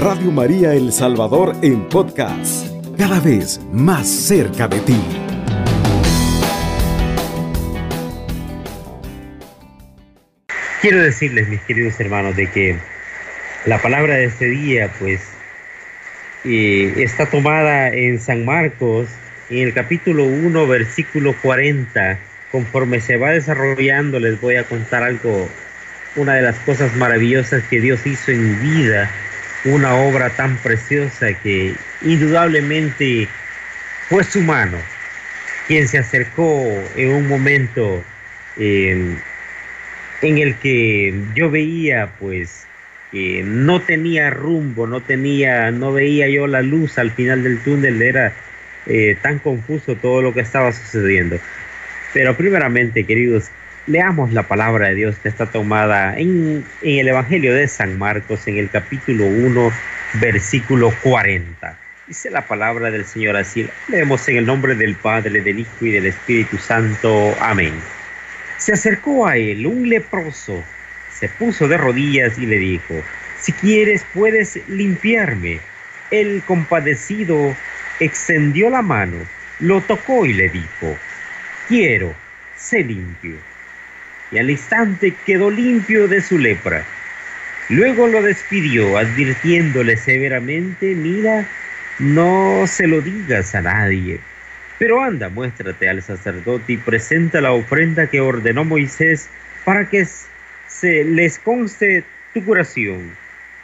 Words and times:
Radio 0.00 0.30
María 0.30 0.72
El 0.72 0.94
Salvador 0.94 1.54
en 1.60 1.86
podcast, 1.90 2.66
cada 2.96 3.20
vez 3.20 3.60
más 3.70 4.08
cerca 4.08 4.66
de 4.66 4.80
ti. 4.80 4.98
Quiero 10.80 11.02
decirles, 11.02 11.48
mis 11.48 11.60
queridos 11.60 12.00
hermanos, 12.00 12.34
de 12.34 12.46
que 12.46 12.78
la 13.66 13.76
palabra 13.82 14.14
de 14.14 14.24
este 14.24 14.46
día, 14.46 14.90
pues, 14.98 15.20
eh, 16.44 16.94
está 16.96 17.26
tomada 17.26 17.90
en 17.90 18.18
San 18.20 18.46
Marcos, 18.46 19.06
en 19.50 19.58
el 19.58 19.74
capítulo 19.74 20.24
1, 20.24 20.66
versículo 20.66 21.34
40. 21.42 22.18
Conforme 22.50 23.02
se 23.02 23.18
va 23.18 23.32
desarrollando, 23.32 24.18
les 24.18 24.40
voy 24.40 24.56
a 24.56 24.64
contar 24.64 25.02
algo, 25.02 25.46
una 26.16 26.36
de 26.36 26.42
las 26.42 26.58
cosas 26.60 26.96
maravillosas 26.96 27.62
que 27.64 27.82
Dios 27.82 28.06
hizo 28.06 28.30
en 28.30 28.62
mi 28.62 28.70
vida, 28.70 29.10
una 29.64 29.94
obra 29.94 30.30
tan 30.30 30.56
preciosa 30.58 31.34
que 31.34 31.74
indudablemente 32.02 33.28
fue 34.08 34.24
su 34.24 34.40
mano 34.40 34.78
quien 35.66 35.86
se 35.86 35.98
acercó 35.98 36.66
en 36.96 37.10
un 37.10 37.28
momento 37.28 38.02
eh, 38.56 39.16
en 40.22 40.38
el 40.38 40.56
que 40.56 41.14
yo 41.34 41.50
veía 41.50 42.10
pues 42.18 42.66
que 43.10 43.42
no 43.44 43.80
tenía 43.80 44.30
rumbo, 44.30 44.86
no 44.86 45.00
tenía, 45.00 45.70
no 45.70 45.92
veía 45.92 46.28
yo 46.28 46.46
la 46.46 46.62
luz 46.62 46.98
al 46.98 47.10
final 47.10 47.42
del 47.42 47.58
túnel, 47.58 48.00
era 48.02 48.32
eh, 48.86 49.16
tan 49.20 49.38
confuso 49.38 49.96
todo 49.96 50.22
lo 50.22 50.32
que 50.32 50.40
estaba 50.40 50.72
sucediendo. 50.72 51.38
Pero 52.12 52.36
primeramente, 52.36 53.04
queridos, 53.04 53.50
leamos 53.86 54.32
la 54.32 54.44
palabra 54.44 54.88
de 54.88 54.94
Dios 54.94 55.16
que 55.18 55.28
está 55.28 55.46
tomada 55.46 56.16
en, 56.18 56.64
el 56.82 57.08
Evangelio 57.08 57.54
de 57.54 57.66
San 57.68 57.98
Marcos, 57.98 58.46
en 58.46 58.58
el 58.58 58.70
capítulo 58.70 59.26
1, 59.26 59.72
versículo 60.14 60.92
40. 61.02 61.76
Dice 62.06 62.30
la 62.30 62.46
palabra 62.46 62.90
del 62.90 63.04
Señor 63.04 63.36
así, 63.36 63.68
leemos 63.88 64.28
en 64.28 64.36
el 64.36 64.46
nombre 64.46 64.74
del 64.74 64.96
Padre, 64.96 65.40
del 65.40 65.60
Hijo 65.60 65.86
y 65.86 65.90
del 65.90 66.06
Espíritu 66.06 66.58
Santo. 66.58 67.34
Amén. 67.40 67.72
Se 68.58 68.72
acercó 68.72 69.26
a 69.26 69.36
él 69.36 69.66
un 69.66 69.88
leproso, 69.88 70.62
se 71.12 71.28
puso 71.28 71.68
de 71.68 71.78
rodillas 71.78 72.38
y 72.38 72.46
le 72.46 72.58
dijo, 72.58 72.94
si 73.40 73.52
quieres 73.52 74.04
puedes 74.12 74.60
limpiarme. 74.68 75.60
El 76.10 76.42
compadecido 76.42 77.56
extendió 78.00 78.68
la 78.68 78.82
mano, 78.82 79.16
lo 79.60 79.80
tocó 79.80 80.26
y 80.26 80.32
le 80.32 80.48
dijo, 80.48 80.96
quiero, 81.68 82.14
sé 82.56 82.82
limpio. 82.82 83.36
Y 84.32 84.38
al 84.38 84.50
instante 84.50 85.14
quedó 85.26 85.50
limpio 85.50 86.08
de 86.08 86.20
su 86.20 86.38
lepra. 86.38 86.84
Luego 87.68 88.06
lo 88.08 88.22
despidió, 88.22 88.98
advirtiéndole 88.98 89.96
severamente, 89.96 90.94
mira, 90.94 91.46
no 91.98 92.64
se 92.66 92.86
lo 92.86 93.00
digas 93.00 93.54
a 93.54 93.62
nadie. 93.62 94.20
Pero 94.78 95.02
anda, 95.02 95.28
muéstrate 95.28 95.88
al 95.88 96.02
sacerdote 96.02 96.72
y 96.72 96.76
presenta 96.78 97.40
la 97.40 97.52
ofrenda 97.52 98.06
que 98.06 98.20
ordenó 98.20 98.64
Moisés 98.64 99.28
para 99.64 99.88
que 99.88 100.06
se 100.66 101.04
les 101.04 101.38
conste 101.38 102.04
tu 102.32 102.44
curación. 102.44 103.12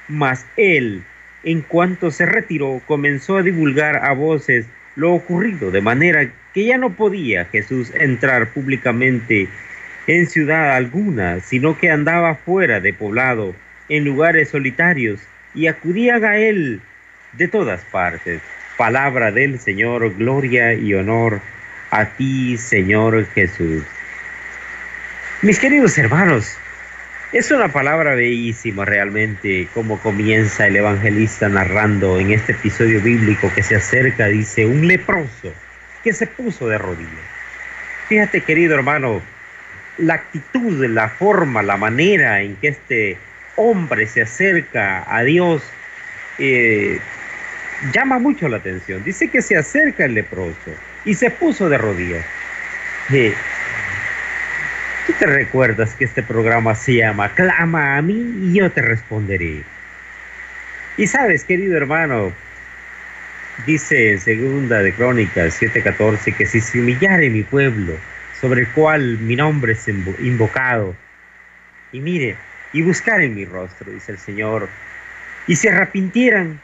Mas 0.08 0.46
él, 0.56 1.02
en 1.42 1.62
cuanto 1.62 2.10
se 2.10 2.26
retiró, 2.26 2.82
comenzó 2.86 3.38
a 3.38 3.42
divulgar 3.42 4.04
a 4.04 4.12
voces 4.12 4.66
lo 4.94 5.14
ocurrido, 5.14 5.70
de 5.70 5.80
manera 5.80 6.30
que 6.52 6.66
ya 6.66 6.78
no 6.78 6.90
podía 6.90 7.46
Jesús 7.46 7.92
entrar 7.94 8.48
públicamente 8.48 9.48
en 10.06 10.26
ciudad 10.26 10.74
alguna, 10.74 11.40
sino 11.40 11.78
que 11.78 11.90
andaba 11.90 12.34
fuera 12.34 12.80
de 12.80 12.92
poblado, 12.92 13.54
en 13.88 14.04
lugares 14.04 14.50
solitarios, 14.50 15.20
y 15.54 15.66
acudían 15.66 16.24
a 16.24 16.36
él 16.36 16.80
de 17.32 17.48
todas 17.48 17.80
partes. 17.82 18.40
Palabra 18.76 19.32
del 19.32 19.58
Señor, 19.58 20.14
gloria 20.16 20.74
y 20.74 20.94
honor 20.94 21.40
a 21.90 22.04
ti, 22.04 22.56
Señor 22.58 23.26
Jesús. 23.34 23.82
Mis 25.42 25.58
queridos 25.58 25.96
hermanos, 25.98 26.58
es 27.32 27.50
una 27.50 27.68
palabra 27.68 28.14
bellísima 28.14 28.84
realmente 28.84 29.68
como 29.74 29.98
comienza 29.98 30.66
el 30.66 30.76
evangelista 30.76 31.48
narrando 31.48 32.18
en 32.18 32.32
este 32.32 32.52
episodio 32.52 33.00
bíblico 33.00 33.50
que 33.54 33.62
se 33.62 33.76
acerca, 33.76 34.26
dice, 34.26 34.64
un 34.64 34.86
leproso 34.86 35.52
que 36.04 36.12
se 36.12 36.26
puso 36.26 36.68
de 36.68 36.78
rodillas. 36.78 37.10
Fíjate 38.08 38.42
querido 38.42 38.74
hermano, 38.74 39.20
la 39.98 40.14
actitud, 40.14 40.84
la 40.86 41.08
forma, 41.08 41.62
la 41.62 41.76
manera 41.76 42.42
en 42.42 42.56
que 42.56 42.68
este 42.68 43.18
hombre 43.56 44.06
se 44.06 44.22
acerca 44.22 45.04
a 45.08 45.22
Dios 45.22 45.62
eh, 46.38 46.98
llama 47.92 48.18
mucho 48.18 48.48
la 48.48 48.58
atención. 48.58 49.02
Dice 49.04 49.28
que 49.28 49.42
se 49.42 49.56
acerca 49.56 50.04
el 50.04 50.14
leproso 50.14 50.70
y 51.04 51.14
se 51.14 51.30
puso 51.30 51.68
de 51.68 51.78
rodillas. 51.78 52.24
Eh, 53.12 53.34
Tú 55.06 55.12
te 55.12 55.26
recuerdas 55.26 55.94
que 55.94 56.04
este 56.04 56.20
programa 56.20 56.74
se 56.74 56.94
llama 56.94 57.28
Clama 57.28 57.96
a 57.96 58.02
mí 58.02 58.38
y 58.42 58.54
yo 58.54 58.70
te 58.72 58.82
responderé. 58.82 59.62
Y 60.96 61.06
sabes, 61.06 61.44
querido 61.44 61.76
hermano, 61.76 62.32
dice 63.66 64.12
en 64.12 64.20
segunda 64.20 64.82
de 64.82 64.92
Crónicas 64.92 65.62
7:14 65.62 66.34
que 66.34 66.44
si 66.44 66.60
se 66.60 66.80
humillare 66.80 67.30
mi 67.30 67.44
pueblo, 67.44 67.96
sobre 68.40 68.62
el 68.62 68.68
cual 68.72 69.18
mi 69.18 69.36
nombre 69.36 69.72
es 69.72 69.88
invocado, 69.88 70.94
y 71.92 72.00
mire, 72.00 72.36
y 72.72 72.82
buscar 72.82 73.22
en 73.22 73.34
mi 73.34 73.44
rostro, 73.44 73.90
dice 73.92 74.12
el 74.12 74.18
Señor, 74.18 74.68
y 75.46 75.56
se 75.56 75.70
arrepintieran 75.70 76.60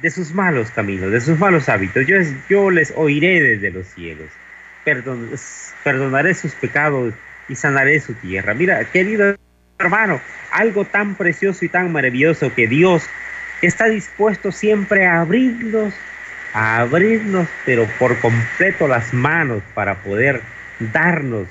de 0.00 0.10
sus 0.10 0.34
malos 0.34 0.70
caminos, 0.70 1.10
de 1.10 1.20
sus 1.20 1.38
malos 1.38 1.68
hábitos, 1.68 2.06
yo, 2.06 2.16
yo 2.48 2.70
les 2.70 2.92
oiré 2.96 3.40
desde 3.40 3.70
los 3.70 3.86
cielos, 3.86 4.28
Perdon, 4.84 5.30
perdonaré 5.84 6.34
sus 6.34 6.52
pecados 6.54 7.14
y 7.48 7.54
sanaré 7.54 8.00
su 8.00 8.14
tierra. 8.14 8.52
Mira, 8.52 8.84
querido 8.84 9.36
hermano, 9.78 10.20
algo 10.50 10.84
tan 10.84 11.14
precioso 11.14 11.64
y 11.64 11.68
tan 11.68 11.92
maravilloso 11.92 12.52
que 12.54 12.66
Dios 12.66 13.04
está 13.62 13.86
dispuesto 13.86 14.50
siempre 14.50 15.06
a 15.06 15.20
abrirnos, 15.20 15.94
a 16.52 16.78
abrirnos, 16.80 17.48
pero 17.64 17.86
por 17.98 18.18
completo 18.18 18.88
las 18.88 19.14
manos 19.14 19.62
para 19.74 19.94
poder 20.02 20.40
darnos 20.90 21.46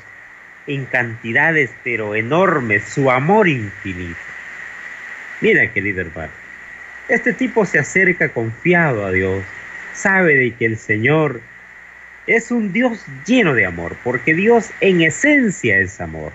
en 0.68 0.86
cantidades 0.86 1.72
pero 1.84 2.16
enormes 2.16 2.84
su 2.84 3.10
amor 3.10 3.48
infinito. 3.48 4.20
Mira, 5.40 5.72
querido 5.72 6.02
hermano, 6.02 6.32
este 7.08 7.34
tipo 7.34 7.66
se 7.66 7.80
acerca 7.80 8.30
confiado 8.30 9.06
a 9.06 9.12
Dios, 9.12 9.44
sabe 9.94 10.36
de 10.36 10.56
que 10.56 10.66
el 10.66 10.78
Señor 10.78 11.42
es 12.28 12.52
un 12.52 12.72
Dios 12.72 13.06
lleno 13.26 13.54
de 13.54 13.66
amor, 13.66 13.98
porque 14.04 14.34
Dios 14.34 14.72
en 14.80 15.02
esencia 15.02 15.80
es 15.80 16.00
amor. 16.00 16.32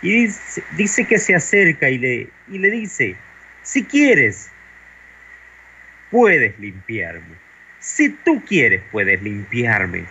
Y 0.00 0.28
dice, 0.76 1.04
que 1.04 1.18
se 1.18 1.34
acerca 1.34 1.90
y 1.90 1.98
le, 1.98 2.28
y 2.48 2.58
le 2.58 2.70
dice, 2.70 3.16
si 3.62 3.84
quieres, 3.84 4.50
puedes 6.10 6.58
limpiarme. 6.58 7.36
Si 7.80 8.08
tú 8.10 8.42
quieres, 8.44 8.80
puedes 8.90 9.20
limpiarme. 9.22 10.04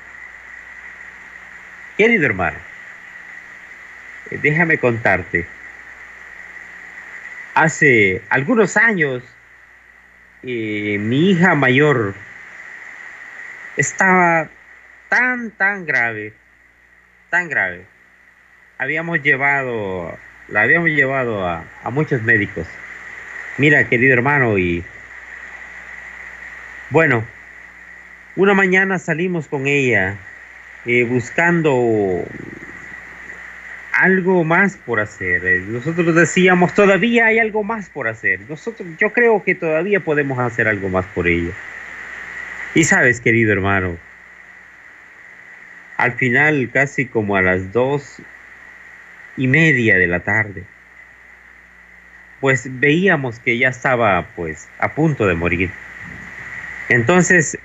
Querido 1.97 2.27
hermano, 2.27 2.59
eh, 4.29 4.37
déjame 4.39 4.77
contarte. 4.77 5.47
Hace 7.55 8.21
algunos 8.29 8.77
años, 8.77 9.23
eh, 10.43 10.97
mi 10.99 11.31
hija 11.31 11.55
mayor 11.55 12.13
estaba 13.77 14.47
tan, 15.09 15.49
tan 15.49 15.87
grave, 15.87 16.33
tan 17.31 17.49
grave. 17.49 17.85
Habíamos 18.77 19.23
llevado, 19.23 20.15
la 20.49 20.61
habíamos 20.61 20.89
llevado 20.89 21.47
a, 21.47 21.65
muchos 21.89 22.21
médicos. 22.21 22.67
Mira, 23.57 23.89
querido 23.89 24.13
hermano, 24.13 24.59
y 24.59 24.83
bueno, 26.91 27.25
una 28.35 28.53
mañana 28.53 28.99
salimos 28.99 29.47
con 29.47 29.65
ella 29.65 30.15
eh, 30.87 31.03
buscando 31.03 32.25
algo 33.91 34.43
más 34.43 34.77
por 34.77 34.99
hacer. 34.99 35.45
Eh, 35.45 35.63
nosotros 35.67 36.15
decíamos, 36.15 36.73
todavía 36.73 37.25
hay 37.25 37.39
algo 37.39 37.63
más 37.63 37.89
por 37.89 38.07
hacer. 38.07 38.39
Nosotros, 38.47 38.87
yo 38.97 39.11
creo 39.11 39.43
que 39.43 39.53
todavía 39.53 39.99
podemos 39.99 40.39
hacer 40.39 40.67
algo 40.67 40.87
más 40.87 41.05
por 41.07 41.27
ella. 41.27 41.51
Y 42.73 42.85
sabes, 42.85 43.19
querido 43.19 43.51
hermano, 43.51 43.97
al 45.97 46.13
final, 46.13 46.69
casi 46.71 47.05
como 47.05 47.35
a 47.35 47.41
las 47.41 47.73
dos 47.73 48.21
y 49.35 49.47
media 49.47 49.97
de 49.97 50.07
la 50.07 50.21
tarde, 50.21 50.63
pues 52.39 52.67
veíamos 52.79 53.39
que 53.39 53.57
ya 53.57 53.69
estaba 53.69 54.27
pues 54.35 54.69
a 54.79 54.93
punto 54.93 55.25
de 55.25 55.33
morir. 55.33 55.71
Entonces 56.87 57.57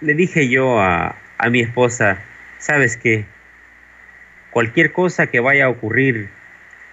le 0.00 0.14
dije 0.14 0.48
yo 0.48 0.80
a, 0.80 1.16
a 1.38 1.50
mi 1.50 1.60
esposa, 1.60 2.18
¿sabes 2.58 2.96
qué? 2.96 3.24
Cualquier 4.50 4.92
cosa 4.92 5.26
que 5.26 5.40
vaya 5.40 5.66
a 5.66 5.68
ocurrir, 5.68 6.30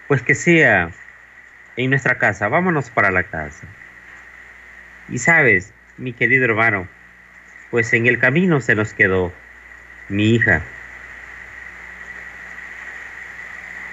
pues 0.07 0.21
que 0.21 0.35
sea 0.35 0.91
en 1.77 1.89
nuestra 1.89 2.17
casa, 2.17 2.47
vámonos 2.47 2.89
para 2.89 3.11
la 3.11 3.23
casa. 3.23 3.67
Y 5.09 5.17
sabes, 5.17 5.73
mi 5.97 6.13
querido 6.13 6.45
hermano, 6.45 6.87
pues 7.71 7.93
en 7.93 8.07
el 8.07 8.19
camino 8.19 8.61
se 8.61 8.75
nos 8.75 8.93
quedó 8.93 9.33
mi 10.09 10.35
hija. 10.35 10.61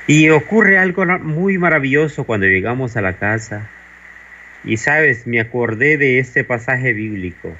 Y 0.06 0.30
ocurre 0.30 0.78
algo 0.78 1.06
muy 1.20 1.56
maravilloso 1.56 2.24
cuando 2.24 2.46
llegamos 2.46 2.96
a 2.96 3.00
la 3.00 3.14
casa. 3.14 3.68
Y 4.64 4.76
sabes, 4.76 5.26
me 5.26 5.40
acordé 5.40 5.96
de 5.96 6.18
este 6.18 6.42
pasaje 6.42 6.92
bíblico. 6.92 7.56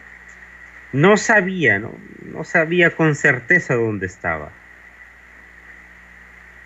No 0.92 1.16
sabía, 1.16 1.78
no, 1.78 1.94
no 2.32 2.44
sabía 2.44 2.90
con 2.90 3.14
certeza 3.14 3.74
dónde 3.74 4.06
estaba. 4.06 4.50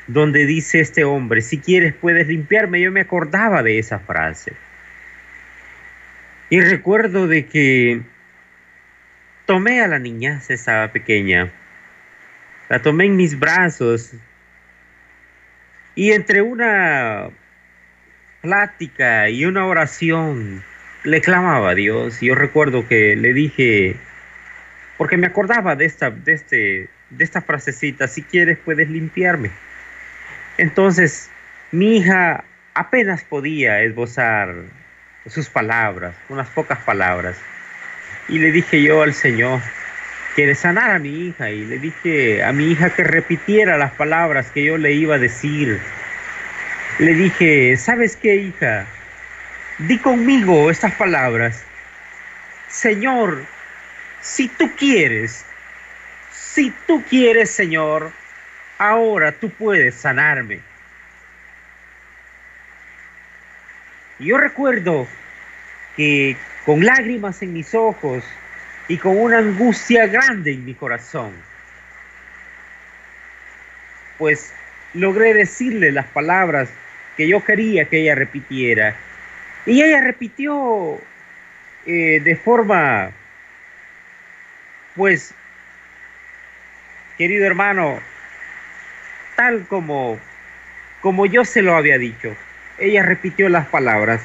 Donde 0.06 0.47
dice 0.47 0.81
este 0.81 1.05
hombre, 1.05 1.41
si 1.43 1.59
quieres 1.59 1.94
puedes 1.94 2.26
limpiarme. 2.29 2.81
Yo 2.81 2.93
me 2.93 3.00
acordaba 3.00 3.62
de 3.62 3.79
esa 3.79 3.99
frase. 3.99 4.53
Y 6.50 6.61
recuerdo 6.61 7.26
de 7.26 7.47
que 7.47 8.03
tomé 9.47 9.81
a 9.81 9.88
la 9.88 9.99
niña, 9.99 10.41
esa 10.49 10.91
pequeña, 10.93 11.50
la 12.69 12.81
tomé 12.81 13.06
en 13.06 13.17
mis 13.17 13.38
brazos 13.38 14.12
y 15.94 16.12
entre 16.12 16.43
una 16.43 17.31
plática 18.41 19.29
y 19.31 19.44
una 19.44 19.67
oración 19.67 20.62
le 21.03 21.21
clamaba 21.21 21.71
a 21.71 21.75
Dios. 21.75 22.21
Yo 22.21 22.35
recuerdo 22.35 22.87
que 22.87 23.17
le 23.17 23.32
dije, 23.32 23.97
porque 24.96 25.17
me 25.17 25.26
acordaba 25.26 25.76
de 25.76 25.85
esta, 25.85 26.11
de 26.11 26.32
este, 26.32 26.88
de 27.11 27.25
esta 27.25 27.43
frasecita, 27.43 28.08
si 28.08 28.23
quieres 28.23 28.58
puedes 28.58 28.88
limpiarme. 28.88 29.50
Entonces, 30.58 31.31
mi 31.73 31.96
hija 31.96 32.44
apenas 32.75 33.25
podía 33.25 33.82
esbozar 33.82 34.55
sus 35.26 35.49
palabras, 35.49 36.14
unas 36.29 36.49
pocas 36.50 36.79
palabras. 36.81 37.37
Y 38.29 38.38
le 38.38 38.52
dije 38.52 38.82
yo 38.82 39.02
al 39.02 39.14
Señor 39.14 39.61
que 40.37 40.46
de 40.46 40.55
sanar 40.55 40.91
a 40.91 40.99
mi 40.99 41.29
hija 41.29 41.50
y 41.50 41.64
le 41.64 41.79
dije 41.79 42.43
a 42.43 42.52
mi 42.52 42.73
hija 42.73 42.90
que 42.90 43.05
repitiera 43.05 43.79
las 43.79 43.93
palabras 43.93 44.50
que 44.50 44.64
yo 44.64 44.76
le 44.79 44.93
iba 44.93 45.17
a 45.17 45.19
decir. 45.19 45.81
Le 46.99 47.14
dije, 47.14 47.76
¿sabes 47.76 48.17
qué, 48.17 48.37
hija? 48.37 48.87
Di 49.79 49.99
conmigo 49.99 50.70
estas 50.70 50.93
palabras. 50.94 51.64
Señor, 52.69 53.44
si 54.25 54.49
tú 54.49 54.71
quieres, 54.75 55.44
si 56.32 56.71
tú 56.87 57.05
quieres, 57.09 57.50
Señor, 57.50 58.11
ahora 58.79 59.32
tú 59.32 59.50
puedes 59.50 59.94
sanarme. 59.97 60.61
Yo 64.19 64.38
recuerdo 64.38 65.06
que 65.94 66.37
con 66.65 66.85
lágrimas 66.85 67.43
en 67.43 67.53
mis 67.53 67.75
ojos 67.75 68.25
y 68.88 68.97
con 68.97 69.19
una 69.19 69.38
angustia 69.38 70.06
grande 70.06 70.53
en 70.53 70.65
mi 70.65 70.75
corazón, 70.75 71.32
pues 74.17 74.55
logré 74.94 75.35
decirle 75.35 75.93
las 75.93 76.06
palabras 76.06 76.71
que 77.19 77.29
yo 77.29 77.44
quería 77.44 77.85
que 77.85 78.00
ella 78.00 78.15
repitiera. 78.15 78.97
Y 79.67 79.82
ella 79.82 80.00
repitió 80.00 80.99
eh, 81.85 82.21
de 82.25 82.37
forma, 82.37 83.11
pues, 84.94 85.35
querido 87.19 87.46
hermano, 87.46 88.00
tal 89.37 89.67
como, 89.67 90.19
como 91.00 91.26
yo 91.26 91.44
se 91.44 91.62
lo 91.62 91.76
había 91.76 91.99
dicho. 91.99 92.37
Ella 92.79 93.02
repitió 93.02 93.49
las 93.49 93.67
palabras. 93.69 94.23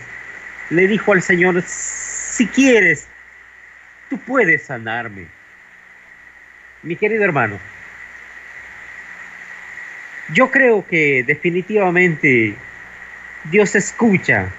Le 0.70 0.88
dijo 0.88 1.14
al 1.14 1.22
Señor, 1.22 1.62
si 1.64 2.48
quieres, 2.48 3.08
tú 4.10 4.20
puedes 4.20 4.64
sanarme. 4.64 5.28
Mi 6.84 6.96
querido 6.96 7.24
hermano, 7.24 7.60
yo 10.34 10.52
creo 10.52 10.86
que 10.88 11.24
definitivamente 11.26 12.56
Dios 13.46 13.76
escucha. 13.76 14.50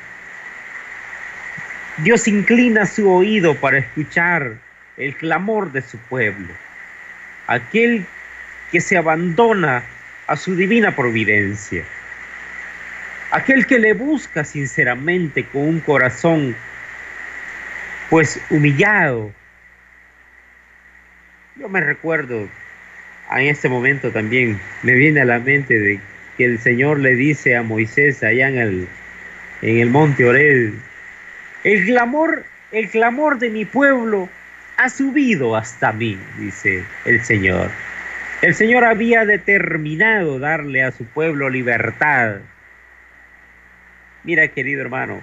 Dios 1.98 2.26
inclina 2.28 2.86
su 2.86 3.10
oído 3.10 3.54
para 3.54 3.78
escuchar 3.78 4.58
el 5.00 5.17
clamor 5.17 5.73
de 5.73 5.82
su 5.82 5.99
pueblo. 5.99 6.52
Aquel 7.47 8.05
que 8.70 8.81
se 8.81 8.97
abandona 8.97 9.82
a 10.26 10.37
su 10.37 10.55
divina 10.55 10.94
providencia. 10.94 11.82
Aquel 13.32 13.67
que 13.67 13.79
le 13.79 13.94
busca 13.94 14.44
sinceramente 14.44 15.44
con 15.44 15.62
un 15.62 15.81
corazón 15.81 16.55
pues 18.11 18.41
humillado. 18.50 19.32
Yo 21.56 21.69
me 21.69 21.81
recuerdo 21.81 22.49
en 23.32 23.47
este 23.47 23.69
momento 23.69 24.11
también, 24.11 24.61
me 24.82 24.94
viene 24.94 25.20
a 25.20 25.25
la 25.25 25.38
mente 25.38 25.79
de 25.79 26.00
que 26.37 26.44
el 26.44 26.58
Señor 26.58 26.99
le 26.99 27.14
dice 27.14 27.56
a 27.56 27.62
Moisés 27.62 28.23
allá 28.23 28.49
en 28.49 28.58
el, 28.58 28.88
en 29.62 29.79
el 29.79 29.91
monte 29.91 30.25
Orel, 30.25 30.75
el 31.62 31.85
clamor, 31.85 32.44
el 32.73 32.88
clamor 32.91 33.38
de 33.38 33.50
mi 33.50 33.64
pueblo 33.64 34.29
ha 34.80 34.88
subido 34.88 35.56
hasta 35.56 35.92
mí, 35.92 36.18
dice 36.38 36.82
el 37.04 37.22
Señor. 37.22 37.70
El 38.40 38.54
Señor 38.54 38.84
había 38.84 39.26
determinado 39.26 40.38
darle 40.38 40.82
a 40.82 40.90
su 40.90 41.04
pueblo 41.04 41.50
libertad, 41.50 42.36
Mira, 44.22 44.48
querido 44.48 44.82
hermano, 44.82 45.20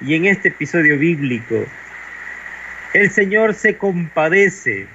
y 0.00 0.14
en 0.14 0.26
este 0.26 0.48
episodio 0.48 0.98
bíblico, 0.98 1.66
el 2.94 3.10
Señor 3.10 3.54
se 3.54 3.76
compadece. 3.76 4.86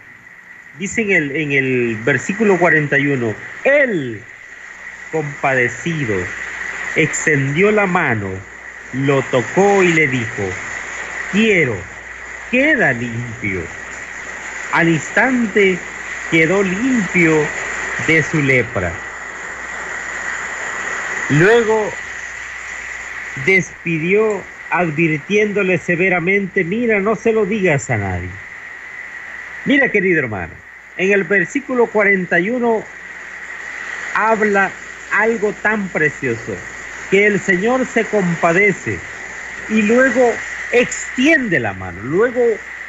Dice 0.79 1.01
en 1.01 1.51
el, 1.51 1.95
versículo 2.03 2.57
41, 2.57 3.35
Él, 3.63 4.21
compadecido, 5.11 6.15
extendió 6.95 7.71
la 7.71 7.85
mano, 7.85 8.29
lo 8.93 9.21
tocó 9.23 9.83
y 9.83 9.93
le 9.93 10.07
dijo, 10.07 10.43
quiero, 11.31 11.75
queda 12.49 12.93
limpio. 12.93 13.61
Al 14.71 14.89
instante 14.89 15.77
quedó 16.31 16.61
limpio 16.63 17.47
de 18.07 18.23
su 18.23 18.41
lepra. 18.41 18.91
Luego 21.29 21.91
despidió 23.45 24.41
advirtiéndole 24.69 25.77
severamente, 25.77 26.63
mira, 26.63 26.99
no 26.99 27.15
se 27.15 27.31
lo 27.31 27.45
digas 27.45 27.89
a 27.89 27.97
nadie. 27.97 28.29
Mira, 29.65 29.89
querido 29.89 30.19
hermano, 30.19 30.53
en 30.97 31.11
el 31.11 31.23
versículo 31.23 31.87
41 31.87 32.83
habla 34.13 34.71
algo 35.11 35.53
tan 35.61 35.87
precioso, 35.89 36.55
que 37.11 37.25
el 37.25 37.39
Señor 37.39 37.85
se 37.85 38.03
compadece 38.05 38.97
y 39.69 39.81
luego 39.83 40.33
extiende 40.71 41.59
la 41.59 41.73
mano, 41.73 42.01
luego 42.03 42.41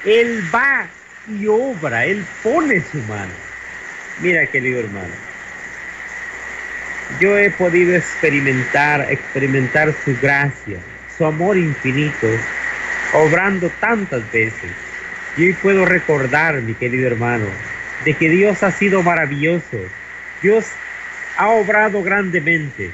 Él 0.04 0.42
va 0.54 0.88
y 1.28 1.47
obra, 1.47 2.04
Él 2.04 2.25
pone 2.42 2.80
su 2.80 2.99
mano. 3.02 3.32
Mira, 4.20 4.47
querido 4.47 4.80
hermano, 4.80 5.14
yo 7.20 7.38
he 7.38 7.50
podido 7.50 7.94
experimentar, 7.94 9.06
experimentar 9.11 9.94
su 10.04 10.16
gracia, 10.20 10.78
su 11.16 11.25
amor 11.25 11.56
infinito, 11.56 12.26
obrando 13.14 13.70
tantas 13.80 14.30
veces. 14.32 14.70
Y 15.37 15.47
hoy 15.47 15.52
puedo 15.54 15.85
recordar, 15.85 16.61
mi 16.62 16.75
querido 16.75 17.06
hermano, 17.06 17.47
de 18.04 18.14
que 18.14 18.28
Dios 18.28 18.62
ha 18.62 18.70
sido 18.73 19.02
maravilloso. 19.02 19.78
Dios 20.42 20.66
ha 21.37 21.49
obrado 21.49 22.02
grandemente, 22.02 22.90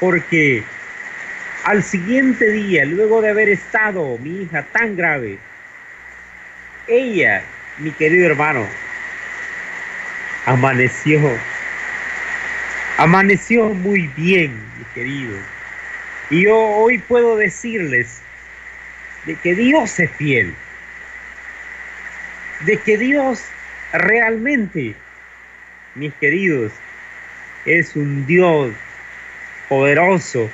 porque 0.00 0.62
al 1.64 1.82
siguiente 1.82 2.50
día, 2.50 2.84
luego 2.84 3.20
de 3.20 3.30
haber 3.30 3.48
estado 3.48 4.18
mi 4.18 4.42
hija 4.42 4.66
tan 4.72 4.96
grave, 4.96 5.38
ella, 6.88 7.42
mi 7.82 7.90
querido 7.90 8.26
hermano, 8.26 8.66
amaneció 10.46 11.20
Amaneció 12.98 13.70
muy 13.70 14.06
bien, 14.16 14.52
mi 14.78 14.84
querido. 14.94 15.36
Y 16.30 16.42
yo 16.42 16.56
hoy 16.56 16.98
puedo 16.98 17.36
decirles 17.36 18.22
de 19.24 19.34
que 19.34 19.54
Dios 19.54 19.98
es 19.98 20.10
fiel. 20.12 20.54
De 22.60 22.76
que 22.76 22.98
Dios 22.98 23.44
realmente, 23.92 24.94
mis 25.94 26.12
queridos, 26.14 26.72
es 27.64 27.96
un 27.96 28.26
Dios 28.26 28.72
poderoso 29.68 30.48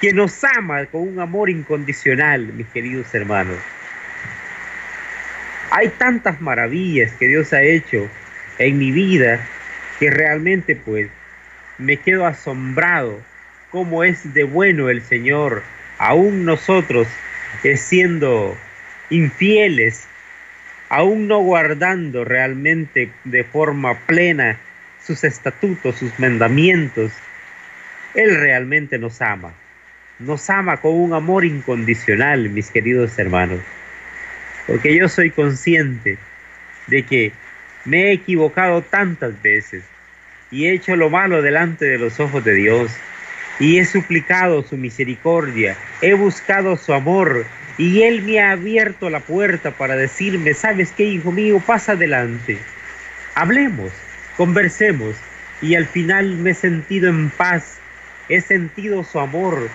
que 0.00 0.12
nos 0.12 0.42
ama 0.44 0.84
con 0.86 1.08
un 1.08 1.20
amor 1.20 1.48
incondicional, 1.48 2.52
mis 2.52 2.66
queridos 2.68 3.14
hermanos. 3.14 3.56
Hay 5.70 5.88
tantas 5.88 6.40
maravillas 6.40 7.12
que 7.12 7.28
Dios 7.28 7.52
ha 7.52 7.62
hecho 7.62 8.08
en 8.58 8.78
mi 8.78 8.90
vida 8.90 9.46
que 10.00 10.10
realmente 10.10 10.74
pues 10.74 11.08
me 11.78 11.96
quedo 11.96 12.26
asombrado 12.26 13.20
cómo 13.70 14.02
es 14.02 14.34
de 14.34 14.44
bueno 14.44 14.90
el 14.90 15.00
Señor, 15.02 15.62
aún 15.98 16.44
nosotros 16.44 17.06
eh, 17.62 17.76
siendo 17.76 18.56
infieles, 19.10 20.08
aún 20.88 21.28
no 21.28 21.38
guardando 21.38 22.24
realmente 22.24 23.10
de 23.24 23.44
forma 23.44 23.94
plena 24.06 24.58
sus 25.00 25.22
estatutos, 25.22 25.96
sus 25.96 26.18
mandamientos, 26.18 27.12
Él 28.14 28.36
realmente 28.40 28.98
nos 28.98 29.22
ama. 29.22 29.52
Nos 30.18 30.50
ama 30.50 30.78
con 30.78 30.94
un 30.94 31.14
amor 31.14 31.44
incondicional, 31.44 32.50
mis 32.50 32.70
queridos 32.70 33.18
hermanos. 33.18 33.60
Porque 34.70 34.94
yo 34.94 35.08
soy 35.08 35.32
consciente 35.32 36.16
de 36.86 37.02
que 37.02 37.32
me 37.84 38.04
he 38.04 38.12
equivocado 38.12 38.82
tantas 38.82 39.42
veces 39.42 39.82
y 40.52 40.66
he 40.66 40.74
hecho 40.74 40.94
lo 40.94 41.10
malo 41.10 41.42
delante 41.42 41.86
de 41.86 41.98
los 41.98 42.20
ojos 42.20 42.44
de 42.44 42.54
Dios 42.54 42.92
y 43.58 43.78
he 43.78 43.84
suplicado 43.84 44.62
su 44.62 44.76
misericordia, 44.76 45.76
he 46.00 46.14
buscado 46.14 46.76
su 46.76 46.92
amor 46.92 47.46
y 47.78 48.02
Él 48.02 48.22
me 48.22 48.40
ha 48.40 48.52
abierto 48.52 49.10
la 49.10 49.18
puerta 49.18 49.72
para 49.72 49.96
decirme, 49.96 50.54
¿sabes 50.54 50.92
qué, 50.92 51.02
hijo 51.04 51.32
mío? 51.32 51.60
Pasa 51.66 51.92
adelante. 51.92 52.56
Hablemos, 53.34 53.90
conversemos 54.36 55.16
y 55.60 55.74
al 55.74 55.86
final 55.86 56.36
me 56.36 56.50
he 56.50 56.54
sentido 56.54 57.08
en 57.08 57.28
paz, 57.30 57.78
he 58.28 58.40
sentido 58.40 59.02
su 59.02 59.18
amor 59.18 59.68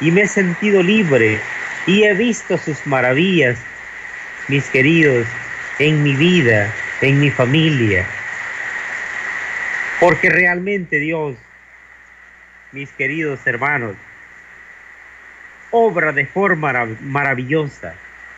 y 0.00 0.10
me 0.10 0.22
he 0.22 0.26
sentido 0.26 0.82
libre 0.82 1.38
y 1.86 2.04
he 2.04 2.14
visto 2.14 2.56
sus 2.56 2.86
maravillas, 2.86 3.58
mis 4.48 4.64
queridos, 4.70 5.26
en 5.78 6.02
mi 6.02 6.14
vida, 6.14 6.72
en 7.00 7.20
mi 7.20 7.30
familia. 7.30 8.06
Porque 10.00 10.30
realmente 10.30 10.98
Dios, 10.98 11.36
mis 12.72 12.90
queridos 12.92 13.40
hermanos, 13.46 13.94
obra 15.70 16.12
de 16.12 16.26
forma 16.26 16.86
maravillosa 17.00 17.94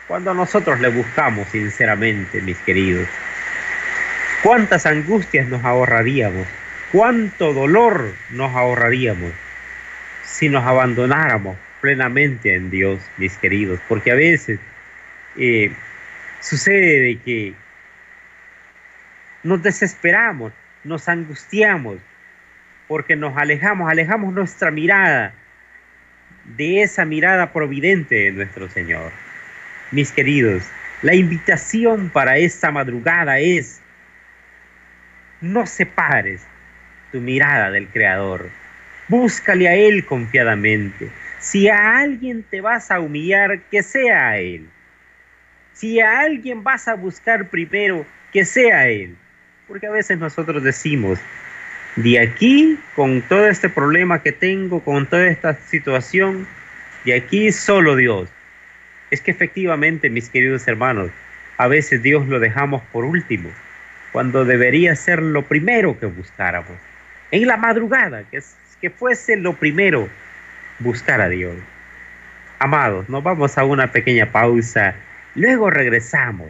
cuando 0.07 0.33
nosotros 0.33 0.79
le 0.79 0.89
buscamos 0.89 1.47
sinceramente, 1.49 2.41
mis 2.41 2.57
queridos. 2.59 3.07
¿Cuántas 4.43 4.85
angustias 4.85 5.47
nos 5.47 5.63
ahorraríamos? 5.65 6.47
¿Cuánto 6.91 7.53
dolor 7.53 8.13
nos 8.29 8.55
ahorraríamos 8.55 9.31
si 10.23 10.49
nos 10.49 10.63
abandonáramos 10.63 11.57
plenamente 11.81 12.53
en 12.53 12.69
Dios, 12.69 13.01
mis 13.17 13.35
queridos? 13.37 13.79
Porque 13.87 14.11
a 14.11 14.15
veces 14.15 14.59
eh, 15.35 15.71
sucede 16.45 17.17
que 17.25 17.55
nos 19.41 19.63
desesperamos, 19.63 20.53
nos 20.83 21.09
angustiamos, 21.09 21.97
porque 22.87 23.15
nos 23.15 23.35
alejamos, 23.35 23.89
alejamos 23.89 24.31
nuestra 24.31 24.69
mirada 24.69 25.33
de 26.55 26.83
esa 26.83 27.03
mirada 27.03 27.51
providente 27.51 28.15
de 28.15 28.31
nuestro 28.31 28.69
Señor. 28.69 29.11
Mis 29.91 30.11
queridos, 30.11 30.69
la 31.01 31.15
invitación 31.15 32.09
para 32.09 32.37
esta 32.37 32.69
madrugada 32.69 33.39
es, 33.39 33.81
no 35.41 35.65
separes 35.65 36.45
tu 37.11 37.21
mirada 37.21 37.71
del 37.71 37.87
Creador, 37.87 38.51
búscale 39.07 39.67
a 39.67 39.73
Él 39.73 40.05
confiadamente. 40.05 41.09
Si 41.39 41.69
a 41.69 41.97
alguien 41.97 42.43
te 42.43 42.61
vas 42.61 42.91
a 42.91 42.99
humillar, 42.99 43.61
que 43.71 43.81
sea 43.81 44.29
a 44.29 44.37
Él. 44.37 44.69
Si 45.75 45.99
a 45.99 46.21
alguien 46.21 46.63
vas 46.63 46.87
a 46.87 46.95
buscar 46.95 47.49
primero, 47.49 48.05
que 48.31 48.45
sea 48.45 48.87
Él. 48.87 49.15
Porque 49.67 49.87
a 49.87 49.91
veces 49.91 50.17
nosotros 50.17 50.63
decimos, 50.63 51.19
de 51.97 52.19
aquí, 52.19 52.79
con 52.95 53.21
todo 53.21 53.47
este 53.47 53.69
problema 53.69 54.21
que 54.21 54.31
tengo, 54.31 54.79
con 54.79 55.05
toda 55.05 55.27
esta 55.27 55.53
situación, 55.53 56.47
de 57.03 57.15
aquí 57.15 57.51
solo 57.51 57.95
Dios. 57.95 58.29
Es 59.11 59.21
que 59.21 59.31
efectivamente, 59.31 60.09
mis 60.09 60.29
queridos 60.29 60.67
hermanos, 60.67 61.11
a 61.57 61.67
veces 61.67 62.01
Dios 62.01 62.27
lo 62.27 62.39
dejamos 62.39 62.81
por 62.91 63.05
último, 63.05 63.49
cuando 64.11 64.45
debería 64.45 64.95
ser 64.95 65.21
lo 65.21 65.43
primero 65.43 65.99
que 65.99 66.05
buscáramos. 66.05 66.71
En 67.31 67.47
la 67.47 67.57
madrugada, 67.57 68.23
que, 68.31 68.89
fuese 68.89 69.35
lo 69.35 69.53
primero, 69.53 70.07
buscar 70.79 71.19
a 71.19 71.27
Dios. 71.27 71.55
Amados, 72.59 73.09
nos 73.09 73.23
vamos 73.23 73.57
a 73.57 73.65
una 73.65 73.91
pequeña 73.91 74.31
pausa, 74.31 74.95
luego 75.35 75.69
regresamos. 75.69 76.49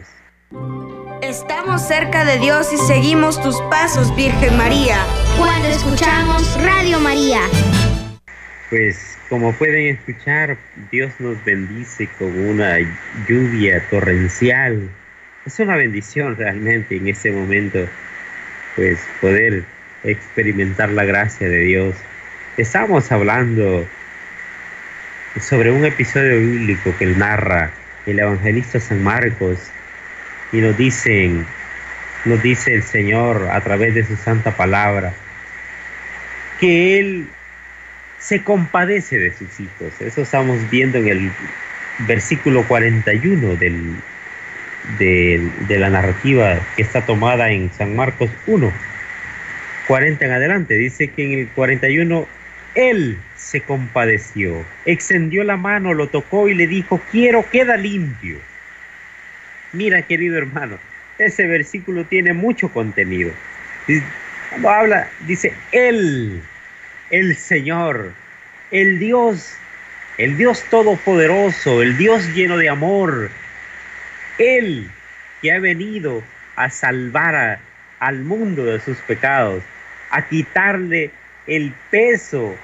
Estamos 1.22 1.86
cerca 1.86 2.24
de 2.24 2.38
Dios 2.38 2.72
y 2.72 2.76
seguimos 2.76 3.42
tus 3.42 3.60
pasos, 3.62 4.14
Virgen 4.14 4.56
María. 4.56 4.98
Cuando 5.36 5.68
escuchamos 5.68 6.56
Radio 6.62 7.00
María. 7.00 7.40
Pues 8.70 9.18
como 9.28 9.52
pueden 9.52 9.96
escuchar, 9.96 10.56
Dios 10.90 11.12
nos 11.18 11.42
bendice 11.44 12.08
con 12.18 12.38
una 12.38 12.78
lluvia 13.28 13.82
torrencial. 13.90 14.88
Es 15.44 15.58
una 15.58 15.76
bendición 15.76 16.36
realmente 16.36 16.96
en 16.96 17.08
ese 17.08 17.32
momento, 17.32 17.88
pues 18.76 18.98
poder 19.20 19.64
experimentar 20.04 20.90
la 20.90 21.04
gracia 21.04 21.48
de 21.48 21.58
Dios. 21.58 21.96
Estamos 22.56 23.10
hablando 23.10 23.86
sobre 25.40 25.70
un 25.70 25.84
episodio 25.84 26.38
bíblico 26.38 26.94
que 26.98 27.06
narra 27.06 27.72
el 28.06 28.18
evangelista 28.18 28.80
San 28.80 29.02
Marcos 29.02 29.58
y 30.52 30.58
nos 30.58 30.76
dicen, 30.76 31.44
nos 32.24 32.42
dice 32.42 32.74
el 32.74 32.82
Señor 32.82 33.48
a 33.50 33.60
través 33.60 33.94
de 33.94 34.04
su 34.04 34.16
santa 34.16 34.56
palabra, 34.56 35.12
que 36.60 36.98
Él 36.98 37.26
se 38.18 38.42
compadece 38.42 39.18
de 39.18 39.32
sus 39.32 39.60
hijos. 39.60 39.92
Eso 40.00 40.22
estamos 40.22 40.58
viendo 40.70 40.98
en 40.98 41.08
el 41.08 41.30
versículo 42.06 42.66
41 42.66 43.56
del, 43.56 43.96
de 44.98 45.78
la 45.78 45.90
narrativa 45.90 46.58
que 46.76 46.82
está 46.82 47.04
tomada 47.04 47.50
en 47.50 47.70
San 47.72 47.94
Marcos 47.96 48.30
1, 48.46 48.72
40 49.86 50.24
en 50.24 50.32
adelante. 50.32 50.74
Dice 50.74 51.08
que 51.08 51.24
en 51.24 51.38
el 51.40 51.48
41 51.48 52.26
Él 52.76 53.18
se 53.36 53.62
compadeció, 53.62 54.64
extendió 54.84 55.42
la 55.44 55.56
mano, 55.56 55.94
lo 55.94 56.08
tocó 56.08 56.46
y 56.46 56.54
le 56.54 56.66
dijo, 56.66 57.00
quiero, 57.10 57.48
queda 57.50 57.78
limpio. 57.78 58.38
Mira, 59.72 60.02
querido 60.02 60.36
hermano, 60.36 60.78
ese 61.18 61.46
versículo 61.46 62.04
tiene 62.04 62.34
mucho 62.34 62.68
contenido. 62.68 63.30
Cuando 64.50 64.68
habla, 64.68 65.08
dice, 65.26 65.54
Él, 65.72 66.42
el 67.08 67.36
Señor, 67.36 68.12
el 68.70 68.98
Dios, 68.98 69.56
el 70.18 70.36
Dios 70.36 70.62
todopoderoso, 70.68 71.80
el 71.80 71.96
Dios 71.96 72.28
lleno 72.34 72.58
de 72.58 72.68
amor, 72.68 73.30
Él 74.36 74.90
que 75.40 75.50
ha 75.50 75.60
venido 75.60 76.22
a 76.56 76.68
salvar 76.68 77.58
al 78.00 78.18
mundo 78.20 78.66
de 78.66 78.80
sus 78.80 78.98
pecados, 78.98 79.62
a 80.10 80.28
quitarle 80.28 81.10
el 81.46 81.72
peso, 81.90 82.54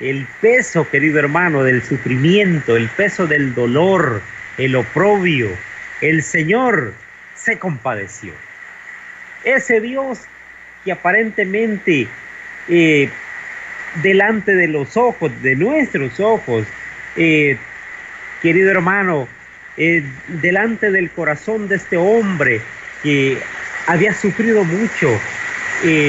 el 0.00 0.26
peso, 0.40 0.88
querido 0.88 1.18
hermano, 1.18 1.64
del 1.64 1.82
sufrimiento, 1.82 2.76
el 2.76 2.88
peso 2.88 3.26
del 3.26 3.54
dolor, 3.54 4.22
el 4.56 4.76
oprobio, 4.76 5.48
el 6.00 6.22
Señor 6.22 6.94
se 7.34 7.58
compadeció. 7.58 8.32
Ese 9.44 9.80
Dios 9.80 10.20
que 10.84 10.92
aparentemente 10.92 12.06
eh, 12.68 13.08
delante 14.02 14.54
de 14.54 14.68
los 14.68 14.96
ojos, 14.96 15.32
de 15.42 15.56
nuestros 15.56 16.20
ojos, 16.20 16.66
eh, 17.16 17.56
querido 18.42 18.70
hermano, 18.70 19.28
eh, 19.76 20.04
delante 20.28 20.90
del 20.90 21.10
corazón 21.10 21.68
de 21.68 21.76
este 21.76 21.96
hombre 21.96 22.60
que 23.02 23.38
había 23.86 24.12
sufrido 24.12 24.64
mucho, 24.64 25.08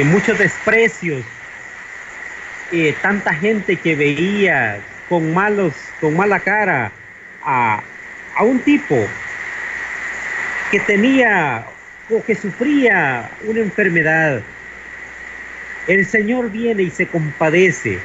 muchos 0.06 0.40
desprecios, 0.40 1.24
tanta 3.02 3.34
gente 3.34 3.76
que 3.78 3.96
veía 3.96 4.80
con 5.08 5.34
malos, 5.34 5.74
con 6.00 6.16
mala 6.16 6.40
cara 6.40 6.92
a, 7.44 7.82
a 8.36 8.44
un 8.44 8.60
tipo 8.60 8.96
que 10.72 10.80
tenía 10.82 11.66
o 12.10 12.24
que 12.24 12.36
sufría 12.36 13.30
una 13.44 13.60
enfermedad, 13.60 14.42
el 15.88 16.06
Señor 16.06 16.52
viene 16.52 16.84
y 16.84 16.90
se 16.90 17.08
compadece. 17.08 18.00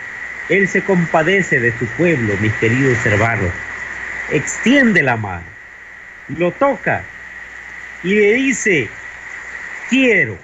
Él 0.49 0.68
se 0.68 0.83
compadece 0.83 1.59
de 1.61 1.76
su 1.78 1.87
pueblo, 1.87 2.35
mis 2.40 2.52
queridos 2.54 3.04
hermanos. 3.06 3.50
Extiende 4.30 5.02
la 5.02 5.16
mano, 5.16 5.44
lo 6.28 6.50
toca 6.52 7.02
y 8.02 8.14
le 8.14 8.35
dice, 8.35 8.88
quiero, 9.88 10.38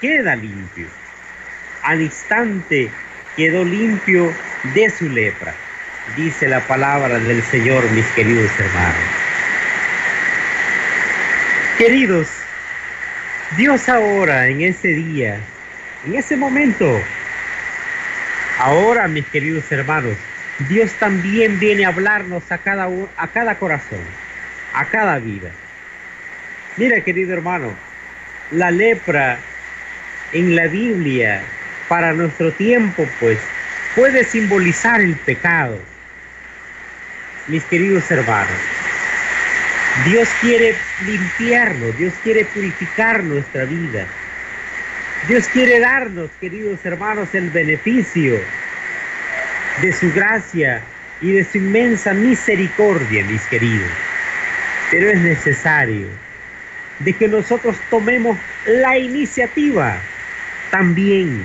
queda 0.00 0.34
limpio. 0.36 0.86
Al 1.82 2.02
instante 2.02 2.90
quedó 3.40 3.64
limpio 3.64 4.30
de 4.74 4.90
su 4.90 5.08
lepra, 5.08 5.54
dice 6.14 6.46
la 6.46 6.60
palabra 6.60 7.18
del 7.18 7.42
Señor, 7.44 7.90
mis 7.92 8.04
queridos 8.08 8.50
hermanos. 8.58 9.08
Queridos, 11.78 12.28
Dios 13.56 13.88
ahora 13.88 14.48
en 14.48 14.60
ese 14.60 14.88
día, 14.88 15.40
en 16.06 16.16
ese 16.16 16.36
momento, 16.36 17.00
Ahora, 18.58 19.08
mis 19.08 19.24
queridos 19.24 19.72
hermanos, 19.72 20.18
Dios 20.68 20.92
también 20.98 21.58
viene 21.58 21.86
a 21.86 21.88
hablarnos 21.88 22.52
a 22.52 22.58
cada, 22.58 22.90
a 23.16 23.28
cada 23.28 23.54
corazón, 23.54 24.02
a 24.74 24.84
cada 24.84 25.18
vida. 25.18 25.48
Mira, 26.76 27.00
querido 27.00 27.32
hermano, 27.32 27.72
la 28.50 28.70
lepra 28.70 29.38
en 30.34 30.54
la 30.54 30.66
Biblia 30.66 31.42
para 31.90 32.12
nuestro 32.12 32.52
tiempo, 32.52 33.04
pues, 33.18 33.40
puede 33.96 34.22
simbolizar 34.22 35.00
el 35.00 35.16
pecado. 35.16 35.76
Mis 37.48 37.64
queridos 37.64 38.08
hermanos, 38.12 38.54
Dios 40.04 40.28
quiere 40.40 40.76
limpiarnos, 41.04 41.98
Dios 41.98 42.14
quiere 42.22 42.44
purificar 42.44 43.24
nuestra 43.24 43.64
vida. 43.64 44.06
Dios 45.26 45.48
quiere 45.48 45.80
darnos, 45.80 46.30
queridos 46.40 46.78
hermanos, 46.84 47.34
el 47.34 47.50
beneficio 47.50 48.40
de 49.82 49.92
su 49.92 50.12
gracia 50.12 50.80
y 51.20 51.32
de 51.32 51.44
su 51.44 51.58
inmensa 51.58 52.14
misericordia, 52.14 53.24
mis 53.24 53.42
queridos. 53.46 53.90
Pero 54.92 55.10
es 55.10 55.18
necesario 55.22 56.06
de 57.00 57.12
que 57.14 57.26
nosotros 57.26 57.76
tomemos 57.90 58.38
la 58.64 58.96
iniciativa 58.96 59.96
también 60.70 61.44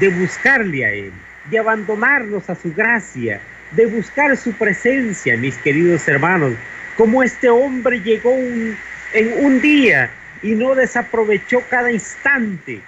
de 0.00 0.08
buscarle 0.08 0.84
a 0.84 0.90
Él, 0.90 1.12
de 1.50 1.58
abandonarnos 1.58 2.48
a 2.50 2.54
su 2.54 2.72
gracia, 2.74 3.40
de 3.72 3.86
buscar 3.86 4.36
su 4.36 4.52
presencia, 4.52 5.36
mis 5.36 5.56
queridos 5.58 6.06
hermanos, 6.08 6.54
como 6.96 7.22
este 7.22 7.48
hombre 7.48 8.00
llegó 8.00 8.32
en 8.32 9.44
un 9.44 9.60
día 9.60 10.10
y 10.42 10.52
no 10.52 10.74
desaprovechó 10.74 11.62
cada 11.68 11.90
instante 11.90 12.80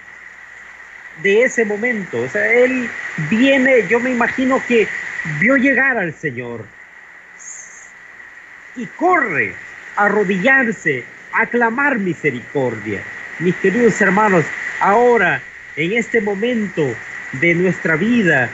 de 1.21 1.43
ese 1.43 1.65
momento. 1.65 2.21
O 2.21 2.29
sea, 2.29 2.51
él 2.53 2.89
viene, 3.29 3.87
yo 3.87 3.99
me 3.99 4.11
imagino 4.11 4.61
que 4.67 4.87
vio 5.39 5.55
llegar 5.57 5.97
al 5.97 6.13
Señor 6.13 6.65
y 8.75 8.85
corre 8.85 9.53
a 9.95 10.05
arrodillarse, 10.05 11.03
a 11.33 11.45
clamar 11.45 11.99
misericordia. 11.99 13.01
Mis 13.39 13.55
queridos 13.55 13.99
hermanos, 14.01 14.45
ahora, 14.79 15.41
en 15.81 15.93
este 15.97 16.21
momento 16.21 16.95
de 17.33 17.55
nuestra 17.55 17.95
vida, 17.95 18.49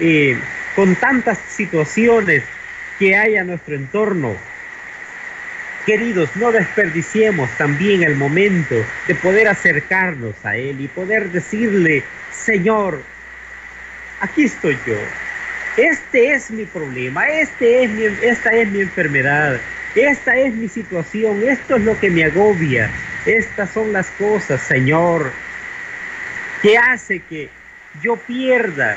eh, 0.00 0.36
con 0.74 0.94
tantas 0.96 1.38
situaciones 1.38 2.42
que 2.98 3.16
hay 3.16 3.36
a 3.36 3.44
nuestro 3.44 3.74
entorno, 3.74 4.36
Queridos, 5.86 6.30
no 6.36 6.52
desperdiciemos 6.52 7.50
también 7.58 8.04
el 8.04 8.14
momento 8.14 8.76
de 9.08 9.14
poder 9.16 9.48
acercarnos 9.48 10.34
a 10.44 10.56
Él 10.56 10.80
y 10.80 10.86
poder 10.86 11.32
decirle, 11.32 12.04
Señor, 12.30 13.02
aquí 14.20 14.44
estoy 14.44 14.78
yo. 14.86 14.94
Este 15.76 16.34
es 16.34 16.52
mi 16.52 16.66
problema, 16.66 17.28
este 17.28 17.82
es 17.82 17.90
mi, 17.90 18.04
esta 18.22 18.50
es 18.50 18.68
mi 18.68 18.82
enfermedad, 18.82 19.60
esta 19.96 20.36
es 20.36 20.54
mi 20.54 20.68
situación, 20.68 21.42
esto 21.48 21.74
es 21.74 21.82
lo 21.82 21.98
que 21.98 22.10
me 22.10 22.26
agobia, 22.26 22.88
estas 23.26 23.70
son 23.70 23.92
las 23.92 24.06
cosas, 24.10 24.62
Señor, 24.62 25.32
que 26.62 26.78
hace 26.78 27.18
que 27.20 27.50
yo 28.00 28.16
pierda, 28.16 28.96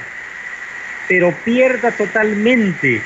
pero 1.08 1.32
pierda 1.44 1.92
totalmente, 1.92 3.02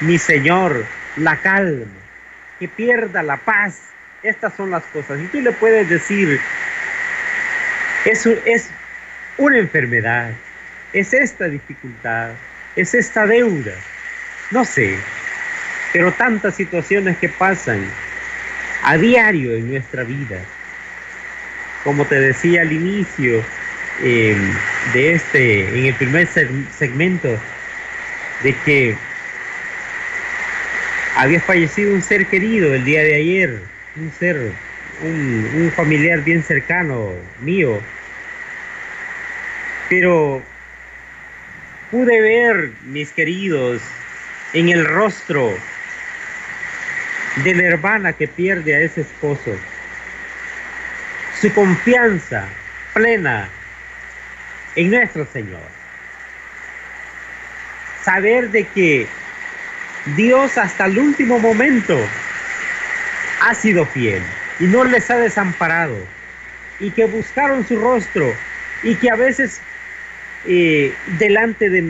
mi 0.00 0.18
Señor, 0.18 0.86
la 1.16 1.36
calma 1.36 1.86
que 2.58 2.68
pierda 2.68 3.22
la 3.22 3.36
paz. 3.36 3.80
Estas 4.22 4.54
son 4.54 4.70
las 4.70 4.84
cosas. 4.84 5.20
Y 5.20 5.26
tú 5.26 5.40
le 5.40 5.50
puedes 5.50 5.88
decir, 5.88 6.40
es 8.04 8.70
una 9.36 9.58
enfermedad, 9.58 10.30
es 10.92 11.12
esta 11.12 11.46
dificultad, 11.46 12.30
es 12.76 12.94
esta 12.94 13.26
deuda, 13.26 13.72
no 14.52 14.64
sé, 14.64 14.96
pero 15.92 16.12
tantas 16.12 16.54
situaciones 16.54 17.18
que 17.18 17.28
pasan 17.28 17.84
a 18.84 18.96
diario 18.96 19.56
en 19.56 19.70
nuestra 19.72 20.04
vida. 20.04 20.38
Como 21.82 22.04
te 22.06 22.20
decía 22.20 22.62
al 22.62 22.72
inicio 22.72 23.44
em, 24.02 24.54
de 24.92 25.14
este, 25.14 25.78
en 25.78 25.86
el 25.86 25.94
primer 25.94 26.28
segmento, 26.76 27.38
de 28.42 28.54
que 28.64 28.96
había 31.16 31.40
fallecido 31.40 31.94
un 31.94 32.02
ser 32.02 32.26
querido 32.26 32.74
el 32.74 32.84
día 32.84 33.02
de 33.02 33.14
ayer, 33.14 33.60
un 33.96 34.12
ser, 34.18 34.52
un, 35.02 35.72
familiar 35.76 36.22
bien 36.22 36.42
cercano 36.42 37.12
mío. 37.40 37.80
Pero 39.88 40.42
pude 41.90 42.20
ver, 42.20 42.70
mis 42.84 43.12
queridos, 43.12 43.82
en 44.52 44.70
el 44.70 44.84
rostro 44.84 45.54
de 47.44 47.54
la 47.54 47.62
hermana 47.62 48.12
que 48.12 48.28
pierde 48.28 48.74
a 48.74 48.80
ese 48.80 49.02
esposo, 49.02 49.56
su 51.40 51.52
confianza 51.52 52.46
plena 52.94 53.48
en 54.76 54.90
nuestro 54.90 55.26
Señor. 55.32 55.60
Saber 58.04 58.50
de 58.50 58.64
que 58.64 59.06
Dios 60.16 60.58
hasta 60.58 60.86
el 60.86 60.98
último 60.98 61.38
momento 61.38 61.96
ha 63.42 63.54
sido 63.54 63.86
fiel 63.86 64.22
y 64.58 64.64
no 64.64 64.84
les 64.84 65.10
ha 65.10 65.16
desamparado 65.16 65.96
y 66.80 66.90
que 66.90 67.04
buscaron 67.04 67.66
su 67.66 67.76
rostro 67.78 68.34
y 68.82 68.96
que 68.96 69.10
a 69.10 69.16
veces 69.16 69.60
eh, 70.46 70.92
delante 71.18 71.70
de, 71.70 71.82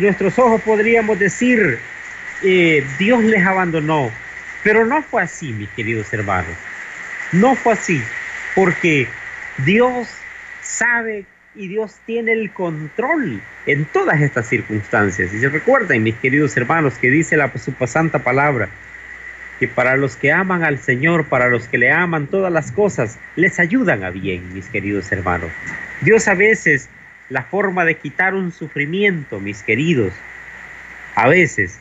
nuestros 0.00 0.38
ojos 0.38 0.60
podríamos 0.62 1.18
decir 1.18 1.78
eh, 2.42 2.84
Dios 2.98 3.22
les 3.22 3.46
abandonó 3.46 4.10
pero 4.62 4.84
no 4.86 5.02
fue 5.02 5.22
así 5.22 5.52
mis 5.52 5.68
queridos 5.70 6.12
hermanos 6.12 6.56
no 7.32 7.54
fue 7.54 7.74
así 7.74 8.02
porque 8.54 9.06
Dios 9.58 10.08
sabe 10.62 11.26
y 11.54 11.68
Dios 11.68 11.96
tiene 12.06 12.32
el 12.32 12.52
control 12.52 13.40
en 13.66 13.84
todas 13.86 14.20
estas 14.20 14.48
circunstancias. 14.48 15.32
Y 15.32 15.38
se 15.38 15.48
recuerden, 15.48 16.02
mis 16.02 16.16
queridos 16.16 16.56
hermanos, 16.56 16.94
que 16.98 17.10
dice 17.10 17.36
la 17.36 17.52
su 17.56 17.72
santa 17.86 18.18
palabra, 18.20 18.68
que 19.60 19.68
para 19.68 19.96
los 19.96 20.16
que 20.16 20.32
aman 20.32 20.64
al 20.64 20.78
Señor, 20.78 21.26
para 21.26 21.48
los 21.48 21.68
que 21.68 21.78
le 21.78 21.92
aman, 21.92 22.26
todas 22.26 22.52
las 22.52 22.72
cosas 22.72 23.18
les 23.36 23.60
ayudan 23.60 24.02
a 24.02 24.10
bien, 24.10 24.52
mis 24.52 24.66
queridos 24.66 25.10
hermanos. 25.12 25.50
Dios 26.00 26.26
a 26.26 26.34
veces, 26.34 26.88
la 27.28 27.44
forma 27.44 27.84
de 27.84 27.96
quitar 27.96 28.34
un 28.34 28.50
sufrimiento, 28.52 29.38
mis 29.38 29.62
queridos, 29.62 30.12
a 31.14 31.28
veces 31.28 31.78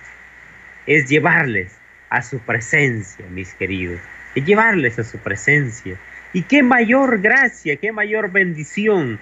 es 0.86 1.10
llevarles 1.10 1.74
a 2.10 2.22
su 2.22 2.38
presencia, 2.40 3.26
mis 3.32 3.54
queridos, 3.56 4.00
es 4.36 4.46
llevarles 4.46 5.00
a 5.00 5.04
su 5.04 5.18
presencia. 5.18 5.96
Y 6.32 6.44
qué 6.44 6.62
mayor 6.62 7.22
gracia, 7.22 7.76
qué 7.78 7.92
mayor 7.92 8.32
bendición 8.32 9.20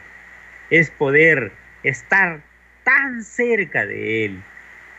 es 0.72 0.90
poder 0.90 1.52
estar 1.84 2.42
tan 2.84 3.24
cerca 3.24 3.86
de 3.86 4.26
Él 4.26 4.42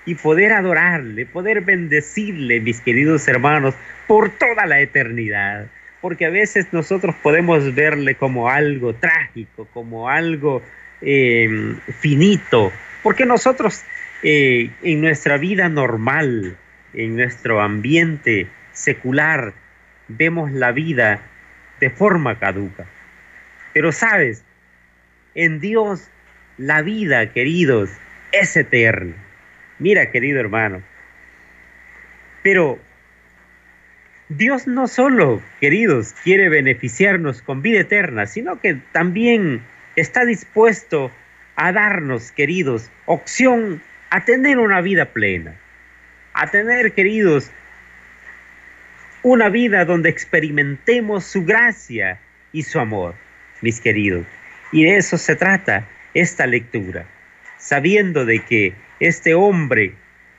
y 0.04 0.14
poder 0.14 0.52
adorarle, 0.52 1.26
poder 1.26 1.62
bendecirle, 1.62 2.60
mis 2.60 2.80
queridos 2.80 3.26
hermanos, 3.26 3.74
por 4.06 4.30
toda 4.30 4.66
la 4.66 4.80
eternidad. 4.80 5.66
Porque 6.00 6.26
a 6.26 6.30
veces 6.30 6.66
nosotros 6.72 7.14
podemos 7.22 7.74
verle 7.74 8.14
como 8.16 8.48
algo 8.48 8.94
trágico, 8.94 9.66
como 9.72 10.08
algo 10.08 10.62
em, 11.00 11.76
finito, 12.00 12.72
porque 13.02 13.24
nosotros 13.24 13.84
eh, 14.22 14.70
en 14.82 15.00
nuestra 15.00 15.36
vida 15.36 15.68
normal, 15.68 16.56
en 16.94 17.16
nuestro 17.16 17.60
ambiente 17.60 18.48
secular, 18.72 19.52
vemos 20.08 20.50
la 20.52 20.72
vida 20.72 21.20
de 21.80 21.90
forma 21.90 22.38
caduca. 22.38 22.86
Pero 23.72 23.92
sabes, 23.92 24.44
en 25.34 25.60
Dios 25.60 26.08
la 26.58 26.82
vida, 26.82 27.32
queridos, 27.32 27.90
es 28.32 28.56
eterna. 28.56 29.14
Mira, 29.78 30.10
querido 30.10 30.40
hermano. 30.40 30.82
Pero 32.42 32.78
Dios 34.28 34.66
no 34.66 34.88
solo, 34.88 35.42
queridos, 35.60 36.14
quiere 36.24 36.48
beneficiarnos 36.48 37.42
con 37.42 37.62
vida 37.62 37.80
eterna, 37.80 38.26
sino 38.26 38.60
que 38.60 38.74
también 38.92 39.62
está 39.96 40.24
dispuesto 40.24 41.10
a 41.56 41.72
darnos, 41.72 42.32
queridos, 42.32 42.90
opción 43.06 43.82
a 44.10 44.24
tener 44.24 44.58
una 44.58 44.80
vida 44.80 45.06
plena, 45.06 45.54
a 46.34 46.50
tener, 46.50 46.92
queridos, 46.92 47.50
una 49.22 49.48
vida 49.48 49.84
donde 49.84 50.08
experimentemos 50.08 51.24
su 51.24 51.44
gracia 51.44 52.20
y 52.52 52.62
su 52.62 52.80
amor, 52.80 53.14
mis 53.60 53.80
queridos. 53.80 54.26
Y 54.72 54.84
de 54.84 54.96
eso 54.96 55.18
se 55.18 55.36
trata 55.36 55.86
esta 56.14 56.46
lectura, 56.46 57.06
sabiendo 57.58 58.24
de 58.24 58.40
que 58.44 58.74
este 59.00 59.34
hombre 59.34 59.94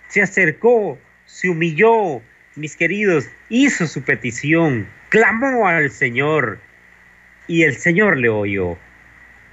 se 0.09 0.21
acercó, 0.21 0.97
se 1.25 1.49
humilló, 1.49 2.21
mis 2.55 2.75
queridos, 2.75 3.29
hizo 3.49 3.87
su 3.87 4.03
petición, 4.03 4.87
clamó 5.09 5.67
al 5.67 5.89
Señor 5.91 6.59
y 7.47 7.63
el 7.63 7.75
Señor 7.75 8.17
le 8.17 8.29
oyó. 8.29 8.77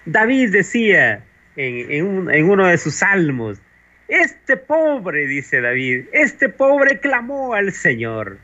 David 0.07 0.51
decía, 0.51 1.23
en, 1.57 2.31
en 2.31 2.51
uno 2.51 2.66
de 2.66 2.79
sus 2.79 2.97
salmos. 2.97 3.61
Este 4.09 4.57
pobre, 4.57 5.27
dice 5.27 5.61
David, 5.61 6.07
este 6.12 6.49
pobre 6.49 6.99
clamó 6.99 7.55
al 7.55 7.73
Señor. 7.73 8.38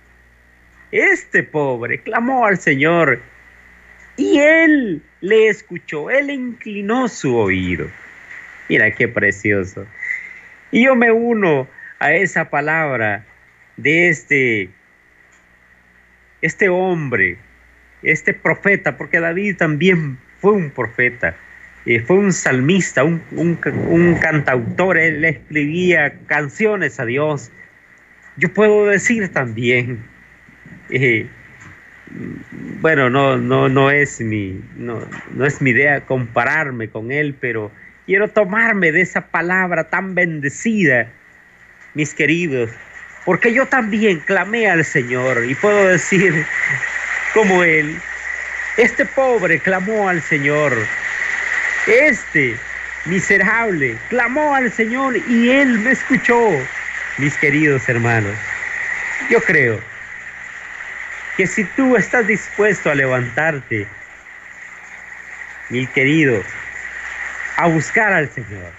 Este 0.93 1.43
pobre 1.43 2.01
clamó 2.01 2.47
al 2.47 2.59
Señor 2.59 3.21
y 4.17 4.39
él 4.39 5.03
le 5.21 5.49
escuchó, 5.49 6.11
él 6.11 6.31
inclinó 6.31 7.09
su 7.09 7.37
oído. 7.37 7.87
Mira 8.69 8.91
qué 8.91 9.09
precioso. 9.09 9.87
Y 10.71 10.85
yo 10.85 10.97
me 10.97 11.13
uno 11.13 11.69
a 11.99 12.13
esa 12.13 12.51
palabra 12.51 13.25
de 13.77 14.09
este, 14.09 14.71
este 16.43 16.69
hombre, 16.69 17.39
este 18.03 18.35
profeta, 18.35 18.97
porque 18.97 19.21
David 19.21 19.57
también 19.57 20.19
fue 20.39 20.53
un 20.53 20.71
profeta, 20.71 21.37
eh, 21.85 22.01
fue 22.01 22.17
un 22.17 22.33
salmista, 22.33 23.05
un, 23.05 23.23
un, 23.33 24.15
cantautor, 24.17 24.99
él 24.99 25.25
escribía 25.25 26.19
canciones 26.27 26.99
a 26.99 27.05
Dios. 27.05 27.53
Yo 28.37 28.53
puedo 28.53 28.87
decir 28.87 29.29
también, 29.29 30.05
eh, 30.91 31.27
bueno, 32.81 33.11
no, 33.11 33.37
no, 33.37 33.69
no 33.69 33.91
es 33.91 34.21
mi, 34.21 34.61
no, 34.77 35.01
no 35.31 35.45
es 35.45 35.61
mi 35.61 35.71
idea 35.71 36.03
compararme 36.03 36.89
con 36.89 37.11
él, 37.11 37.35
pero 37.41 37.71
quiero 38.07 38.29
tomarme 38.29 38.93
de 38.93 39.01
esa 39.01 39.27
palabra 39.27 39.85
tan 39.85 40.15
bendecida, 40.15 41.09
mis 41.95 42.15
queridos, 42.15 42.71
porque 43.25 43.53
yo 43.53 43.67
también 43.67 44.21
clamé 44.21 44.69
al 44.69 44.85
Señor 44.85 45.45
y 45.49 45.55
puedo 45.55 45.89
decir 45.89 46.47
como 47.35 47.65
él, 47.65 47.99
este 48.77 49.05
pobre 49.05 49.59
clamó 49.59 50.09
al 50.09 50.23
Señor, 50.23 50.73
este 51.87 52.57
miserable 53.07 53.97
clamó 54.09 54.55
al 54.55 54.71
Señor 54.71 55.17
y 55.17 55.51
él 55.51 55.79
me 55.81 55.93
escuchó, 55.93 56.51
mis 57.19 57.37
queridos 57.37 57.89
hermanos. 57.89 58.35
Yo 59.31 59.41
creo 59.41 59.81
que 61.37 61.47
si 61.47 61.65
tú 61.65 61.97
estás 61.97 62.27
dispuesto 62.27 62.91
a 62.91 62.95
levantarte, 62.95 63.87
mi 65.69 65.87
querido, 65.87 66.43
a 67.57 67.69
buscar 67.69 68.13
al 68.13 68.31
Señor, 68.31 68.73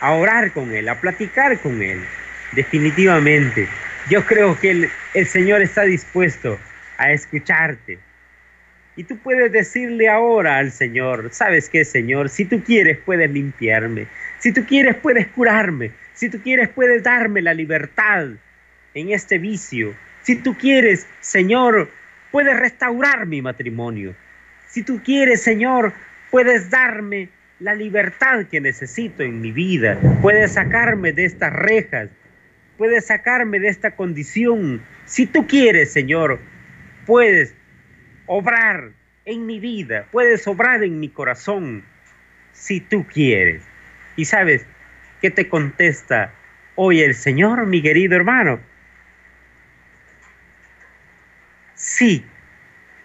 a 0.00 0.12
orar 0.12 0.52
con 0.52 0.74
Él, 0.74 0.88
a 0.88 1.00
platicar 1.00 1.58
con 1.60 1.82
Él, 1.82 2.04
definitivamente, 2.52 3.68
yo 4.10 4.24
creo 4.26 4.58
que 4.58 4.90
el, 5.14 5.26
Señor 5.26 5.62
está 5.62 5.82
dispuesto 5.82 6.58
a 6.98 7.12
escucharte. 7.12 7.98
Y 8.94 9.04
tú 9.04 9.16
puedes 9.16 9.50
decirle 9.50 10.08
ahora 10.08 10.58
al 10.58 10.70
Señor, 10.70 11.30
¿sabes 11.32 11.70
qué, 11.70 11.84
Señor? 11.84 12.28
Si 12.28 12.44
tú 12.44 12.62
quieres, 12.62 12.98
puedes 12.98 13.30
limpiarme. 13.30 14.06
Si 14.38 14.52
tú 14.52 14.66
quieres, 14.66 14.96
puedes 14.96 15.28
curarme. 15.28 15.92
Si 16.12 16.28
tú 16.28 16.42
quieres, 16.42 16.68
puedes 16.68 17.02
darme 17.02 17.40
la 17.40 17.54
libertad 17.54 18.26
en 18.92 19.10
este 19.10 19.38
vicio. 19.38 19.94
Si 20.22 20.36
tú 20.36 20.56
quieres, 20.56 21.06
Señor, 21.20 21.90
puedes 22.30 22.58
restaurar 22.58 23.26
mi 23.26 23.42
matrimonio. 23.42 24.14
Si 24.68 24.82
tú 24.82 25.00
quieres, 25.04 25.42
Señor, 25.42 25.92
puedes 26.30 26.70
darme 26.70 27.28
la 27.58 27.74
libertad 27.74 28.46
que 28.46 28.60
necesito 28.60 29.22
en 29.22 29.40
mi 29.40 29.52
vida. 29.52 29.98
Puedes 30.20 30.52
sacarme 30.52 31.12
de 31.12 31.24
estas 31.24 31.52
rejas. 31.52 32.08
Puedes 32.78 33.06
sacarme 33.06 33.60
de 33.60 33.68
esta 33.68 33.92
condición. 33.92 34.82
Si 35.04 35.26
tú 35.26 35.46
quieres, 35.46 35.92
Señor, 35.92 36.40
puedes 37.06 37.54
obrar 38.26 38.92
en 39.24 39.46
mi 39.46 39.60
vida. 39.60 40.06
Puedes 40.10 40.46
obrar 40.46 40.82
en 40.82 41.00
mi 41.00 41.08
corazón. 41.08 41.84
Si 42.52 42.80
tú 42.80 43.06
quieres. 43.06 43.62
Y 44.16 44.24
sabes, 44.24 44.66
¿qué 45.20 45.30
te 45.30 45.48
contesta 45.48 46.32
hoy 46.76 47.00
el 47.00 47.14
Señor, 47.14 47.66
mi 47.66 47.82
querido 47.82 48.16
hermano? 48.16 48.71
Sí, 51.82 52.24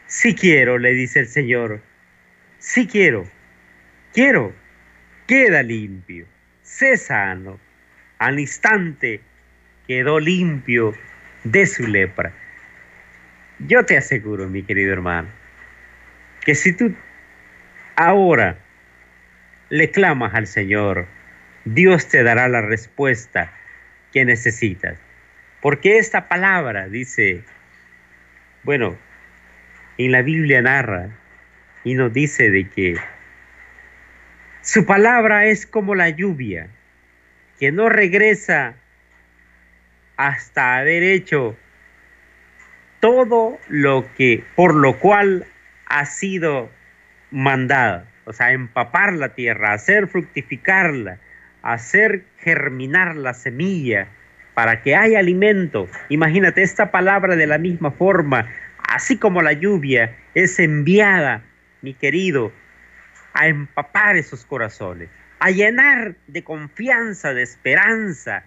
sí 0.05 0.35
quiero, 0.35 0.77
le 0.77 0.93
dice 0.93 1.21
el 1.21 1.27
Señor. 1.27 1.81
Sí 2.59 2.85
quiero, 2.85 3.27
quiero. 4.13 4.53
Queda 5.25 5.63
limpio, 5.63 6.27
sé 6.61 6.95
sano. 6.95 7.59
Al 8.19 8.39
instante 8.39 9.19
quedó 9.87 10.19
limpio 10.19 10.93
de 11.43 11.65
su 11.65 11.87
lepra. 11.87 12.31
Yo 13.57 13.83
te 13.83 13.97
aseguro, 13.97 14.47
mi 14.47 14.61
querido 14.61 14.93
hermano, 14.93 15.29
que 16.45 16.53
si 16.53 16.71
tú 16.71 16.93
ahora 17.95 18.59
le 19.69 19.89
clamas 19.89 20.35
al 20.35 20.45
Señor, 20.45 21.07
Dios 21.65 22.09
te 22.09 22.21
dará 22.21 22.47
la 22.47 22.61
respuesta 22.61 23.51
que 24.13 24.23
necesitas. 24.23 24.99
Porque 25.61 25.97
esta 25.97 26.29
palabra, 26.29 26.87
dice 26.87 27.43
bueno, 28.67 28.97
en 29.97 30.11
la 30.11 30.21
Biblia 30.21 30.61
narra 30.61 31.07
y 31.85 31.93
nos 31.93 32.11
dice 32.11 32.51
de 32.51 32.67
que 32.69 32.97
su 34.59 34.85
palabra 34.85 35.45
es 35.45 35.65
como 35.65 35.95
la 35.95 36.09
lluvia, 36.09 36.67
que 37.61 37.71
no 37.71 37.87
regresa 37.87 38.75
hasta 40.17 40.79
haber 40.79 41.01
hecho 41.03 41.55
todo 42.99 43.57
lo 43.69 44.05
que 44.17 44.43
por 44.57 44.75
lo 44.75 44.99
cual 44.99 45.45
ha 45.85 46.05
sido 46.05 46.69
mandada, 47.31 48.11
o 48.25 48.33
sea, 48.33 48.51
empapar 48.51 49.13
la 49.13 49.33
tierra, 49.33 49.71
hacer 49.71 50.09
fructificarla, 50.09 51.19
hacer 51.61 52.25
germinar 52.39 53.15
la 53.15 53.33
semilla, 53.33 54.09
para 54.57 54.81
que 54.81 54.95
haya 54.95 55.19
alimento. 55.19 55.87
Imagínate 56.09 56.63
esta 56.63 56.89
palabra 56.89 57.35
de 57.35 57.45
la 57.45 57.59
misma 57.59 57.91
forma, 57.91 58.49
así 58.89 59.15
como 59.19 59.43
la 59.43 59.53
lluvia 59.53 60.17
es 60.33 60.57
enviada, 60.57 61.43
mi 61.83 61.93
querido, 61.93 62.51
a 63.35 63.45
empapar 63.49 64.15
esos 64.15 64.45
corazones, 64.45 65.09
a 65.37 65.51
llenar 65.51 66.15
de 66.25 66.43
confianza, 66.43 67.35
de 67.35 67.43
esperanza 67.43 68.45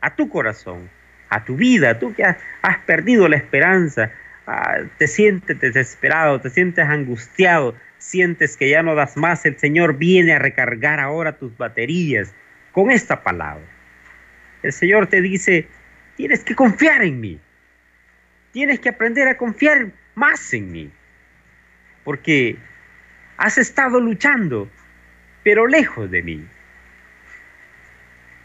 a 0.00 0.16
tu 0.16 0.28
corazón, 0.28 0.90
a 1.28 1.44
tu 1.44 1.54
vida, 1.54 2.00
tú 2.00 2.12
que 2.12 2.24
has, 2.24 2.78
perdido 2.84 3.28
la 3.28 3.36
esperanza, 3.36 4.10
ah, 4.48 4.78
te 4.98 5.06
sientes 5.06 5.60
desesperado, 5.60 6.40
te 6.40 6.50
sientes 6.50 6.84
angustiado, 6.84 7.76
sientes 7.98 8.56
que 8.56 8.68
ya 8.68 8.82
no 8.82 8.96
das 8.96 9.16
más, 9.16 9.46
el 9.46 9.56
Señor 9.56 9.98
viene 9.98 10.32
a 10.32 10.40
recargar 10.40 10.98
ahora 10.98 11.38
tus 11.38 11.56
baterías 11.56 12.34
con 12.72 12.90
esta 12.90 13.22
palabra. 13.22 13.79
El 14.62 14.72
Señor 14.72 15.06
te 15.06 15.20
dice, 15.20 15.66
tienes 16.16 16.44
que 16.44 16.54
confiar 16.54 17.02
en 17.02 17.20
mí. 17.20 17.40
Tienes 18.52 18.80
que 18.80 18.88
aprender 18.88 19.28
a 19.28 19.36
confiar 19.36 19.90
más 20.14 20.52
en 20.52 20.72
mí. 20.72 20.90
Porque 22.04 22.56
has 23.36 23.58
estado 23.58 24.00
luchando, 24.00 24.68
pero 25.42 25.66
lejos 25.66 26.10
de 26.10 26.22
mí. 26.22 26.46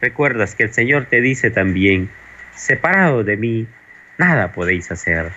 Recuerdas 0.01 0.55
que 0.55 0.63
el 0.63 0.73
Señor 0.73 1.07
te 1.07 1.21
dice 1.21 1.51
también, 1.51 2.09
separado 2.53 3.23
de 3.23 3.37
mí, 3.37 3.67
nada 4.17 4.51
podéis 4.53 4.91
hacer. 4.91 5.31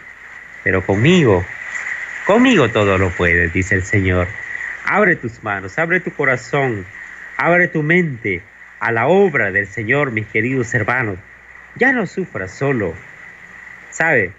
Pero 0.62 0.84
conmigo, 0.84 1.44
conmigo 2.26 2.68
todo 2.68 2.98
lo 2.98 3.10
puedes, 3.10 3.52
dice 3.52 3.76
el 3.76 3.84
Señor. 3.84 4.28
Abre 4.84 5.16
tus 5.16 5.42
manos, 5.42 5.78
abre 5.78 6.00
tu 6.00 6.12
corazón, 6.12 6.86
abre 7.36 7.68
tu 7.68 7.82
mente 7.82 8.42
a 8.80 8.92
la 8.92 9.06
obra 9.06 9.50
del 9.50 9.66
Señor, 9.66 10.12
mis 10.12 10.26
queridos 10.26 10.74
hermanos. 10.74 11.18
Ya 11.76 11.92
no 11.92 12.06
sufras 12.06 12.50
solo. 12.50 12.94
¿Sabe? 13.90 14.32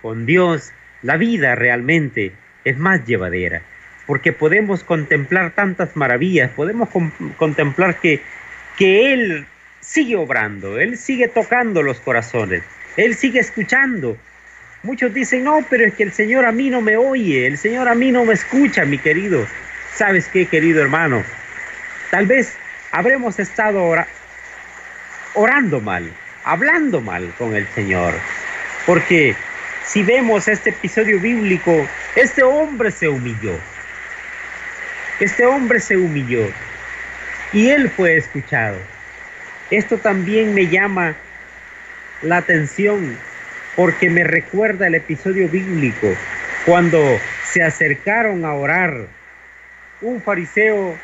Con 0.00 0.26
Dios 0.26 0.72
la 1.02 1.16
vida 1.16 1.54
realmente 1.54 2.32
es 2.64 2.78
más 2.78 3.04
llevadera, 3.04 3.62
porque 4.06 4.32
podemos 4.32 4.84
contemplar 4.84 5.50
tantas 5.52 5.96
maravillas, 5.96 6.50
podemos 6.50 6.88
contemplar 7.36 7.98
que, 8.00 8.20
que 8.76 9.12
Él 9.12 9.46
sigue 9.80 10.16
obrando, 10.16 10.78
Él 10.78 10.96
sigue 10.96 11.28
tocando 11.28 11.82
los 11.82 12.00
corazones, 12.00 12.62
Él 12.96 13.14
sigue 13.14 13.40
escuchando. 13.40 14.16
Muchos 14.84 15.12
dicen, 15.14 15.44
no, 15.44 15.64
pero 15.68 15.84
es 15.84 15.94
que 15.94 16.02
el 16.02 16.12
Señor 16.12 16.44
a 16.44 16.52
mí 16.52 16.70
no 16.70 16.80
me 16.80 16.96
oye, 16.96 17.46
el 17.46 17.58
Señor 17.58 17.88
a 17.88 17.94
mí 17.94 18.10
no 18.10 18.24
me 18.24 18.34
escucha, 18.34 18.84
mi 18.84 18.98
querido. 18.98 19.46
¿Sabes 19.94 20.28
qué, 20.28 20.46
querido 20.46 20.82
hermano? 20.82 21.22
Tal 22.10 22.26
vez 22.26 22.56
habremos 22.92 23.38
estado 23.38 23.94
orando 25.34 25.80
mal, 25.80 26.10
hablando 26.44 27.00
mal 27.00 27.32
con 27.38 27.56
el 27.56 27.66
Señor. 27.68 28.14
Porque 28.86 29.34
si 29.84 30.02
vemos 30.02 30.46
este 30.46 30.70
episodio 30.70 31.18
bíblico, 31.18 31.86
este 32.14 32.42
hombre 32.42 32.90
se 32.90 33.08
humilló. 33.08 33.58
Este 35.20 35.46
hombre 35.46 35.80
se 35.80 35.96
humilló 35.96 36.46
y 37.52 37.68
él 37.70 37.90
fue 37.90 38.16
escuchado. 38.16 38.76
Esto 39.70 39.96
también 39.98 40.54
me 40.54 40.68
llama 40.68 41.14
la 42.22 42.38
atención 42.38 43.16
porque 43.76 44.10
me 44.10 44.24
recuerda 44.24 44.86
el 44.86 44.94
episodio 44.96 45.48
bíblico 45.48 46.08
cuando 46.66 46.98
se 47.44 47.62
acercaron 47.62 48.44
a 48.44 48.54
orar 48.54 49.06
un 50.00 50.20
fariseo 50.20 50.96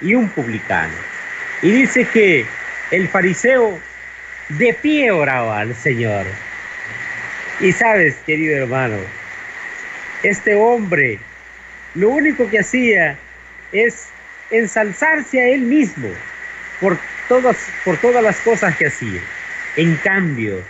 y 0.00 0.14
un 0.14 0.28
publicano. 0.28 0.94
Y 1.62 1.70
dice 1.70 2.06
que 2.06 2.46
el 2.90 3.08
fariseo 3.08 3.78
de 4.50 4.74
pie 4.74 5.10
oraba 5.10 5.60
al 5.60 5.74
Señor. 5.74 6.26
Y 7.60 7.72
sabes, 7.72 8.16
querido 8.26 8.56
hermano, 8.56 8.96
este 10.22 10.54
hombre 10.54 11.18
lo 11.94 12.10
único 12.10 12.48
que 12.48 12.60
hacía 12.60 13.16
es 13.72 14.08
ensalzarse 14.50 15.40
a 15.40 15.48
él 15.48 15.60
mismo 15.60 16.08
por 16.80 16.98
todas, 17.28 17.56
por 17.84 17.96
todas 17.98 18.22
las 18.22 18.38
cosas 18.40 18.76
que 18.76 18.86
hacía. 18.86 19.20
En 19.76 19.96
cambio, 19.96 20.62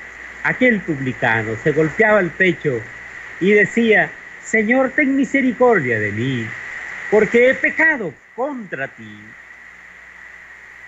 aquel 0.43 0.81
publicano 0.81 1.57
se 1.63 1.73
golpeaba 1.73 2.21
el 2.21 2.31
pecho 2.31 2.81
y 3.41 3.53
decía, 3.53 4.11
Señor, 4.45 4.91
ten 4.91 5.17
misericordia 5.17 5.99
de 5.99 6.13
mí, 6.13 6.47
porque 7.11 7.51
he 7.51 7.55
pecado 7.55 8.13
contra 8.35 8.89
ti. 8.89 9.21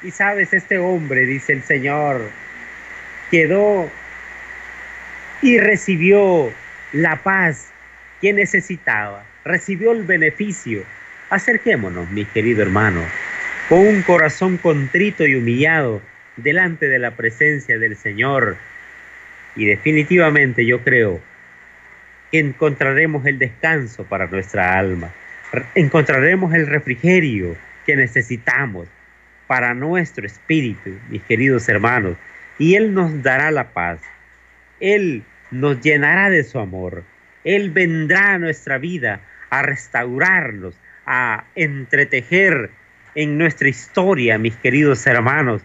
Y 0.05 0.11
sabes, 0.11 0.53
este 0.53 0.79
hombre, 0.79 1.27
dice 1.27 1.53
el 1.53 1.63
Señor, 1.63 2.29
quedó 3.31 3.89
y 5.43 5.59
recibió 5.59 6.53
la 6.93 7.17
paz 7.23 7.73
que 8.21 8.33
necesitaba, 8.33 9.25
recibió 9.45 9.93
el 9.93 10.03
beneficio. 10.03 10.83
Acerquémonos, 11.31 12.11
mi 12.11 12.25
querido 12.25 12.63
hermano, 12.63 13.01
con 13.69 13.81
un 13.81 14.03
corazón 14.03 14.57
contrito 14.57 15.25
y 15.25 15.37
humillado 15.37 16.03
delante 16.37 16.89
de 16.89 16.99
la 16.99 17.13
presencia 17.13 17.79
del 17.79 17.97
Señor. 17.97 18.57
Y 19.55 19.67
definitivamente 19.67 20.67
yo 20.67 20.83
creo 20.83 21.21
que 22.33 22.41
encontraremos 22.41 23.25
el 23.27 23.39
descanso 23.39 24.05
para 24.05 24.27
nuestra 24.27 24.79
alma, 24.79 25.13
encontraremos 25.75 26.55
el 26.55 26.67
refrigerio 26.67 27.57
que 27.87 27.95
necesitamos 27.95 28.89
para 29.53 29.75
nuestro 29.75 30.27
espíritu, 30.27 30.99
mis 31.11 31.23
queridos 31.25 31.69
hermanos, 31.69 32.17
y 32.59 32.75
Él 32.75 32.95
nos 32.95 33.23
dará 33.23 33.51
la 33.51 33.75
paz, 33.75 34.01
Él 34.81 35.25
nos 35.51 35.79
llenará 35.83 36.31
de 36.31 36.43
su 36.43 36.59
amor, 36.59 37.05
Él 37.45 37.69
vendrá 37.69 38.33
a 38.33 38.39
nuestra 38.39 38.79
vida 38.79 39.21
a 39.51 39.61
restaurarnos, 39.61 40.75
a 41.05 41.45
entretejer 41.55 42.71
en 43.15 43.37
nuestra 43.37 43.69
historia, 43.69 44.39
mis 44.39 44.57
queridos 44.57 45.07
hermanos, 45.07 45.61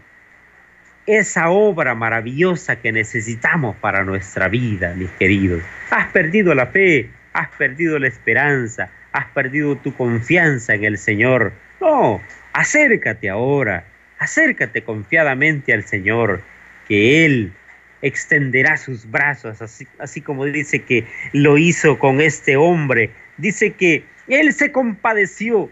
esa 1.05 1.47
obra 1.47 1.95
maravillosa 1.95 2.81
que 2.81 2.91
necesitamos 2.91 3.77
para 3.77 4.03
nuestra 4.03 4.49
vida, 4.49 4.95
mis 4.95 5.11
queridos. 5.11 5.63
Has 5.91 6.07
perdido 6.07 6.53
la 6.53 6.67
fe, 6.67 7.09
has 7.31 7.47
perdido 7.51 7.97
la 7.99 8.09
esperanza, 8.09 8.89
has 9.13 9.27
perdido 9.27 9.77
tu 9.77 9.95
confianza 9.95 10.73
en 10.73 10.83
el 10.83 10.97
Señor. 10.97 11.53
No, 11.79 12.19
acércate 12.57 13.29
ahora, 13.29 13.85
acércate 14.17 14.83
confiadamente 14.83 15.73
al 15.73 15.83
Señor, 15.83 16.41
que 16.87 17.23
Él 17.23 17.53
extenderá 18.01 18.77
sus 18.77 19.09
brazos, 19.09 19.61
así, 19.61 19.87
así 19.99 20.21
como 20.21 20.43
dice 20.45 20.81
que 20.81 21.05
lo 21.33 21.59
hizo 21.59 21.99
con 21.99 22.19
este 22.19 22.57
hombre. 22.57 23.11
Dice 23.37 23.73
que 23.73 24.03
Él 24.27 24.53
se 24.53 24.71
compadeció, 24.71 25.69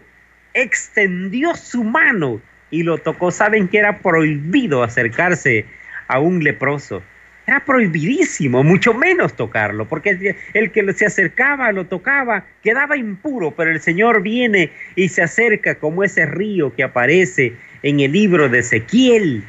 extendió 0.54 1.56
su 1.56 1.82
mano 1.82 2.40
y 2.70 2.84
lo 2.84 2.98
tocó. 2.98 3.32
Saben 3.32 3.66
que 3.66 3.78
era 3.78 3.98
prohibido 3.98 4.84
acercarse 4.84 5.66
a 6.06 6.20
un 6.20 6.44
leproso. 6.44 7.02
Era 7.46 7.64
prohibidísimo, 7.64 8.64
mucho 8.64 8.92
menos 8.92 9.34
tocarlo, 9.36 9.86
porque 9.88 10.36
el 10.52 10.72
que 10.72 10.92
se 10.92 11.06
acercaba, 11.06 11.70
lo 11.70 11.86
tocaba, 11.86 12.44
quedaba 12.62 12.96
impuro, 12.96 13.52
pero 13.52 13.70
el 13.70 13.80
Señor 13.80 14.22
viene 14.22 14.72
y 14.96 15.08
se 15.08 15.22
acerca 15.22 15.76
como 15.76 16.02
ese 16.02 16.26
río 16.26 16.74
que 16.74 16.82
aparece 16.82 17.54
en 17.82 18.00
el 18.00 18.12
libro 18.12 18.48
de 18.48 18.58
Ezequiel, 18.58 19.44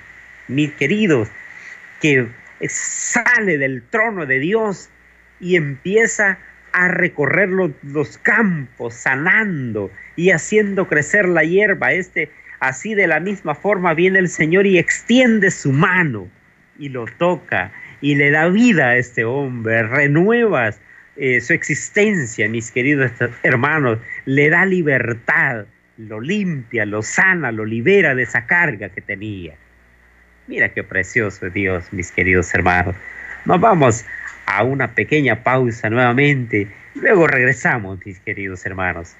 mis 0.47 0.71
queridos, 0.73 1.29
que 1.99 2.27
sale 2.67 3.57
del 3.57 3.81
trono 3.89 4.27
de 4.27 4.39
Dios 4.39 4.89
y 5.39 5.55
empieza 5.55 6.37
a 6.73 6.89
recorrer 6.89 7.49
los, 7.49 8.17
campos, 8.19 8.93
sanando 8.93 9.91
y 10.15 10.29
haciendo 10.29 10.87
crecer 10.87 11.27
la 11.27 11.43
hierba. 11.43 11.93
Este 11.93 12.29
Así 12.59 12.95
de 12.95 13.07
la 13.07 13.19
misma 13.19 13.55
forma 13.55 13.93
viene 13.93 14.19
el 14.19 14.29
Señor 14.29 14.65
y 14.65 14.77
extiende 14.77 15.51
su 15.51 15.71
mano 15.71 16.27
y 16.79 16.89
lo 16.89 17.05
toca 17.05 17.71
y 18.01 18.15
le 18.15 18.31
da 18.31 18.47
vida 18.47 18.89
a 18.89 18.97
este 18.97 19.25
hombre, 19.25 19.83
renuevas 19.83 20.79
eh, 21.15 21.41
su 21.41 21.53
existencia, 21.53 22.47
mis 22.47 22.71
queridos 22.71 23.11
hermanos, 23.43 23.99
le 24.25 24.49
da 24.49 24.65
libertad, 24.65 25.65
lo 25.97 26.21
limpia, 26.21 26.85
lo 26.85 27.01
sana, 27.01 27.51
lo 27.51 27.65
libera 27.65 28.13
de 28.13 28.23
esa 28.23 28.45
carga 28.45 28.89
que 28.89 29.01
tenía. 29.01 29.55
Mira 30.47 30.69
qué 30.69 30.83
precioso 30.83 31.49
Dios, 31.49 31.91
mis 31.91 32.11
queridos 32.11 32.53
hermanos. 32.53 32.95
Nos 33.45 33.59
vamos 33.59 34.05
a 34.45 34.63
una 34.63 34.93
pequeña 34.93 35.43
pausa 35.43 35.89
nuevamente, 35.89 36.67
luego 36.95 37.27
regresamos, 37.27 37.99
mis 38.05 38.19
queridos 38.19 38.65
hermanos. 38.65 39.15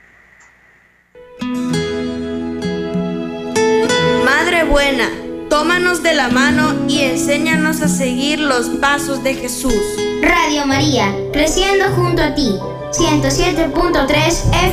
Madre 4.24 4.64
buena, 4.64 5.10
tómanos 5.50 6.04
de 6.04 6.14
la 6.14 6.30
mano 6.30 6.76
y 6.88 7.00
enséñanos 7.02 7.82
a 7.82 7.88
seguir 7.88 8.40
los 8.40 8.68
pasos 8.82 9.24
de 9.24 9.36
Jesús. 9.36 9.74
Radio 10.22 10.66
María, 10.66 11.14
creciendo 11.32 11.86
junto 11.96 12.22
a 12.22 12.36
ti, 12.36 12.56
107.3 12.92 14.16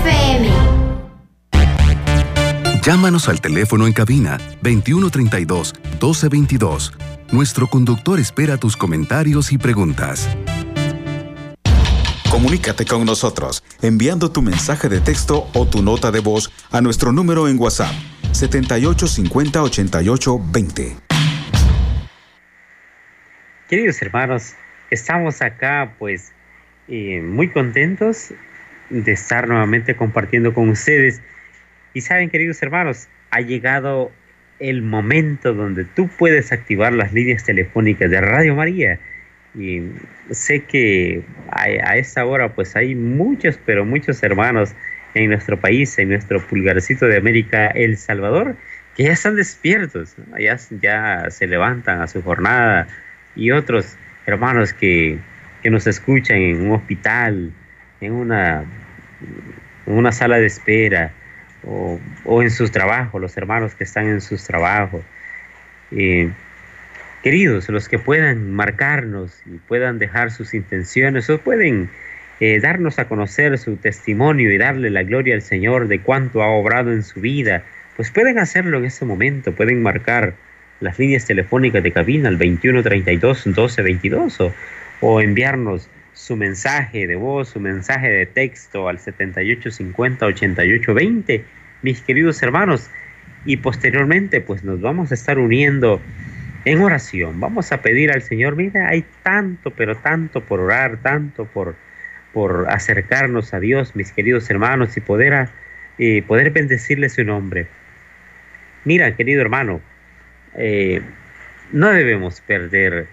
FM. 0.02 0.48
Llámanos 2.82 3.28
al 3.28 3.40
teléfono 3.40 3.86
en 3.86 3.92
cabina 3.92 4.38
2132 4.62 5.74
1222. 6.00 6.92
Nuestro 7.32 7.68
conductor 7.68 8.20
espera 8.20 8.58
tus 8.58 8.76
comentarios 8.76 9.52
y 9.52 9.58
preguntas. 9.58 10.28
Comunícate 12.30 12.84
con 12.84 13.04
nosotros 13.04 13.62
enviando 13.80 14.30
tu 14.30 14.42
mensaje 14.42 14.88
de 14.88 15.00
texto 15.00 15.46
o 15.54 15.66
tu 15.66 15.82
nota 15.82 16.10
de 16.10 16.20
voz 16.20 16.50
a 16.72 16.80
nuestro 16.80 17.12
número 17.12 17.48
en 17.48 17.58
WhatsApp 17.58 17.94
78 18.34 19.06
50 19.06 19.62
88 19.62 20.40
20. 20.52 20.96
Queridos 23.68 24.02
hermanos, 24.02 24.56
estamos 24.90 25.40
acá 25.40 25.94
pues 26.00 26.32
eh, 26.88 27.22
muy 27.22 27.48
contentos 27.48 28.34
de 28.90 29.12
estar 29.12 29.46
nuevamente 29.46 29.94
compartiendo 29.94 30.52
con 30.52 30.68
ustedes. 30.68 31.22
Y 31.92 32.00
saben, 32.00 32.28
queridos 32.28 32.60
hermanos, 32.60 33.06
ha 33.30 33.40
llegado 33.40 34.10
el 34.58 34.82
momento 34.82 35.54
donde 35.54 35.84
tú 35.84 36.08
puedes 36.08 36.50
activar 36.50 36.92
las 36.92 37.12
líneas 37.12 37.44
telefónicas 37.44 38.10
de 38.10 38.20
Radio 38.20 38.56
María. 38.56 38.98
Y 39.56 39.80
sé 40.30 40.64
que 40.64 41.22
a, 41.52 41.62
a 41.62 41.96
esta 41.98 42.26
hora 42.26 42.52
pues 42.52 42.74
hay 42.74 42.96
muchos, 42.96 43.60
pero 43.64 43.84
muchos 43.84 44.20
hermanos 44.24 44.74
en 45.14 45.30
nuestro 45.30 45.58
país, 45.58 45.98
en 45.98 46.10
nuestro 46.10 46.40
pulgarcito 46.46 47.06
de 47.06 47.16
América, 47.16 47.68
El 47.68 47.96
Salvador, 47.96 48.56
que 48.96 49.04
ya 49.04 49.12
están 49.12 49.36
despiertos, 49.36 50.14
ya, 50.38 50.58
ya 50.80 51.30
se 51.30 51.46
levantan 51.46 52.00
a 52.00 52.06
su 52.06 52.22
jornada, 52.22 52.86
y 53.36 53.50
otros 53.50 53.96
hermanos 54.26 54.72
que, 54.72 55.18
que 55.62 55.70
nos 55.70 55.86
escuchan 55.86 56.38
en 56.38 56.66
un 56.66 56.72
hospital, 56.72 57.52
en 58.00 58.12
una, 58.12 58.64
una 59.86 60.12
sala 60.12 60.38
de 60.38 60.46
espera, 60.46 61.12
o, 61.66 61.98
o, 62.24 62.42
en 62.42 62.50
sus 62.50 62.70
trabajos, 62.70 63.20
los 63.20 63.36
hermanos 63.36 63.74
que 63.74 63.84
están 63.84 64.06
en 64.06 64.20
sus 64.20 64.44
trabajos. 64.44 65.02
Eh, 65.90 66.30
queridos, 67.22 67.68
los 67.70 67.88
que 67.88 67.98
puedan 67.98 68.52
marcarnos 68.52 69.40
y 69.46 69.56
puedan 69.66 69.98
dejar 69.98 70.30
sus 70.30 70.52
intenciones 70.52 71.30
o 71.30 71.38
pueden 71.38 71.88
eh, 72.40 72.60
darnos 72.60 72.98
a 72.98 73.06
conocer 73.06 73.56
su 73.58 73.76
testimonio 73.76 74.52
y 74.52 74.58
darle 74.58 74.90
la 74.90 75.02
gloria 75.02 75.34
al 75.34 75.42
Señor 75.42 75.88
de 75.88 76.00
cuánto 76.00 76.42
ha 76.42 76.48
obrado 76.48 76.92
en 76.92 77.02
su 77.02 77.20
vida, 77.20 77.62
pues 77.96 78.10
pueden 78.10 78.38
hacerlo 78.38 78.78
en 78.78 78.86
este 78.86 79.04
momento, 79.04 79.52
pueden 79.52 79.82
marcar 79.82 80.34
las 80.80 80.98
líneas 80.98 81.26
telefónicas 81.26 81.82
de 81.82 81.92
cabina 81.92 82.28
al 82.28 82.38
2132 82.38 83.46
1222 83.46 84.40
o, 84.40 84.54
o 85.00 85.20
enviarnos 85.20 85.88
su 86.12 86.36
mensaje 86.36 87.06
de 87.06 87.16
voz, 87.16 87.50
su 87.50 87.60
mensaje 87.60 88.08
de 88.08 88.26
texto 88.26 88.88
al 88.88 88.98
7850 88.98 90.26
8820, 90.26 91.44
mis 91.82 92.00
queridos 92.00 92.42
hermanos, 92.42 92.90
y 93.44 93.58
posteriormente 93.58 94.40
pues 94.40 94.64
nos 94.64 94.80
vamos 94.80 95.10
a 95.10 95.14
estar 95.14 95.38
uniendo 95.38 96.00
en 96.64 96.80
oración. 96.80 97.40
Vamos 97.40 97.72
a 97.72 97.82
pedir 97.82 98.10
al 98.10 98.22
Señor, 98.22 98.56
mira, 98.56 98.88
hay 98.88 99.04
tanto, 99.22 99.70
pero 99.70 99.96
tanto 99.96 100.40
por 100.40 100.60
orar, 100.60 100.98
tanto 101.02 101.44
por 101.44 101.76
por 102.34 102.66
acercarnos 102.68 103.54
a 103.54 103.60
Dios, 103.60 103.94
mis 103.94 104.12
queridos 104.12 104.50
hermanos, 104.50 104.96
y 104.96 105.00
poder, 105.00 105.48
eh, 105.98 106.22
poder 106.22 106.50
bendecirle 106.50 107.08
su 107.08 107.24
nombre. 107.24 107.68
Mira, 108.84 109.16
querido 109.16 109.40
hermano, 109.40 109.80
eh, 110.56 111.00
no 111.72 111.90
debemos 111.90 112.40
perder, 112.40 113.06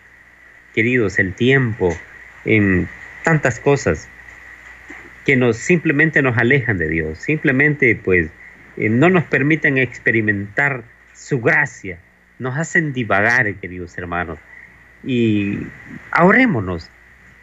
queridos, 0.74 1.20
el 1.20 1.34
tiempo 1.36 1.96
en 2.44 2.90
tantas 3.24 3.60
cosas 3.60 4.10
que 5.24 5.36
nos 5.36 5.58
simplemente 5.58 6.24
nos 6.24 6.38
alejan 6.38 6.80
de 6.80 6.90
Dios, 6.90 7.20
simplemente 7.20 7.96
pues 7.96 8.32
eh, 8.76 8.90
no 8.90 9.12
nos 9.12 9.24
permiten 9.26 9.78
experimentar 9.78 10.84
su 11.14 11.40
gracia, 11.42 12.00
nos 12.40 12.58
hacen 12.58 12.92
divagar, 12.92 13.54
queridos 13.56 13.96
hermanos. 14.00 14.40
Y 15.04 15.60
ahorrémonos 16.12 16.90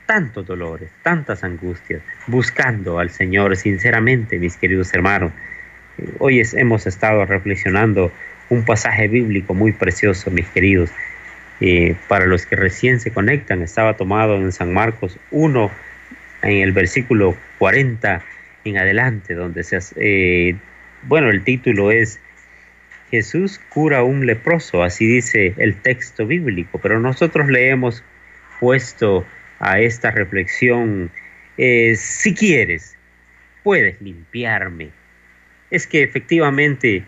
tantos 0.09 0.47
dolores, 0.47 0.89
tantas 1.03 1.45
angustias, 1.45 2.01
buscando 2.27 2.99
al 2.99 3.11
Señor 3.11 3.55
sinceramente, 3.59 4.39
mis 4.39 4.57
queridos 4.57 4.95
hermanos. 4.95 5.33
Hoy 6.19 6.41
hemos 6.55 6.87
estado 6.87 7.27
reflexionando 7.27 8.11
un 8.49 8.65
pasaje 8.65 9.07
bíblico 9.07 9.53
muy 9.53 9.73
precioso, 9.73 10.31
mis 10.31 10.49
queridos. 10.49 10.91
Eh, 11.61 11.95
para 12.09 12.25
los 12.25 12.47
que 12.47 12.57
recién 12.57 13.01
se 13.01 13.11
conectan, 13.11 13.61
estaba 13.61 13.99
tomado 13.99 14.37
en 14.37 14.51
San 14.51 14.73
Marcos 14.73 15.19
1, 15.31 15.71
en 16.41 16.63
el 16.63 16.73
versículo 16.73 17.37
40 17.59 18.23
en 18.65 18.79
adelante, 18.79 19.35
donde 19.35 19.63
se, 19.63 19.79
eh, 19.97 20.57
bueno, 21.03 21.29
el 21.29 21.45
título 21.45 21.91
es 21.91 22.19
Jesús 23.11 23.61
cura 23.69 24.03
un 24.05 24.25
leproso, 24.25 24.83
así 24.83 25.07
dice 25.07 25.53
el 25.59 25.75
texto 25.75 26.27
bíblico, 26.27 26.79
pero 26.79 26.99
nosotros 26.99 27.49
le 27.49 27.69
hemos 27.69 28.03
puesto 28.59 29.27
a 29.59 29.81
esta 29.81 30.11
reflexión, 30.11 31.11
eh, 31.57 31.95
si 31.97 32.35
quieres, 32.35 32.97
puedes 33.63 34.01
limpiarme. 34.01 34.91
Es 35.71 35.87
que 35.87 36.03
efectivamente 36.03 37.05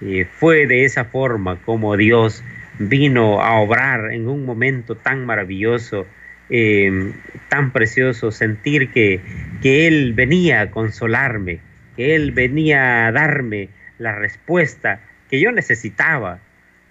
eh, 0.00 0.26
fue 0.38 0.66
de 0.66 0.84
esa 0.84 1.04
forma 1.04 1.60
como 1.62 1.96
Dios 1.96 2.42
vino 2.78 3.42
a 3.42 3.60
obrar 3.60 4.12
en 4.12 4.28
un 4.28 4.44
momento 4.44 4.94
tan 4.96 5.26
maravilloso, 5.26 6.06
em, 6.48 7.12
tan 7.48 7.72
precioso, 7.72 8.32
sentir 8.32 8.90
que, 8.90 9.20
que 9.60 9.86
Él 9.86 10.14
venía 10.14 10.62
a 10.62 10.70
consolarme, 10.70 11.60
que 11.96 12.14
Él 12.14 12.32
venía 12.32 13.06
a 13.06 13.12
darme 13.12 13.68
la 13.98 14.12
respuesta 14.12 15.00
que 15.28 15.40
yo 15.40 15.52
necesitaba. 15.52 16.40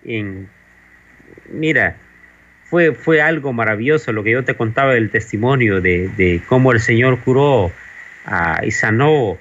En, 0.05 0.47
mira, 1.51 1.97
fue, 2.69 2.93
fue 2.93 3.21
algo 3.21 3.53
maravilloso 3.53 4.11
lo 4.11 4.23
que 4.23 4.31
yo 4.31 4.43
te 4.43 4.55
contaba 4.55 4.93
del 4.93 5.09
testimonio 5.09 5.81
de, 5.81 6.09
de 6.09 6.41
cómo 6.47 6.71
el 6.71 6.79
Señor 6.79 7.19
curó 7.19 7.71
y 8.63 8.71
sanó 8.71 9.37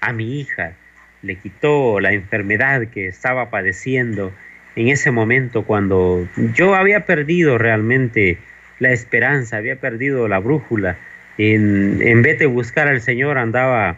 a 0.00 0.12
mi 0.12 0.40
hija 0.40 0.74
le 1.22 1.36
quitó 1.36 2.00
la 2.00 2.12
enfermedad 2.12 2.88
que 2.88 3.06
estaba 3.06 3.50
padeciendo 3.50 4.32
en 4.74 4.88
ese 4.88 5.10
momento 5.10 5.64
cuando 5.64 6.26
yo 6.54 6.74
había 6.74 7.06
perdido 7.06 7.58
realmente 7.58 8.38
la 8.78 8.90
esperanza, 8.90 9.58
había 9.58 9.76
perdido 9.76 10.26
la 10.28 10.38
brújula. 10.38 10.96
En, 11.38 12.00
en 12.02 12.22
vez 12.22 12.38
de 12.38 12.46
buscar 12.46 12.88
al 12.88 13.00
Señor 13.00 13.38
andaba 13.38 13.96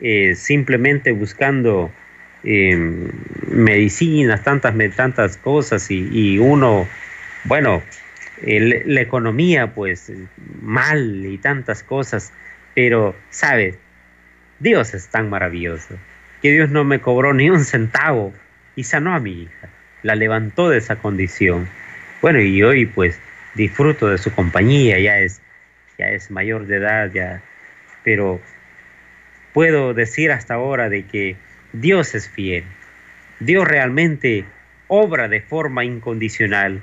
eh, 0.00 0.34
simplemente 0.34 1.12
buscando 1.12 1.92
em, 2.44 3.08
medicinas, 3.48 4.42
tantas, 4.42 4.74
tantas 4.96 5.36
cosas 5.36 5.90
y, 5.90 6.38
uno, 6.38 6.88
bueno, 7.44 7.82
la 8.44 9.00
economía 9.00 9.74
pues 9.74 10.12
mal 10.60 11.24
y 11.24 11.38
tantas 11.38 11.82
cosas, 11.82 12.32
pero, 12.74 13.14
¿sabes? 13.30 13.78
Dios 14.58 14.94
es 14.94 15.08
tan 15.08 15.30
maravilloso 15.30 15.96
que 16.42 16.50
Dios 16.50 16.70
no 16.70 16.84
me 16.84 17.00
cobró 17.00 17.32
ni 17.32 17.50
un 17.50 17.64
centavo 17.64 18.32
y 18.74 18.84
sanó 18.84 19.14
a 19.14 19.20
mi 19.20 19.42
hija, 19.42 19.68
la 20.02 20.16
levantó 20.16 20.68
de 20.68 20.78
esa 20.78 20.96
condición. 20.96 21.68
Bueno, 22.20 22.40
y 22.40 22.62
hoy 22.62 22.86
pues 22.86 23.18
disfruto 23.54 24.08
de 24.08 24.18
su 24.18 24.34
compañía, 24.34 24.98
ya 24.98 25.18
es, 25.18 25.40
ya 25.98 26.06
es 26.06 26.30
mayor 26.30 26.66
de 26.66 26.76
edad, 26.76 27.10
ya, 27.12 27.42
pero 28.02 28.40
puedo 29.52 29.94
decir 29.94 30.32
hasta 30.32 30.54
ahora 30.54 30.88
de 30.88 31.04
que 31.06 31.36
Dios 31.72 32.14
es 32.16 32.28
fiel. 32.28 32.64
Dios 33.38 33.66
realmente 33.66 34.44
obra 34.88 35.28
de 35.28 35.40
forma 35.40 35.84
incondicional 35.84 36.82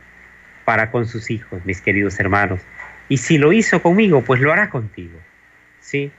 para 0.70 0.92
con 0.92 1.08
sus 1.08 1.32
hijos, 1.32 1.66
mis 1.66 1.82
queridos 1.82 2.20
hermanos. 2.20 2.62
Y 3.08 3.18
si 3.18 3.40
lo 3.40 3.52
hizo 3.54 3.82
conmigo, 3.82 4.24
pues 4.24 4.40
lo 4.40 4.54
hará 4.54 4.70
contigo. 4.70 5.20
¿Sí? 5.80 6.12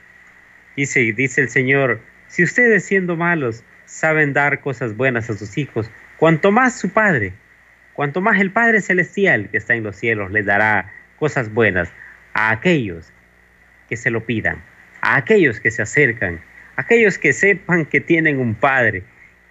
Dice, 0.76 1.12
dice 1.12 1.42
el 1.42 1.48
Señor, 1.48 2.00
si 2.26 2.42
ustedes 2.42 2.84
siendo 2.84 3.14
malos 3.14 3.62
saben 3.84 4.32
dar 4.32 4.58
cosas 4.58 4.96
buenas 4.96 5.30
a 5.30 5.34
sus 5.34 5.56
hijos, 5.56 5.88
cuanto 6.16 6.50
más 6.50 6.76
su 6.76 6.88
Padre, 6.88 7.32
cuanto 7.92 8.20
más 8.20 8.40
el 8.40 8.50
Padre 8.50 8.80
Celestial 8.80 9.48
que 9.50 9.58
está 9.58 9.76
en 9.76 9.84
los 9.84 9.94
cielos 9.94 10.32
les 10.32 10.46
dará 10.46 10.92
cosas 11.16 11.54
buenas 11.54 11.88
a 12.32 12.50
aquellos 12.50 13.12
que 13.88 13.96
se 13.96 14.10
lo 14.10 14.26
pidan, 14.26 14.60
a 15.00 15.16
aquellos 15.16 15.60
que 15.60 15.70
se 15.70 15.82
acercan, 15.82 16.40
a 16.74 16.80
aquellos 16.80 17.18
que 17.18 17.32
sepan 17.32 17.86
que 17.86 18.00
tienen 18.00 18.40
un 18.40 18.56
Padre, 18.56 19.04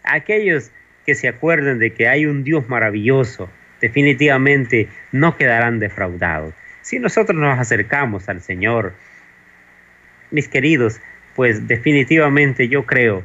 a 0.04 0.16
aquellos 0.16 0.74
que 1.06 1.16
se 1.16 1.30
acuerden 1.30 1.80
de 1.80 1.94
que 1.94 2.10
hay 2.10 2.26
un 2.26 2.44
Dios 2.44 2.68
maravilloso, 2.68 3.50
definitivamente 3.80 4.90
no 5.12 5.38
quedarán 5.38 5.80
defraudados. 5.80 6.54
Si 6.82 7.00
nosotros 7.00 7.40
nos 7.40 7.60
acercamos 7.60 8.30
al 8.30 8.42
Señor, 8.42 8.94
mis 10.32 10.48
queridos, 10.48 11.00
pues 11.36 11.68
definitivamente 11.68 12.68
yo 12.68 12.86
creo 12.86 13.24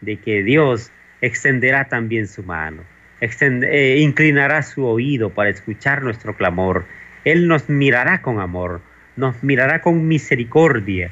de 0.00 0.16
que 0.16 0.42
Dios 0.42 0.90
extenderá 1.20 1.84
también 1.84 2.26
su 2.26 2.42
mano, 2.42 2.82
eh, 3.20 3.96
inclinará 4.00 4.62
su 4.62 4.84
oído 4.84 5.30
para 5.30 5.50
escuchar 5.50 6.02
nuestro 6.02 6.34
clamor. 6.36 6.84
Él 7.24 7.46
nos 7.46 7.68
mirará 7.68 8.20
con 8.20 8.40
amor, 8.40 8.80
nos 9.16 9.42
mirará 9.42 9.80
con 9.80 10.08
misericordia. 10.08 11.10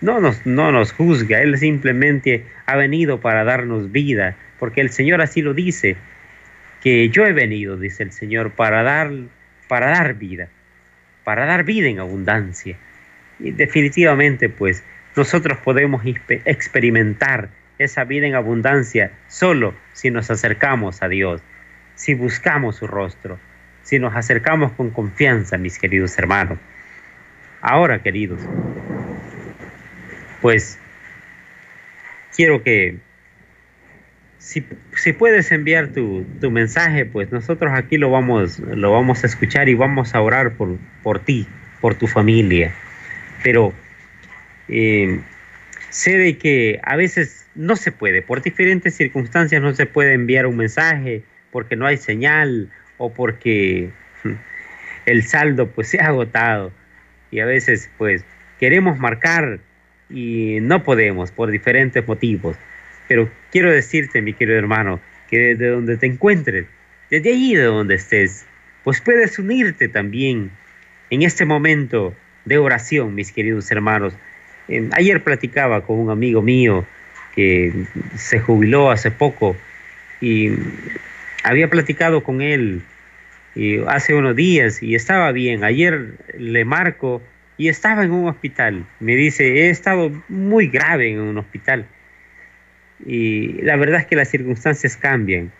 No 0.00 0.18
nos, 0.18 0.44
no 0.44 0.72
nos 0.72 0.92
juzga, 0.92 1.42
Él 1.42 1.56
simplemente 1.58 2.44
ha 2.66 2.74
venido 2.74 3.20
para 3.20 3.44
darnos 3.44 3.92
vida, 3.92 4.34
porque 4.58 4.80
el 4.80 4.90
Señor 4.90 5.20
así 5.20 5.42
lo 5.42 5.54
dice, 5.54 5.96
que 6.82 7.08
yo 7.10 7.24
he 7.26 7.32
venido, 7.32 7.76
dice 7.76 8.02
el 8.02 8.12
Señor, 8.12 8.52
para 8.52 8.82
dar, 8.82 9.10
para 9.68 9.90
dar 9.90 10.14
vida, 10.14 10.48
para 11.24 11.46
dar 11.46 11.64
vida 11.64 11.88
en 11.88 12.00
abundancia. 12.00 12.76
Y 13.38 13.52
definitivamente, 13.52 14.48
pues, 14.48 14.82
nosotros 15.14 15.58
podemos 15.58 16.02
experimentar 16.44 17.50
esa 17.78 18.04
vida 18.04 18.26
en 18.26 18.34
abundancia 18.34 19.12
solo 19.28 19.74
si 19.92 20.10
nos 20.10 20.30
acercamos 20.30 21.02
a 21.02 21.08
Dios, 21.08 21.42
si 21.94 22.14
buscamos 22.14 22.76
su 22.76 22.86
rostro, 22.86 23.38
si 23.82 23.98
nos 23.98 24.14
acercamos 24.14 24.72
con 24.72 24.90
confianza, 24.90 25.58
mis 25.58 25.78
queridos 25.78 26.18
hermanos. 26.18 26.58
Ahora, 27.60 28.02
queridos, 28.02 28.40
pues 30.40 30.78
quiero 32.34 32.62
que 32.62 32.98
si, 34.42 35.12
puedes 35.12 35.52
enviar 35.52 35.88
tu, 35.88 36.26
mensaje, 36.50 37.06
pues 37.06 37.30
nosotros 37.30 37.72
aquí 37.74 37.96
lo 37.96 38.10
vamos, 38.10 38.58
lo 38.58 38.90
vamos 38.90 39.22
a 39.22 39.28
escuchar 39.28 39.68
y 39.68 39.74
vamos 39.74 40.14
a 40.14 40.20
orar 40.20 40.54
por, 40.54 40.78
por 41.04 41.20
ti, 41.20 41.46
por 41.80 41.94
tu 41.94 42.08
familia. 42.08 42.74
Pero 43.44 43.72
eh, 44.68 45.20
sé 45.90 46.18
de 46.18 46.38
que 46.38 46.80
a 46.82 46.96
veces 46.96 47.46
no 47.54 47.76
se 47.76 47.92
puede, 47.92 48.20
por 48.20 48.42
diferentes 48.42 48.96
circunstancias 48.96 49.62
no 49.62 49.74
se 49.74 49.86
puede 49.86 50.14
enviar 50.14 50.46
un 50.46 50.56
mensaje 50.56 51.22
porque 51.52 51.76
no 51.76 51.86
hay 51.86 51.96
señal 51.96 52.68
o 52.98 53.12
porque 53.12 53.90
el 55.06 55.22
saldo 55.22 55.68
pues 55.68 55.88
se 55.88 56.00
ha 56.00 56.06
agotado 56.06 56.72
y 57.30 57.38
a 57.38 57.46
veces 57.46 57.90
pues 57.96 58.24
queremos 58.58 58.98
marcar 58.98 59.60
y 60.10 60.58
no 60.62 60.82
podemos 60.82 61.30
por 61.30 61.50
diferentes 61.52 62.06
motivos. 62.06 62.56
Pero 63.12 63.28
quiero 63.50 63.70
decirte, 63.70 64.22
mi 64.22 64.32
querido 64.32 64.56
hermano, 64.56 64.98
que 65.28 65.36
desde 65.38 65.68
donde 65.68 65.98
te 65.98 66.06
encuentres, 66.06 66.64
desde 67.10 67.28
allí 67.28 67.54
de 67.54 67.64
donde 67.64 67.96
estés, 67.96 68.46
pues 68.84 69.02
puedes 69.02 69.38
unirte 69.38 69.88
también 69.88 70.50
en 71.10 71.20
este 71.20 71.44
momento 71.44 72.14
de 72.46 72.56
oración, 72.56 73.14
mis 73.14 73.30
queridos 73.30 73.70
hermanos, 73.70 74.14
ayer 74.92 75.22
platicaba 75.22 75.82
con 75.82 75.98
un 75.98 76.08
amigo 76.08 76.40
mío 76.40 76.86
que 77.36 77.84
se 78.16 78.40
jubiló 78.40 78.90
hace 78.90 79.10
poco 79.10 79.58
y 80.22 80.48
había 81.44 81.68
platicado 81.68 82.22
con 82.22 82.40
él 82.40 82.80
hace 83.88 84.14
unos 84.14 84.34
días 84.36 84.82
y 84.82 84.94
estaba 84.94 85.32
bien. 85.32 85.64
Ayer 85.64 86.14
le 86.38 86.64
marco 86.64 87.20
y 87.58 87.68
estaba 87.68 88.04
en 88.04 88.12
un 88.12 88.30
hospital. 88.30 88.86
Me 89.00 89.16
dice, 89.16 89.66
he 89.66 89.68
estado 89.68 90.10
muy 90.30 90.68
grave 90.68 91.10
en 91.10 91.20
un 91.20 91.36
hospital. 91.36 91.86
Y 93.06 93.62
la 93.62 93.76
verdad 93.76 94.00
es 94.00 94.06
que 94.06 94.16
las 94.16 94.28
circunstancias 94.28 94.96
cambian. 94.96 95.52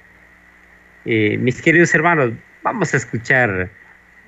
Eh, 1.05 1.37
mis 1.39 1.61
queridos 1.61 1.95
hermanos, 1.95 2.33
vamos 2.63 2.95
a 2.95 2.97
escuchar 2.97 3.71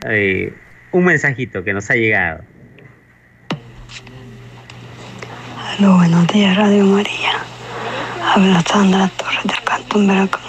eh, 0.09 0.53
un 0.91 1.05
mensajito 1.05 1.63
que 1.63 1.73
nos 1.73 1.91
ha 1.91 1.95
llegado. 1.95 2.45
Hola, 5.79 5.97
buenos 5.97 6.27
días, 6.29 6.57
Radio 6.57 6.85
María. 6.85 7.33
Habla 8.23 8.63
Sandra 8.63 9.09
Torres 9.17 9.45
del 9.45 9.65
Cantón 9.65 10.07
Veracruz. 10.07 10.45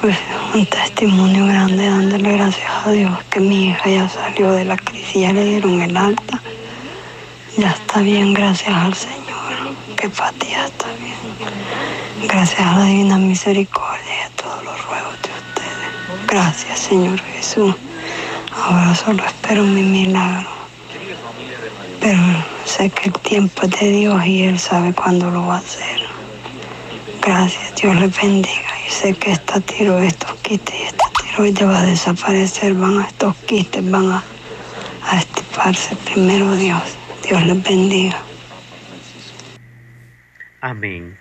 Pues 0.00 0.16
un 0.54 0.66
testimonio 0.66 1.46
grande 1.46 1.86
dándole 1.86 2.32
gracias 2.32 2.70
a 2.86 2.90
Dios 2.90 3.24
que 3.30 3.40
mi 3.40 3.70
hija 3.70 3.88
ya 3.88 4.08
salió 4.08 4.52
de 4.52 4.64
la 4.64 4.76
crisis, 4.76 5.22
ya 5.22 5.32
le 5.32 5.44
dieron 5.44 5.80
el 5.80 5.96
alta. 5.96 6.40
Ya 7.56 7.70
está 7.70 8.00
bien, 8.00 8.34
gracias 8.34 8.68
al 8.68 8.94
Señor. 8.94 9.74
Que 9.96 10.08
Pati 10.10 10.48
ya 10.48 10.66
está 10.66 10.86
bien. 11.00 11.25
Gracias 12.22 12.60
a 12.60 12.78
la 12.78 12.84
divina 12.84 13.18
misericordia 13.18 14.18
y 14.18 14.22
a 14.22 14.30
todos 14.30 14.64
los 14.64 14.86
ruegos 14.86 15.14
de 15.22 15.30
ustedes. 15.30 16.26
Gracias, 16.26 16.78
Señor 16.78 17.20
Jesús. 17.20 17.74
Ahora 18.54 18.94
solo 18.94 19.24
espero 19.24 19.62
mi 19.62 19.82
milagro. 19.82 20.48
Pero 22.00 22.18
sé 22.64 22.90
que 22.90 23.08
el 23.08 23.12
tiempo 23.20 23.62
es 23.62 23.80
de 23.80 23.90
Dios 23.90 24.26
y 24.26 24.44
Él 24.44 24.58
sabe 24.58 24.92
cuándo 24.92 25.30
lo 25.30 25.46
va 25.46 25.56
a 25.56 25.58
hacer. 25.58 26.00
Gracias, 27.20 27.74
Dios 27.74 27.96
les 27.96 28.16
bendiga. 28.16 28.70
Y 28.86 28.90
sé 28.90 29.14
que 29.14 29.32
esta 29.32 29.60
tiro, 29.60 29.98
estos 29.98 30.32
quites 30.36 30.74
y 30.74 30.82
esta 30.84 31.04
tiroides 31.22 31.66
va 31.66 31.80
a 31.80 31.82
desaparecer. 31.82 32.74
Van 32.74 33.00
a 33.00 33.06
estos 33.06 33.36
quites, 33.46 33.90
van 33.90 34.12
a, 34.12 34.24
a 35.10 35.18
estiparse 35.18 35.96
primero 35.96 36.54
Dios. 36.56 36.82
Dios 37.28 37.44
les 37.44 37.62
bendiga. 37.62 38.18
Amén. 40.60 41.16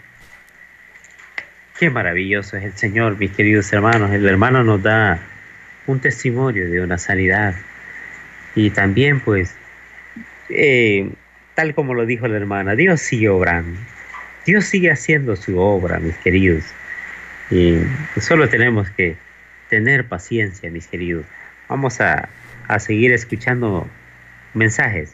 Qué 1.77 1.89
maravilloso 1.89 2.55
es 2.55 2.63
el 2.63 2.73
Señor, 2.77 3.17
mis 3.17 3.31
queridos 3.31 3.71
hermanos. 3.73 4.09
El 4.13 4.25
hermano 4.25 4.63
nos 4.63 4.81
da 4.81 5.19
un 5.87 5.99
testimonio 5.99 6.69
de 6.69 6.79
una 6.79 6.97
sanidad. 6.97 7.53
Y 8.55 8.69
también, 8.69 9.19
pues, 9.19 9.53
eh, 10.47 11.09
tal 11.53 11.75
como 11.75 11.93
lo 11.93 12.05
dijo 12.05 12.29
la 12.29 12.37
hermana, 12.37 12.75
Dios 12.75 13.01
sigue 13.01 13.27
obrando. 13.27 13.77
Dios 14.45 14.63
sigue 14.63 14.89
haciendo 14.89 15.35
su 15.35 15.59
obra, 15.59 15.99
mis 15.99 16.15
queridos. 16.19 16.63
Y 17.51 17.79
solo 18.21 18.47
tenemos 18.47 18.89
que 18.91 19.17
tener 19.69 20.07
paciencia, 20.07 20.71
mis 20.71 20.87
queridos. 20.87 21.25
Vamos 21.67 21.99
a, 21.99 22.29
a 22.69 22.79
seguir 22.79 23.11
escuchando 23.11 23.85
mensajes. 24.53 25.13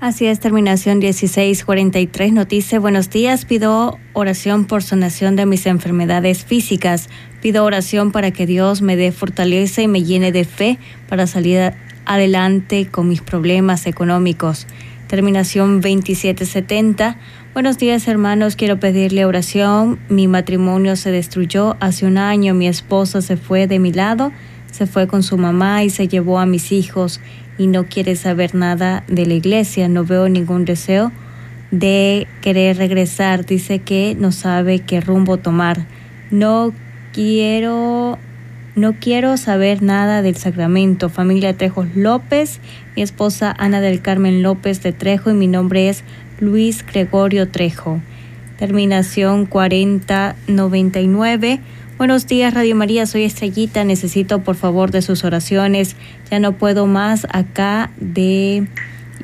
Así 0.00 0.26
es, 0.26 0.38
terminación 0.38 0.98
1643 0.98 2.32
nos 2.32 2.46
dice, 2.46 2.78
buenos 2.78 3.10
días, 3.10 3.44
pido 3.44 3.98
oración 4.12 4.64
por 4.64 4.84
sanación 4.84 5.34
de 5.34 5.44
mis 5.44 5.66
enfermedades 5.66 6.44
físicas, 6.44 7.08
pido 7.42 7.64
oración 7.64 8.12
para 8.12 8.30
que 8.30 8.46
Dios 8.46 8.80
me 8.80 8.94
dé 8.94 9.10
fortaleza 9.10 9.82
y 9.82 9.88
me 9.88 10.04
llene 10.04 10.30
de 10.30 10.44
fe 10.44 10.78
para 11.08 11.26
salir 11.26 11.72
adelante 12.06 12.86
con 12.86 13.08
mis 13.08 13.22
problemas 13.22 13.88
económicos. 13.88 14.68
Terminación 15.08 15.80
2770, 15.80 17.16
buenos 17.52 17.76
días 17.76 18.06
hermanos, 18.06 18.54
quiero 18.54 18.78
pedirle 18.78 19.24
oración, 19.24 19.98
mi 20.08 20.28
matrimonio 20.28 20.94
se 20.94 21.10
destruyó 21.10 21.76
hace 21.80 22.06
un 22.06 22.18
año, 22.18 22.54
mi 22.54 22.68
esposa 22.68 23.20
se 23.20 23.36
fue 23.36 23.66
de 23.66 23.80
mi 23.80 23.92
lado, 23.92 24.30
se 24.70 24.86
fue 24.86 25.08
con 25.08 25.24
su 25.24 25.38
mamá 25.38 25.82
y 25.82 25.90
se 25.90 26.06
llevó 26.06 26.38
a 26.38 26.46
mis 26.46 26.70
hijos 26.70 27.20
y 27.58 27.66
no 27.66 27.86
quiere 27.86 28.16
saber 28.16 28.54
nada 28.54 29.04
de 29.08 29.26
la 29.26 29.34
iglesia, 29.34 29.88
no 29.88 30.04
veo 30.04 30.28
ningún 30.28 30.64
deseo 30.64 31.10
de 31.70 32.26
querer 32.40 32.78
regresar, 32.78 33.44
dice 33.44 33.80
que 33.80 34.16
no 34.18 34.32
sabe 34.32 34.78
qué 34.78 35.00
rumbo 35.00 35.36
tomar. 35.36 35.84
No 36.30 36.72
quiero 37.12 38.18
no 38.74 38.94
quiero 39.00 39.36
saber 39.36 39.82
nada 39.82 40.22
del 40.22 40.36
sacramento. 40.36 41.08
Familia 41.08 41.56
Trejos 41.56 41.88
López, 41.96 42.60
mi 42.94 43.02
esposa 43.02 43.52
Ana 43.58 43.80
del 43.80 44.00
Carmen 44.00 44.40
López 44.40 44.84
de 44.84 44.92
Trejo 44.92 45.30
y 45.30 45.34
mi 45.34 45.48
nombre 45.48 45.88
es 45.88 46.04
Luis 46.38 46.86
Gregorio 46.86 47.48
Trejo. 47.48 48.00
Terminación 48.56 49.46
4099. 49.46 51.58
Buenos 51.98 52.28
días, 52.28 52.54
Radio 52.54 52.76
María. 52.76 53.06
Soy 53.06 53.24
Estrellita. 53.24 53.82
Necesito, 53.82 54.38
por 54.44 54.54
favor, 54.54 54.92
de 54.92 55.02
sus 55.02 55.24
oraciones. 55.24 55.96
Ya 56.30 56.38
no 56.38 56.52
puedo 56.52 56.86
más 56.86 57.26
acá 57.32 57.90
de 57.96 58.68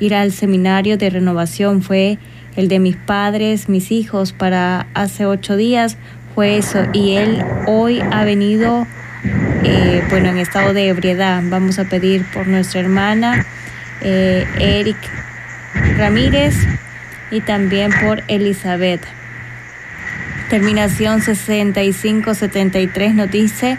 ir 0.01 0.13
al 0.13 0.33
seminario 0.33 0.97
de 0.97 1.09
renovación. 1.09 1.81
Fue 1.81 2.17
el 2.57 2.67
de 2.67 2.79
mis 2.79 2.97
padres, 2.97 3.69
mis 3.69 3.93
hijos, 3.93 4.33
para 4.33 4.87
hace 4.93 5.25
ocho 5.25 5.55
días. 5.55 5.95
Fue 6.35 6.57
eso. 6.57 6.79
Y 6.91 7.15
él 7.15 7.45
hoy 7.65 8.01
ha 8.11 8.25
venido, 8.25 8.85
eh, 9.63 10.03
bueno, 10.09 10.27
en 10.27 10.37
estado 10.37 10.73
de 10.73 10.89
ebriedad. 10.89 11.41
Vamos 11.45 11.79
a 11.79 11.85
pedir 11.85 12.25
por 12.33 12.45
nuestra 12.45 12.81
hermana 12.81 13.45
eh, 14.01 14.45
Eric 14.59 14.97
Ramírez 15.97 16.55
y 17.31 17.39
también 17.39 17.93
por 18.03 18.21
Elizabeth. 18.27 18.99
Terminación 20.49 21.21
6573 21.21 23.15
nos 23.15 23.31
dice, 23.31 23.77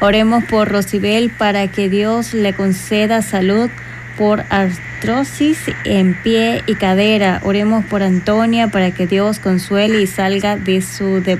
oremos 0.00 0.44
por 0.44 0.68
Rosibel 0.68 1.30
para 1.30 1.68
que 1.68 1.88
Dios 1.88 2.34
le 2.34 2.52
conceda 2.52 3.22
salud 3.22 3.70
por 4.18 4.44
artrosis 4.50 5.58
en 5.84 6.14
pie 6.22 6.62
y 6.66 6.74
cadera. 6.74 7.40
Oremos 7.44 7.86
por 7.86 8.02
Antonia 8.02 8.68
para 8.68 8.90
que 8.90 9.06
Dios 9.06 9.38
consuele 9.38 10.02
y 10.02 10.06
salga 10.06 10.56
de 10.56 10.82
su 10.82 11.22
de, 11.22 11.38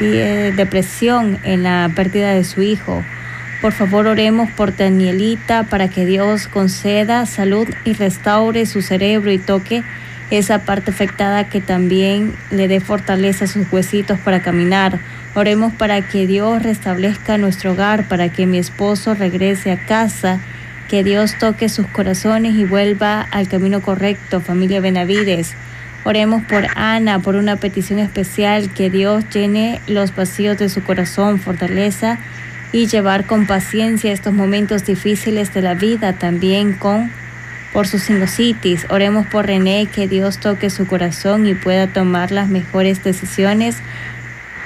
de, 0.00 0.52
depresión 0.52 1.38
en 1.44 1.62
la 1.62 1.90
pérdida 1.94 2.30
de 2.30 2.44
su 2.44 2.62
hijo. 2.62 3.04
Por 3.60 3.72
favor, 3.72 4.06
oremos 4.06 4.50
por 4.50 4.74
Danielita 4.74 5.64
para 5.64 5.88
que 5.88 6.06
Dios 6.06 6.48
conceda 6.48 7.26
salud 7.26 7.68
y 7.84 7.92
restaure 7.92 8.64
su 8.64 8.80
cerebro 8.80 9.30
y 9.30 9.38
toque 9.38 9.82
esa 10.30 10.60
parte 10.60 10.90
afectada 10.90 11.48
que 11.48 11.60
también 11.60 12.34
le 12.50 12.68
dé 12.68 12.80
fortaleza 12.80 13.44
a 13.44 13.48
sus 13.48 13.70
huesitos 13.72 14.18
para 14.18 14.42
caminar. 14.42 14.98
Oremos 15.34 15.72
para 15.72 16.00
que 16.02 16.26
Dios 16.26 16.62
restablezca 16.62 17.38
nuestro 17.38 17.72
hogar, 17.72 18.08
para 18.08 18.28
que 18.28 18.46
mi 18.46 18.58
esposo 18.58 19.14
regrese 19.14 19.70
a 19.70 19.84
casa, 19.86 20.40
que 20.88 21.04
Dios 21.04 21.36
toque 21.38 21.68
sus 21.68 21.86
corazones 21.86 22.54
y 22.54 22.64
vuelva 22.64 23.20
al 23.20 23.48
camino 23.48 23.80
correcto, 23.80 24.40
familia 24.40 24.80
Benavides. 24.80 25.54
Oremos 26.04 26.42
por 26.44 26.66
Ana, 26.76 27.18
por 27.18 27.34
una 27.34 27.56
petición 27.56 27.98
especial, 27.98 28.70
que 28.70 28.90
Dios 28.90 29.24
llene 29.32 29.80
los 29.88 30.14
vacíos 30.14 30.56
de 30.56 30.68
su 30.68 30.82
corazón, 30.82 31.40
fortaleza 31.40 32.18
y 32.72 32.86
llevar 32.86 33.26
con 33.26 33.46
paciencia 33.46 34.12
estos 34.12 34.32
momentos 34.32 34.84
difíciles 34.84 35.52
de 35.52 35.62
la 35.62 35.74
vida, 35.74 36.12
también 36.12 36.74
con 36.74 37.10
por 37.72 37.86
su 37.86 37.98
sinusitis. 37.98 38.86
Oremos 38.88 39.26
por 39.26 39.46
René, 39.46 39.86
que 39.86 40.08
Dios 40.08 40.38
toque 40.38 40.70
su 40.70 40.86
corazón 40.86 41.46
y 41.46 41.54
pueda 41.54 41.86
tomar 41.86 42.30
las 42.30 42.48
mejores 42.48 43.04
decisiones, 43.04 43.76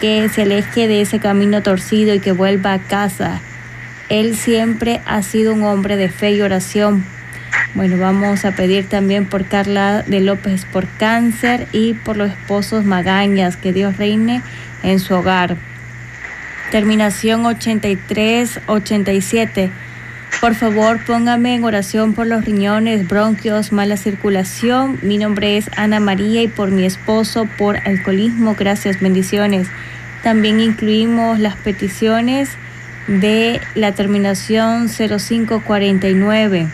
que 0.01 0.29
se 0.29 0.43
aleje 0.43 0.89
de 0.89 1.01
ese 1.01 1.19
camino 1.19 1.63
torcido 1.63 2.15
y 2.15 2.21
que 2.21 2.33
vuelva 2.33 2.73
a 2.73 2.79
casa. 2.79 3.41
Él 4.09 4.37
siempre 4.37 5.01
ha 5.07 5.23
sido 5.23 5.55
un 5.55 5.63
hombre 5.63 5.97
de 5.97 6.09
fe 6.09 6.33
y 6.33 6.43
oración. 6.43 7.05
Bueno, 7.75 7.99
vamos 7.99 8.45
a 8.45 8.53
pedir 8.53 8.89
también 8.89 9.27
por 9.27 9.45
Carla 9.45 10.03
de 10.03 10.21
López 10.21 10.65
por 10.65 10.89
cáncer 10.89 11.69
y 11.73 11.95
por 11.95 12.17
los 12.17 12.31
esposos 12.31 12.85
Magañas, 12.85 13.57
que 13.57 13.73
Dios 13.73 13.97
reine 13.97 14.43
en 14.83 14.99
su 14.99 15.15
hogar. 15.15 15.57
Terminación 16.73 17.45
83-87. 17.45 19.71
Por 20.41 20.55
favor, 20.55 21.01
póngame 21.05 21.55
en 21.55 21.65
oración 21.65 22.15
por 22.15 22.27
los 22.27 22.45
riñones, 22.45 23.07
bronquios, 23.07 23.73
mala 23.73 23.97
circulación. 23.97 24.99
Mi 25.03 25.19
nombre 25.19 25.57
es 25.59 25.71
Ana 25.77 26.01
María 26.01 26.43
y 26.43 26.49
por 26.49 26.71
mi 26.71 26.85
esposo 26.87 27.47
por 27.59 27.77
alcoholismo. 27.77 28.55
Gracias, 28.59 29.01
bendiciones. 29.01 29.69
También 30.23 30.61
incluimos 30.61 31.39
las 31.39 31.57
peticiones 31.57 32.51
de 33.07 33.61
la 33.75 33.93
terminación 33.93 34.89
0549. 34.89 36.69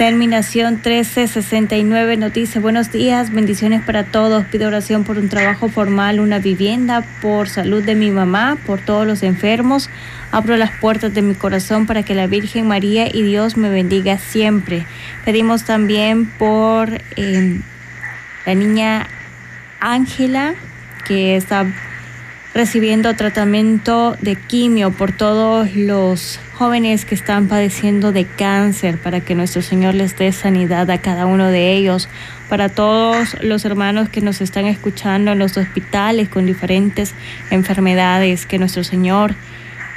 Terminación 0.00 0.76
1369 0.76 2.16
nos 2.16 2.32
dice, 2.32 2.58
buenos 2.58 2.90
días, 2.90 3.30
bendiciones 3.30 3.82
para 3.82 4.04
todos. 4.04 4.46
Pido 4.46 4.68
oración 4.68 5.04
por 5.04 5.18
un 5.18 5.28
trabajo 5.28 5.68
formal, 5.68 6.20
una 6.20 6.38
vivienda, 6.38 7.04
por 7.20 7.50
salud 7.50 7.84
de 7.84 7.94
mi 7.94 8.10
mamá, 8.10 8.56
por 8.66 8.80
todos 8.80 9.06
los 9.06 9.22
enfermos. 9.22 9.90
Abro 10.32 10.56
las 10.56 10.70
puertas 10.78 11.12
de 11.12 11.22
mi 11.22 11.34
corazón 11.34 11.86
para 11.86 12.04
que 12.04 12.14
la 12.14 12.28
Virgen 12.28 12.68
María 12.68 13.08
y 13.12 13.22
Dios 13.22 13.56
me 13.56 13.68
bendiga 13.68 14.18
siempre. 14.18 14.86
Pedimos 15.24 15.64
también 15.64 16.26
por 16.26 17.00
eh, 17.16 17.60
la 18.46 18.54
niña 18.54 19.08
Ángela, 19.80 20.54
que 21.06 21.34
está 21.34 21.66
recibiendo 22.54 23.14
tratamiento 23.14 24.16
de 24.20 24.36
quimio 24.36 24.90
por 24.90 25.12
todos 25.12 25.74
los 25.74 26.40
jóvenes 26.54 27.04
que 27.04 27.14
están 27.14 27.48
padeciendo 27.48 28.12
de 28.12 28.24
cáncer, 28.24 28.98
para 28.98 29.20
que 29.20 29.34
nuestro 29.34 29.62
Señor 29.62 29.94
les 29.94 30.16
dé 30.16 30.30
sanidad 30.32 30.90
a 30.90 30.98
cada 30.98 31.26
uno 31.26 31.46
de 31.46 31.72
ellos, 31.72 32.08
para 32.48 32.68
todos 32.68 33.36
los 33.40 33.64
hermanos 33.64 34.08
que 34.08 34.20
nos 34.20 34.40
están 34.40 34.66
escuchando 34.66 35.32
en 35.32 35.38
los 35.38 35.56
hospitales 35.56 36.28
con 36.28 36.46
diferentes 36.46 37.14
enfermedades, 37.50 38.46
que 38.46 38.58
nuestro 38.58 38.84
Señor 38.84 39.34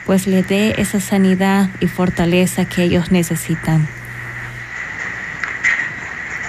pues 0.05 0.27
les 0.27 0.47
dé 0.47 0.75
esa 0.77 0.99
sanidad 0.99 1.69
y 1.79 1.87
fortaleza 1.87 2.65
que 2.65 2.83
ellos 2.83 3.11
necesitan. 3.11 3.87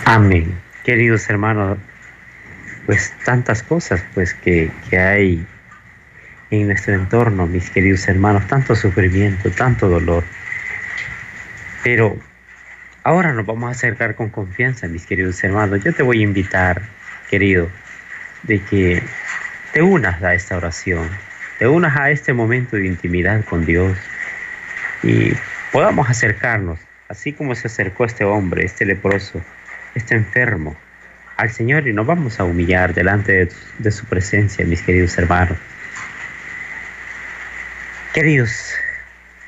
Amén. 0.04 0.58
Queridos 0.84 1.28
hermanos, 1.30 1.78
pues 2.86 3.12
tantas 3.24 3.62
cosas 3.62 4.04
pues 4.14 4.34
que, 4.34 4.70
que 4.90 4.98
hay 4.98 5.46
en 6.50 6.66
nuestro 6.66 6.94
entorno, 6.94 7.46
mis 7.46 7.70
queridos 7.70 8.06
hermanos, 8.08 8.46
tanto 8.46 8.74
sufrimiento, 8.74 9.50
tanto 9.50 9.88
dolor. 9.88 10.24
Pero 11.82 12.18
ahora 13.02 13.32
nos 13.32 13.46
vamos 13.46 13.68
a 13.68 13.70
acercar 13.72 14.14
con 14.14 14.30
confianza, 14.30 14.88
mis 14.88 15.06
queridos 15.06 15.42
hermanos. 15.42 15.82
Yo 15.82 15.92
te 15.94 16.02
voy 16.02 16.20
a 16.20 16.22
invitar, 16.22 16.82
querido, 17.30 17.68
de 18.42 18.60
que 18.60 19.02
te 19.72 19.82
unas 19.82 20.22
a 20.22 20.34
esta 20.34 20.56
oración, 20.56 21.08
te 21.58 21.66
unas 21.66 21.96
a 21.96 22.10
este 22.10 22.32
momento 22.32 22.76
de 22.76 22.86
intimidad 22.86 23.44
con 23.44 23.64
Dios 23.64 23.96
y 25.02 25.32
podamos 25.72 26.08
acercarnos, 26.08 26.78
así 27.08 27.32
como 27.32 27.54
se 27.54 27.68
acercó 27.68 28.04
este 28.04 28.24
hombre, 28.24 28.64
este 28.64 28.84
leproso, 28.84 29.40
este 29.94 30.14
enfermo, 30.14 30.76
al 31.36 31.50
Señor 31.50 31.86
y 31.88 31.92
nos 31.92 32.06
vamos 32.06 32.40
a 32.40 32.44
humillar 32.44 32.94
delante 32.94 33.48
de, 33.78 33.90
su 33.90 34.06
presencia, 34.06 34.64
mis 34.64 34.82
queridos 34.82 35.16
hermanos. 35.18 35.58
Queridos, 38.12 38.72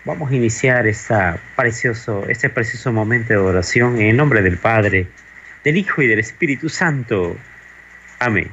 vamos 0.04 0.30
a 0.30 0.34
iniciar 0.34 0.86
precioso, 1.54 2.26
este 2.28 2.50
precioso 2.50 2.92
momento 2.92 3.28
de 3.28 3.38
oración 3.38 4.00
en 4.00 4.08
el 4.08 4.16
nombre 4.16 4.42
del 4.42 4.58
Padre, 4.58 5.06
del 5.62 5.76
Hijo 5.76 6.02
y 6.02 6.08
del 6.08 6.18
Espíritu 6.18 6.68
Santo. 6.68 7.36
Amén. 8.18 8.50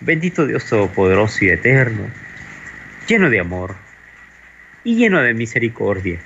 Bendito 0.00 0.46
Dios 0.46 0.66
Todopoderoso 0.66 1.44
y 1.44 1.48
Eterno, 1.48 2.10
lleno 3.06 3.30
de 3.30 3.40
amor 3.40 3.76
y 4.84 4.96
lleno 4.96 5.22
de 5.22 5.34
misericordia. 5.34 6.20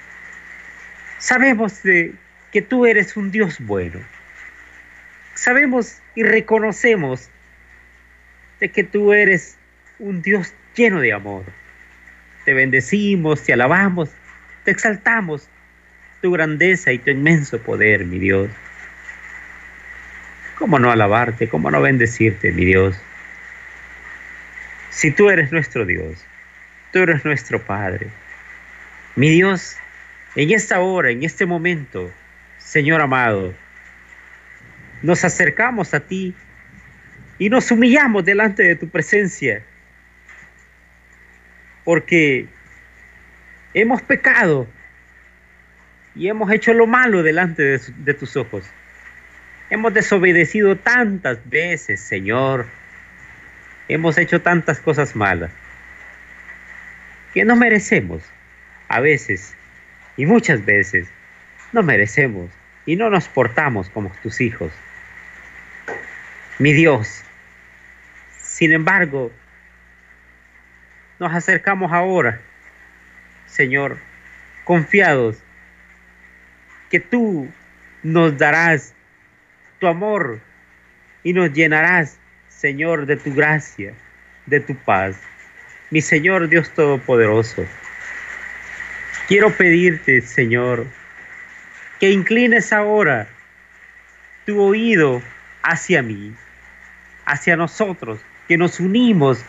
Sabemos 1.18 1.82
de 1.82 2.14
que 2.52 2.62
tú 2.62 2.86
eres 2.86 3.16
un 3.16 3.30
Dios 3.30 3.56
bueno. 3.60 4.00
Sabemos 5.34 5.98
y 6.14 6.22
reconocemos 6.22 7.28
de 8.58 8.70
que 8.70 8.84
tú 8.84 9.12
eres 9.12 9.56
un 9.98 10.22
Dios 10.22 10.52
lleno 10.74 11.00
de 11.00 11.12
amor 11.12 11.44
te 12.44 12.54
bendecimos, 12.54 13.42
te 13.42 13.52
alabamos, 13.52 14.10
te 14.64 14.70
exaltamos 14.70 15.48
tu 16.22 16.32
grandeza 16.32 16.92
y 16.92 16.98
tu 16.98 17.10
inmenso 17.10 17.58
poder, 17.60 18.04
mi 18.04 18.18
Dios. 18.18 18.50
¿Cómo 20.58 20.78
no 20.78 20.90
alabarte? 20.90 21.48
¿Cómo 21.48 21.70
no 21.70 21.80
bendecirte, 21.80 22.52
mi 22.52 22.64
Dios? 22.64 22.96
Si 24.90 25.10
tú 25.10 25.30
eres 25.30 25.52
nuestro 25.52 25.86
Dios, 25.86 26.24
tú 26.92 27.00
eres 27.00 27.24
nuestro 27.24 27.64
Padre. 27.64 28.08
Mi 29.16 29.30
Dios, 29.30 29.76
en 30.36 30.50
esta 30.50 30.80
hora, 30.80 31.10
en 31.10 31.22
este 31.22 31.46
momento, 31.46 32.10
Señor 32.58 33.00
amado, 33.00 33.54
nos 35.02 35.24
acercamos 35.24 35.94
a 35.94 36.00
ti 36.00 36.34
y 37.38 37.48
nos 37.48 37.70
humillamos 37.70 38.24
delante 38.24 38.62
de 38.62 38.76
tu 38.76 38.88
presencia 38.88 39.64
porque 41.84 42.46
hemos 43.74 44.02
pecado 44.02 44.66
y 46.14 46.28
hemos 46.28 46.52
hecho 46.52 46.74
lo 46.74 46.86
malo 46.86 47.22
delante 47.22 47.78
de, 47.78 48.14
tus 48.14 48.36
ojos. 48.36 48.64
Hemos 49.70 49.94
desobedecido 49.94 50.76
tantas 50.76 51.38
veces, 51.48 52.00
Señor. 52.00 52.66
Hemos 53.92 54.18
hecho 54.18 54.40
tantas 54.40 54.78
cosas 54.78 55.16
malas 55.16 55.50
que 57.34 57.44
no 57.44 57.56
merecemos. 57.56 58.22
A 58.86 59.00
veces 59.00 59.56
y 60.16 60.26
muchas 60.26 60.64
veces 60.64 61.08
no 61.72 61.82
merecemos 61.82 62.52
y 62.86 62.94
no 62.94 63.10
nos 63.10 63.26
portamos 63.26 63.90
como 63.90 64.12
tus 64.22 64.40
hijos. 64.40 64.70
Mi 66.60 66.72
Dios, 66.72 67.24
sin 68.40 68.72
embargo, 68.72 69.32
nos 71.18 71.34
acercamos 71.34 71.90
ahora, 71.90 72.40
Señor, 73.46 73.98
confiados 74.62 75.42
que 76.90 77.00
tú 77.00 77.50
nos 78.04 78.38
darás 78.38 78.94
tu 79.80 79.88
amor 79.88 80.38
y 81.24 81.32
nos 81.32 81.52
llenarás, 81.52 82.19
Señor, 82.60 83.06
de 83.06 83.16
tu 83.16 83.32
gracia, 83.32 83.94
de 84.44 84.60
tu 84.60 84.74
paz. 84.74 85.16
Mi 85.88 86.02
Señor 86.02 86.46
Dios 86.46 86.68
Todopoderoso, 86.74 87.64
quiero 89.28 89.50
pedirte, 89.56 90.20
Señor, 90.20 90.86
que 92.00 92.10
inclines 92.10 92.70
ahora 92.70 93.26
tu 94.44 94.60
oído 94.60 95.22
hacia 95.62 96.02
mí, 96.02 96.34
hacia 97.24 97.56
nosotros, 97.56 98.20
que 98.46 98.58
nos 98.58 98.78
unimos 98.78 99.42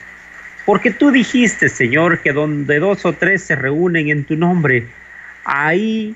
porque 0.66 0.91
tú 0.91 1.12
dijiste, 1.12 1.68
Señor, 1.68 2.20
que 2.22 2.32
donde 2.32 2.80
dos 2.80 3.05
o 3.05 3.12
tres 3.12 3.43
se 3.43 3.57
reúnen 3.57 4.07
en 4.07 4.24
tu 4.24 4.38
nombre, 4.38 4.88
ahí 5.43 6.16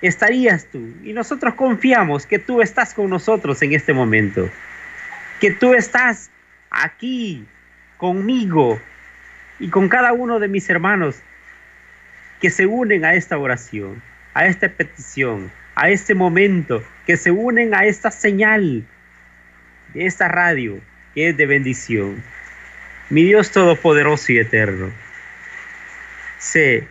estarías 0.00 0.64
tú. 0.72 0.94
Y 1.04 1.12
nosotros 1.12 1.52
confiamos 1.52 2.24
que 2.24 2.38
tú 2.38 2.62
estás 2.62 2.94
con 2.94 3.10
nosotros 3.10 3.60
en 3.60 3.74
este 3.74 3.92
momento. 3.92 4.48
Que 5.44 5.50
tú 5.50 5.74
estás 5.74 6.30
aquí 6.70 7.46
conmigo 7.98 8.80
y 9.58 9.68
con 9.68 9.90
cada 9.90 10.14
uno 10.14 10.40
de 10.40 10.48
mis 10.48 10.70
hermanos 10.70 11.20
que 12.40 12.48
se 12.48 12.64
unen 12.64 13.04
a 13.04 13.12
esta 13.12 13.36
oración, 13.36 14.02
a 14.32 14.46
esta 14.46 14.70
petición, 14.70 15.52
a 15.74 15.90
este 15.90 16.14
momento, 16.14 16.82
que 17.06 17.18
se 17.18 17.30
unen 17.30 17.74
a 17.74 17.84
esta 17.84 18.10
señal 18.10 18.86
de 19.92 20.06
esta 20.06 20.28
radio 20.28 20.80
que 21.14 21.28
es 21.28 21.36
de 21.36 21.44
bendición 21.44 22.22
mi 23.10 23.24
Dios 23.24 23.50
Todopoderoso 23.50 24.32
y 24.32 24.38
Eterno, 24.38 24.90
sé 26.38 26.88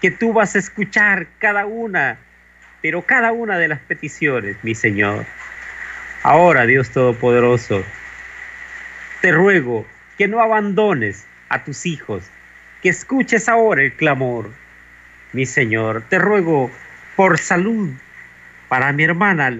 que 0.00 0.10
tú 0.10 0.32
vas 0.32 0.56
a 0.56 0.58
escuchar 0.58 1.26
cada 1.38 1.66
una, 1.66 2.16
pero 2.80 3.02
cada 3.02 3.30
una 3.32 3.58
de 3.58 3.68
las 3.68 3.80
peticiones, 3.80 4.56
mi 4.62 4.74
Señor. 4.74 5.26
Ahora, 6.22 6.66
Dios 6.66 6.90
Todopoderoso, 6.90 7.84
te 9.20 9.32
ruego 9.32 9.84
que 10.16 10.28
no 10.28 10.40
abandones 10.40 11.26
a 11.48 11.64
tus 11.64 11.84
hijos, 11.84 12.24
que 12.80 12.90
escuches 12.90 13.48
ahora 13.48 13.82
el 13.82 13.92
clamor. 13.94 14.50
Mi 15.32 15.46
Señor, 15.46 16.04
te 16.08 16.18
ruego 16.18 16.70
por 17.16 17.38
salud 17.38 17.90
para 18.68 18.92
mi 18.92 19.02
hermana 19.02 19.58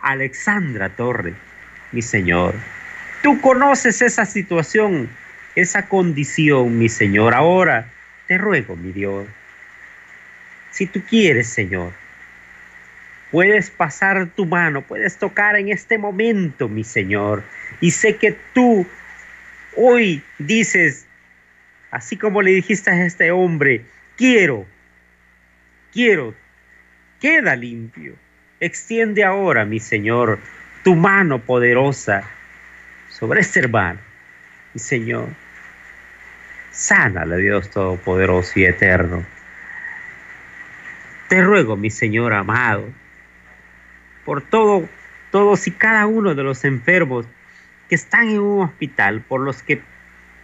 Alexandra 0.00 0.90
Torre, 0.90 1.32
mi 1.92 2.02
Señor. 2.02 2.54
Tú 3.22 3.40
conoces 3.40 4.02
esa 4.02 4.26
situación, 4.26 5.08
esa 5.54 5.88
condición, 5.88 6.78
mi 6.78 6.90
Señor. 6.90 7.34
Ahora 7.34 7.90
te 8.26 8.36
ruego, 8.36 8.76
mi 8.76 8.92
Dios, 8.92 9.26
si 10.70 10.86
tú 10.86 11.02
quieres, 11.08 11.48
Señor, 11.48 11.92
puedes 13.34 13.68
pasar 13.68 14.30
tu 14.36 14.46
mano, 14.46 14.82
puedes 14.82 15.18
tocar 15.18 15.56
en 15.56 15.68
este 15.68 15.98
momento, 15.98 16.68
mi 16.68 16.84
Señor. 16.84 17.42
Y 17.80 17.90
sé 17.90 18.14
que 18.14 18.38
tú 18.52 18.86
hoy 19.76 20.22
dices, 20.38 21.08
así 21.90 22.16
como 22.16 22.42
le 22.42 22.52
dijiste 22.52 22.92
a 22.92 23.04
este 23.04 23.32
hombre, 23.32 23.86
quiero, 24.16 24.64
quiero, 25.92 26.32
queda 27.20 27.56
limpio. 27.56 28.14
Extiende 28.60 29.24
ahora, 29.24 29.64
mi 29.64 29.80
Señor, 29.80 30.38
tu 30.84 30.94
mano 30.94 31.40
poderosa 31.40 32.22
sobre 33.08 33.40
este 33.40 33.58
hermano. 33.58 33.98
Y 34.74 34.78
Señor, 34.78 35.26
sánale 36.70 37.38
Dios 37.38 37.68
Todopoderoso 37.68 38.60
y 38.60 38.66
Eterno. 38.66 39.26
Te 41.28 41.42
ruego, 41.42 41.76
mi 41.76 41.90
Señor 41.90 42.32
amado, 42.32 42.94
por 44.24 44.42
todo, 44.42 44.88
todos 45.30 45.66
y 45.66 45.70
cada 45.70 46.06
uno 46.06 46.34
de 46.34 46.42
los 46.42 46.64
enfermos 46.64 47.26
que 47.88 47.94
están 47.94 48.28
en 48.28 48.40
un 48.40 48.64
hospital, 48.64 49.20
por 49.20 49.40
los 49.40 49.62
que 49.62 49.82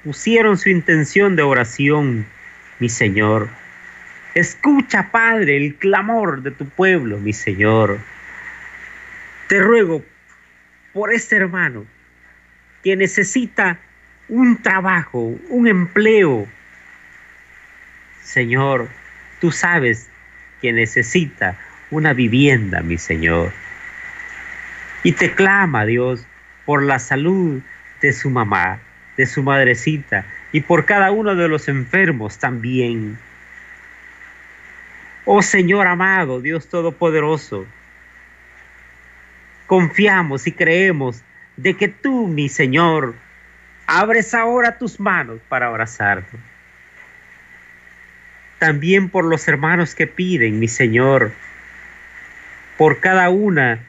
pusieron 0.05 0.59
su 0.59 0.69
intención 0.69 1.37
de 1.37 1.43
oración, 1.43 2.27
mi 2.79 2.89
Señor. 2.89 3.49
Escucha, 4.35 5.11
Padre, 5.11 5.57
el 5.57 5.75
clamor 5.77 6.43
de 6.43 6.51
tu 6.51 6.67
pueblo, 6.67 7.19
mi 7.19 7.33
Señor. 7.33 7.99
Te 9.49 9.61
ruego 9.61 10.05
por 10.93 11.13
este 11.13 11.37
hermano 11.37 11.85
que 12.83 12.97
necesita 12.97 13.79
un 14.29 14.63
trabajo, 14.63 15.37
un 15.49 15.67
empleo. 15.67 16.47
Señor, 18.23 18.89
tú 19.41 19.51
sabes 19.51 20.09
que 20.63 20.73
necesita 20.73 21.59
una 21.91 22.13
vivienda, 22.13 22.81
mi 22.83 22.97
Señor. 22.97 23.53
Y 25.03 25.13
te 25.13 25.35
clama, 25.35 25.87
Dios, 25.87 26.27
por 26.67 26.83
la 26.83 26.99
salud 26.99 27.63
de 28.01 28.13
su 28.13 28.31
mamá, 28.31 28.79
de 29.17 29.27
su 29.27 29.43
madrecita 29.43 30.25
y 30.53 30.61
por 30.61 30.85
cada 30.85 31.11
uno 31.11 31.35
de 31.35 31.49
los 31.49 31.69
enfermos 31.69 32.39
también. 32.39 33.19
Oh 35.25 35.43
Señor 35.43 35.87
amado, 35.87 36.41
Dios 36.41 36.69
Todopoderoso, 36.69 37.67
confiamos 39.67 40.47
y 40.47 40.53
creemos 40.53 41.23
de 41.57 41.77
que 41.77 41.89
tú, 41.89 42.27
mi 42.27 42.49
Señor, 42.49 43.15
abres 43.87 44.35
ahora 44.35 44.79
tus 44.79 44.99
manos 44.99 45.41
para 45.49 45.67
abrazarnos. 45.67 46.29
También 48.59 49.09
por 49.09 49.25
los 49.25 49.47
hermanos 49.49 49.95
que 49.95 50.07
piden, 50.07 50.59
mi 50.59 50.69
Señor, 50.69 51.33
por 52.77 53.01
cada 53.01 53.31
una 53.31 53.81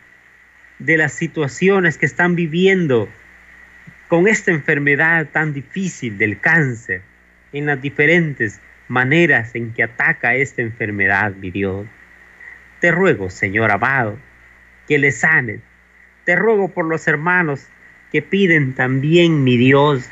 de 0.86 0.98
las 0.98 1.14
situaciones 1.14 1.98
que 1.98 2.06
están 2.06 2.36
viviendo 2.36 3.08
con 4.08 4.28
esta 4.28 4.52
enfermedad 4.52 5.28
tan 5.32 5.54
difícil 5.54 6.18
del 6.18 6.40
cáncer, 6.40 7.02
en 7.54 7.66
las 7.66 7.82
diferentes 7.82 8.60
maneras 8.88 9.56
en 9.56 9.74
que 9.74 9.84
ataca 9.84 10.36
esta 10.36 10.62
enfermedad, 10.62 11.34
mi 11.36 11.52
Dios. 11.52 11.86
Te 12.80 12.92
ruego, 12.92 13.30
Señor 13.30 13.72
amado, 13.72 14.18
que 14.88 14.98
le 14.98 15.12
sanes. 15.12 15.62
Te 16.26 16.36
ruego 16.36 16.70
por 16.70 16.86
los 16.86 17.08
hermanos 17.08 17.68
que 18.12 18.22
piden 18.22 18.74
también, 18.74 19.44
mi 19.44 19.58
Dios, 19.58 20.10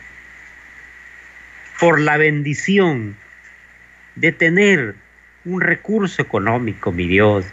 por 1.79 1.99
la 1.99 2.17
bendición 2.17 3.17
de 4.15 4.31
tener 4.31 4.95
un 5.45 5.61
recurso 5.61 6.21
económico, 6.21 6.91
mi 6.91 7.07
Dios. 7.07 7.45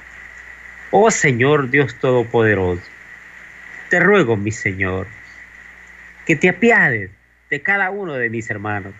Oh 0.90 1.10
Señor 1.10 1.70
Dios 1.70 1.94
Todopoderoso, 1.96 2.82
te 3.88 4.00
ruego, 4.00 4.36
mi 4.36 4.52
Señor, 4.52 5.06
que 6.26 6.36
te 6.36 6.48
apiades 6.48 7.10
de 7.50 7.62
cada 7.62 7.90
uno 7.90 8.14
de 8.14 8.30
mis 8.30 8.50
hermanos 8.50 8.94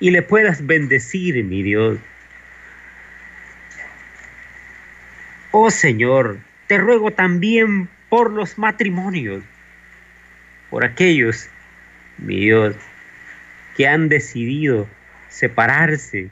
y 0.00 0.10
le 0.10 0.22
puedas 0.22 0.66
bendecir, 0.66 1.42
mi 1.44 1.62
Dios. 1.62 1.98
Oh 5.50 5.70
Señor, 5.70 6.38
te 6.66 6.78
ruego 6.78 7.10
también 7.10 7.88
por 8.08 8.30
los 8.30 8.58
matrimonios, 8.58 9.42
por 10.70 10.84
aquellos, 10.84 11.48
mi 12.18 12.36
Dios, 12.40 12.74
que 13.76 13.88
han 13.88 14.08
decidido 14.08 14.88
separarse. 15.28 16.30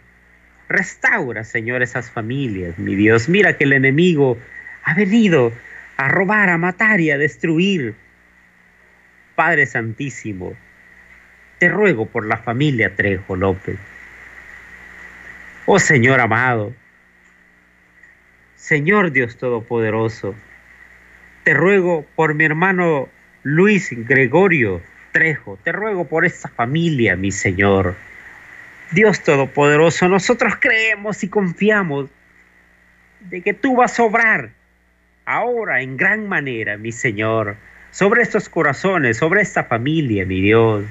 Restaura, 0.69 1.45
Señor, 1.45 1.83
esas 1.83 2.11
familias, 2.11 2.79
mi 2.79 2.95
Dios. 2.97 3.29
Mira 3.29 3.57
que 3.57 3.65
el 3.65 3.73
enemigo 3.73 4.39
ha 4.83 4.95
venido 4.95 5.53
a 5.97 6.09
robar, 6.09 6.51
a 6.51 6.59
matar 6.59 7.01
y 7.01 7.11
a 7.11 7.19
destruir. 7.19 7.95
Padre 9.35 9.67
Santísimo, 9.67 10.55
te 11.59 11.69
ruego 11.69 12.07
por 12.07 12.27
la 12.27 12.39
familia 12.39 12.95
Trejo 12.95 13.37
López. 13.37 13.79
Oh 15.67 15.79
Señor 15.79 16.21
amado, 16.21 16.75
Señor 18.55 19.13
Dios 19.13 19.37
Todopoderoso, 19.37 20.35
te 21.45 21.55
ruego 21.55 22.07
por 22.15 22.35
mi 22.35 22.45
hermano 22.45 23.09
Luis 23.43 23.91
Gregorio 23.93 24.81
Trejo, 25.13 25.59
te 25.63 25.73
ruego 25.73 26.07
por 26.07 26.25
esta 26.25 26.49
familia, 26.49 27.17
mi 27.17 27.33
Señor. 27.33 27.97
Dios 28.93 29.23
Todopoderoso, 29.23 30.09
nosotros 30.09 30.55
creemos 30.61 31.25
y 31.25 31.29
confiamos 31.29 32.11
de 33.21 33.43
que 33.43 33.55
tú 33.55 33.77
vas 33.77 33.99
a 33.99 34.05
obrar 34.05 34.51
ahora 35.27 35.83
en 35.83 35.97
gran 35.97 36.29
manera, 36.29 36.79
mi 36.79 36.93
Señor, 36.93 37.57
sobre 37.91 38.23
estos 38.23 38.49
corazones, 38.49 39.19
sobre 39.19 39.43
esta 39.43 39.65
familia, 39.65 40.25
mi 40.25 40.41
Dios. 40.41 40.85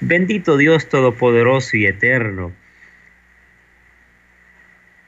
Bendito 0.00 0.56
Dios 0.56 0.88
Todopoderoso 0.88 1.76
y 1.76 1.86
Eterno. 1.86 2.52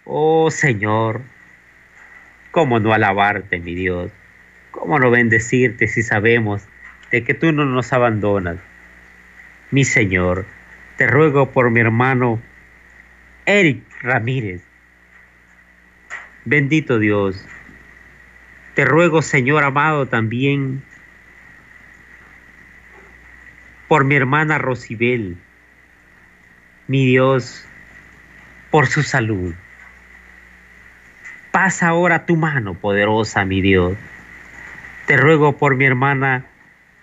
Oh 0.05 0.51
Señor, 0.51 1.23
¿cómo 2.51 2.81
no 2.81 2.93
alabarte, 2.93 3.59
mi 3.61 3.75
Dios? 3.75 4.11
¿Cómo 4.71 4.99
no 4.99 5.11
bendecirte 5.11 5.87
si 5.87 6.03
sabemos 6.03 6.67
de 7.11 7.25
que 7.25 7.35
tú 7.35 7.53
no 7.53 7.65
nos 7.65 7.93
abandonas? 7.93 8.57
Mi 9.71 9.85
Señor, 9.85 10.47
te 10.97 11.07
ruego 11.07 11.51
por 11.51 11.71
mi 11.71 11.81
hermano 11.81 12.41
Eric 13.47 13.83
Ramírez. 14.03 14.63
Bendito 16.45 16.99
Dios. 16.99 17.45
Te 18.75 18.85
ruego, 18.85 19.23
Señor 19.23 19.63
amado, 19.63 20.07
también 20.07 20.83
por 23.87 24.05
mi 24.05 24.17
hermana 24.17 24.59
Rosibel, 24.59 25.37
mi 26.89 27.07
Dios, 27.07 27.65
por 28.73 28.89
su 28.89 29.05
salud. 29.05 29.55
Pasa 31.53 31.87
ahora 31.87 32.27
tu 32.27 32.35
mano 32.35 32.75
poderosa, 32.75 33.45
mi 33.45 33.61
Dios. 33.61 33.97
Te 35.07 35.17
ruego 35.17 35.57
por 35.57 35.77
mi 35.77 35.85
hermana 35.85 36.47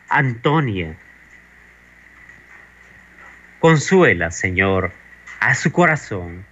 Antonia. 0.10 0.98
Consuela, 3.60 4.32
Señor, 4.32 4.92
a 5.40 5.56
su 5.56 5.72
corazón. 5.72 6.46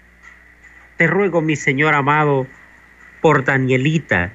Te 0.96 1.08
ruego, 1.08 1.42
mi 1.42 1.58
Señor 1.58 1.94
amado, 1.94 2.48
por 3.20 3.44
Danielita. 3.44 4.32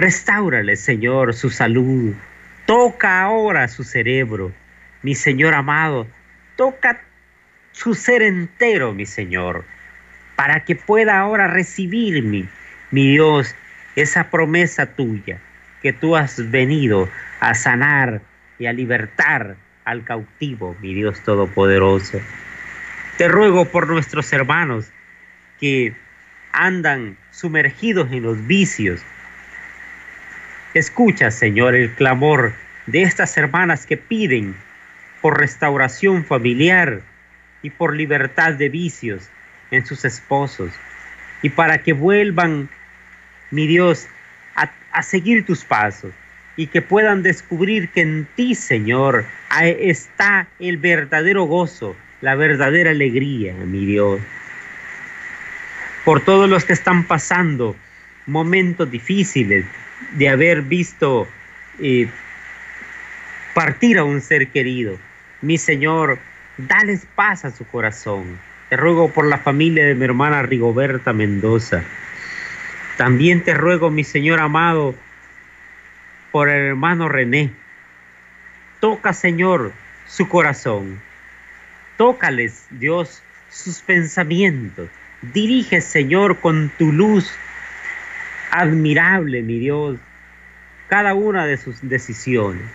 Restáurale, 0.00 0.76
Señor, 0.76 1.34
su 1.34 1.50
salud, 1.50 2.14
Toca 2.64 3.20
ahora 3.20 3.68
su 3.68 3.84
cerebro, 3.84 4.50
mi 5.02 5.14
Señor 5.14 5.52
amado. 5.52 6.06
Toca 6.56 7.02
su 7.72 7.92
ser 7.92 8.22
entero, 8.22 8.94
mi 8.94 9.04
Señor, 9.04 9.66
para 10.36 10.64
que 10.64 10.74
pueda 10.74 11.18
ahora 11.18 11.48
recibir, 11.48 12.22
mi, 12.22 12.48
mi 12.90 13.10
Dios, 13.10 13.54
esa 13.94 14.30
promesa 14.30 14.86
tuya, 14.86 15.38
que 15.82 15.92
tú 15.92 16.16
has 16.16 16.50
venido 16.50 17.10
a 17.40 17.52
sanar 17.54 18.22
y 18.58 18.64
a 18.64 18.72
libertar 18.72 19.56
al 19.84 20.04
cautivo, 20.04 20.74
mi 20.80 20.94
Dios 20.94 21.20
Todopoderoso. 21.24 22.22
Te 23.18 23.28
ruego 23.28 23.66
por 23.66 23.86
nuestros 23.86 24.32
hermanos 24.32 24.90
que 25.58 25.94
andan 26.52 27.18
sumergidos 27.32 28.10
en 28.12 28.22
los 28.22 28.46
vicios, 28.46 29.04
Escucha, 30.74 31.32
Señor, 31.32 31.74
el 31.74 31.90
clamor 31.90 32.52
de 32.86 33.02
estas 33.02 33.36
hermanas 33.36 33.86
que 33.86 33.96
piden 33.96 34.54
por 35.20 35.38
restauración 35.38 36.24
familiar 36.24 37.00
y 37.62 37.70
por 37.70 37.96
libertad 37.96 38.52
de 38.54 38.68
vicios 38.68 39.28
en 39.72 39.84
sus 39.84 40.04
esposos 40.04 40.70
y 41.42 41.50
para 41.50 41.82
que 41.82 41.92
vuelvan, 41.92 42.68
mi 43.50 43.66
Dios, 43.66 44.06
a, 44.54 45.02
seguir 45.02 45.44
tus 45.44 45.64
pasos 45.64 46.12
y 46.56 46.68
que 46.68 46.82
puedan 46.82 47.22
descubrir 47.22 47.88
que 47.88 48.02
en 48.02 48.28
ti, 48.36 48.54
Señor, 48.54 49.24
está 49.60 50.46
el 50.60 50.76
verdadero 50.76 51.44
gozo, 51.44 51.96
la 52.20 52.36
verdadera 52.36 52.90
alegría, 52.90 53.54
mi 53.54 53.86
Dios. 53.86 54.20
Por 56.04 56.20
todos 56.20 56.48
los 56.48 56.64
que 56.64 56.74
están 56.74 57.04
pasando 57.04 57.74
momentos 58.26 58.90
difíciles, 58.90 59.64
de 60.12 60.28
haber 60.28 60.62
visto 60.62 61.28
eh, 61.80 62.08
partir 63.54 63.98
a 63.98 64.04
un 64.04 64.20
ser 64.20 64.48
querido. 64.48 64.98
Mi 65.42 65.58
Señor, 65.58 66.18
dales 66.58 67.06
paz 67.14 67.44
a 67.44 67.50
su 67.50 67.64
corazón. 67.66 68.38
Te 68.68 68.76
ruego 68.76 69.10
por 69.10 69.26
la 69.26 69.38
familia 69.38 69.84
de 69.84 69.94
mi 69.94 70.04
hermana 70.04 70.42
Rigoberta 70.42 71.12
Mendoza. 71.12 71.82
También 72.96 73.42
te 73.42 73.54
ruego, 73.54 73.90
mi 73.90 74.04
Señor 74.04 74.40
amado, 74.40 74.94
por 76.30 76.48
el 76.48 76.66
hermano 76.66 77.08
René. 77.08 77.50
Toca, 78.78 79.12
Señor, 79.12 79.72
su 80.06 80.28
corazón. 80.28 81.00
Tócales, 81.96 82.66
Dios, 82.70 83.22
sus 83.48 83.80
pensamientos. 83.80 84.88
Dirige, 85.22 85.80
Señor, 85.80 86.38
con 86.40 86.70
tu 86.78 86.92
luz 86.92 87.30
admirable, 88.50 89.42
mi 89.42 89.58
Dios, 89.58 89.98
cada 90.88 91.14
una 91.14 91.46
de 91.46 91.56
sus 91.56 91.76
decisiones. 91.88 92.68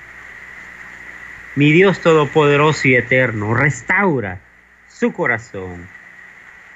Mi 1.55 1.71
Dios 1.71 1.99
Todopoderoso 2.01 2.87
y 2.87 2.95
Eterno, 2.95 3.53
restaura 3.53 4.39
su 4.87 5.13
corazón. 5.13 5.87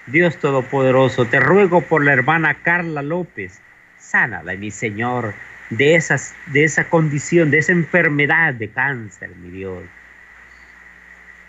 Dios 0.07 0.37
Todopoderoso, 0.37 1.25
te 1.25 1.39
ruego 1.39 1.81
por 1.81 2.03
la 2.03 2.13
hermana 2.13 2.55
Carla 2.55 3.01
López, 3.01 3.61
sánala, 3.97 4.55
mi 4.55 4.71
Señor, 4.71 5.33
de, 5.69 5.95
esas, 5.95 6.35
de 6.47 6.63
esa 6.63 6.85
condición, 6.85 7.51
de 7.51 7.59
esa 7.59 7.71
enfermedad 7.71 8.53
de 8.53 8.69
cáncer, 8.69 9.29
mi 9.35 9.49
Dios. 9.51 9.83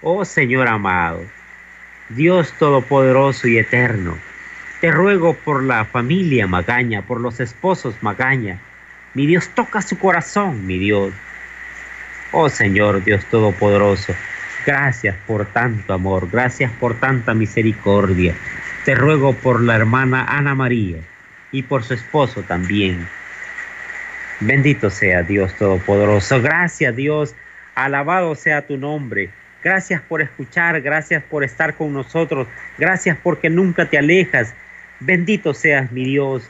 Oh 0.03 0.25
Señor 0.25 0.69
amado, 0.69 1.23
Dios 2.11 2.53
Todopoderoso 2.59 3.49
y 3.49 3.59
Eterno, 3.59 4.19
te 4.81 4.91
ruego 4.91 5.35
por 5.35 5.63
la 5.63 5.85
familia 5.85 6.47
Magaña, 6.47 7.03
por 7.03 7.21
los 7.21 7.39
esposos 7.41 7.95
Magaña. 8.01 8.59
Mi 9.15 9.27
Dios, 9.27 9.49
toca 9.55 9.83
su 9.83 9.99
corazón, 9.99 10.67
mi 10.67 10.79
Dios. 10.79 11.13
Oh 12.33 12.49
Señor 12.49 13.03
Dios 13.03 13.25
Todopoderoso, 13.27 14.15
gracias 14.65 15.17
por 15.27 15.47
tanto 15.47 15.93
amor, 15.93 16.29
gracias 16.31 16.71
por 16.79 16.95
tanta 16.95 17.35
misericordia. 17.35 18.35
Te 18.85 18.95
ruego 18.95 19.33
por 19.35 19.61
la 19.61 19.75
hermana 19.75 20.25
Ana 20.25 20.55
María 20.55 20.99
y 21.51 21.63
por 21.63 21.83
su 21.83 21.95
esposo 21.95 22.43
también. 22.43 23.07
Bendito 24.39 24.91
sea 24.91 25.23
Dios 25.25 25.53
Todopoderoso. 25.57 26.41
Gracias 26.41 26.95
Dios, 26.95 27.35
alabado 27.75 28.35
sea 28.37 28.67
tu 28.67 28.77
nombre. 28.77 29.31
Gracias 29.63 30.01
por 30.01 30.23
escuchar, 30.23 30.81
gracias 30.81 31.23
por 31.25 31.45
estar 31.45 31.75
con 31.75 31.93
nosotros, 31.93 32.49
gracias 32.79 33.19
porque 33.23 33.51
nunca 33.51 33.85
te 33.87 33.99
alejas, 33.99 34.55
Bendito 35.01 35.55
seas 35.55 35.91
mi 35.93 36.05
Dios. 36.05 36.49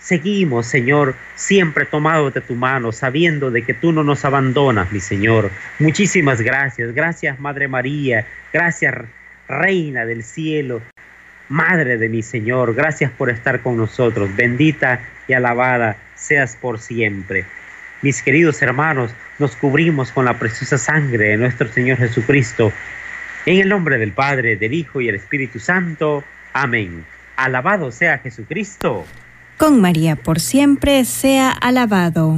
seguimos, 0.00 0.66
Señor, 0.66 1.16
siempre 1.34 1.84
tomados 1.84 2.32
de 2.32 2.40
tu 2.40 2.54
mano, 2.54 2.92
sabiendo 2.92 3.50
de 3.50 3.62
que 3.62 3.74
tú 3.74 3.92
no 3.92 4.04
nos 4.04 4.24
abandonas, 4.24 4.92
mi 4.92 5.00
Señor. 5.00 5.50
Muchísimas 5.78 6.40
gracias. 6.40 6.94
Gracias, 6.94 7.40
Madre 7.40 7.66
María. 7.66 8.24
Gracias, 8.52 8.94
Reina 9.48 10.06
del 10.06 10.22
cielo. 10.22 10.82
Madre 11.48 11.96
de 11.96 12.08
mi 12.08 12.22
Señor, 12.22 12.74
gracias 12.74 13.10
por 13.10 13.30
estar 13.30 13.62
con 13.62 13.76
nosotros. 13.76 14.34
Bendita 14.36 15.00
y 15.26 15.32
alabada 15.32 15.96
seas 16.14 16.56
por 16.56 16.78
siempre. 16.78 17.46
Mis 18.02 18.22
queridos 18.22 18.60
hermanos, 18.60 19.12
nos 19.38 19.56
cubrimos 19.56 20.12
con 20.12 20.26
la 20.26 20.38
preciosa 20.38 20.78
sangre 20.78 21.28
de 21.28 21.36
nuestro 21.38 21.68
Señor 21.68 21.98
Jesucristo. 21.98 22.72
En 23.46 23.60
el 23.60 23.68
nombre 23.68 23.98
del 23.98 24.12
Padre, 24.12 24.56
del 24.56 24.74
Hijo 24.74 25.00
y 25.00 25.08
el 25.08 25.14
Espíritu 25.14 25.58
Santo. 25.58 26.22
Amén. 26.52 27.04
Alabado 27.38 27.92
sea 27.92 28.18
Jesucristo. 28.18 29.04
Con 29.58 29.80
María 29.80 30.16
por 30.16 30.40
siempre 30.40 31.04
sea 31.04 31.52
alabado. 31.52 32.36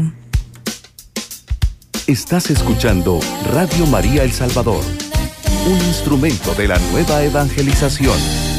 Estás 2.07 2.51
escuchando 2.51 3.19
Radio 3.51 3.87
María 3.87 4.25
El 4.25 4.33
Salvador, 4.33 4.85
un 5.67 5.79
instrumento 5.87 6.55
de 6.55 6.69
la 6.69 6.79
nueva 6.93 7.23
evangelización. 7.23 8.50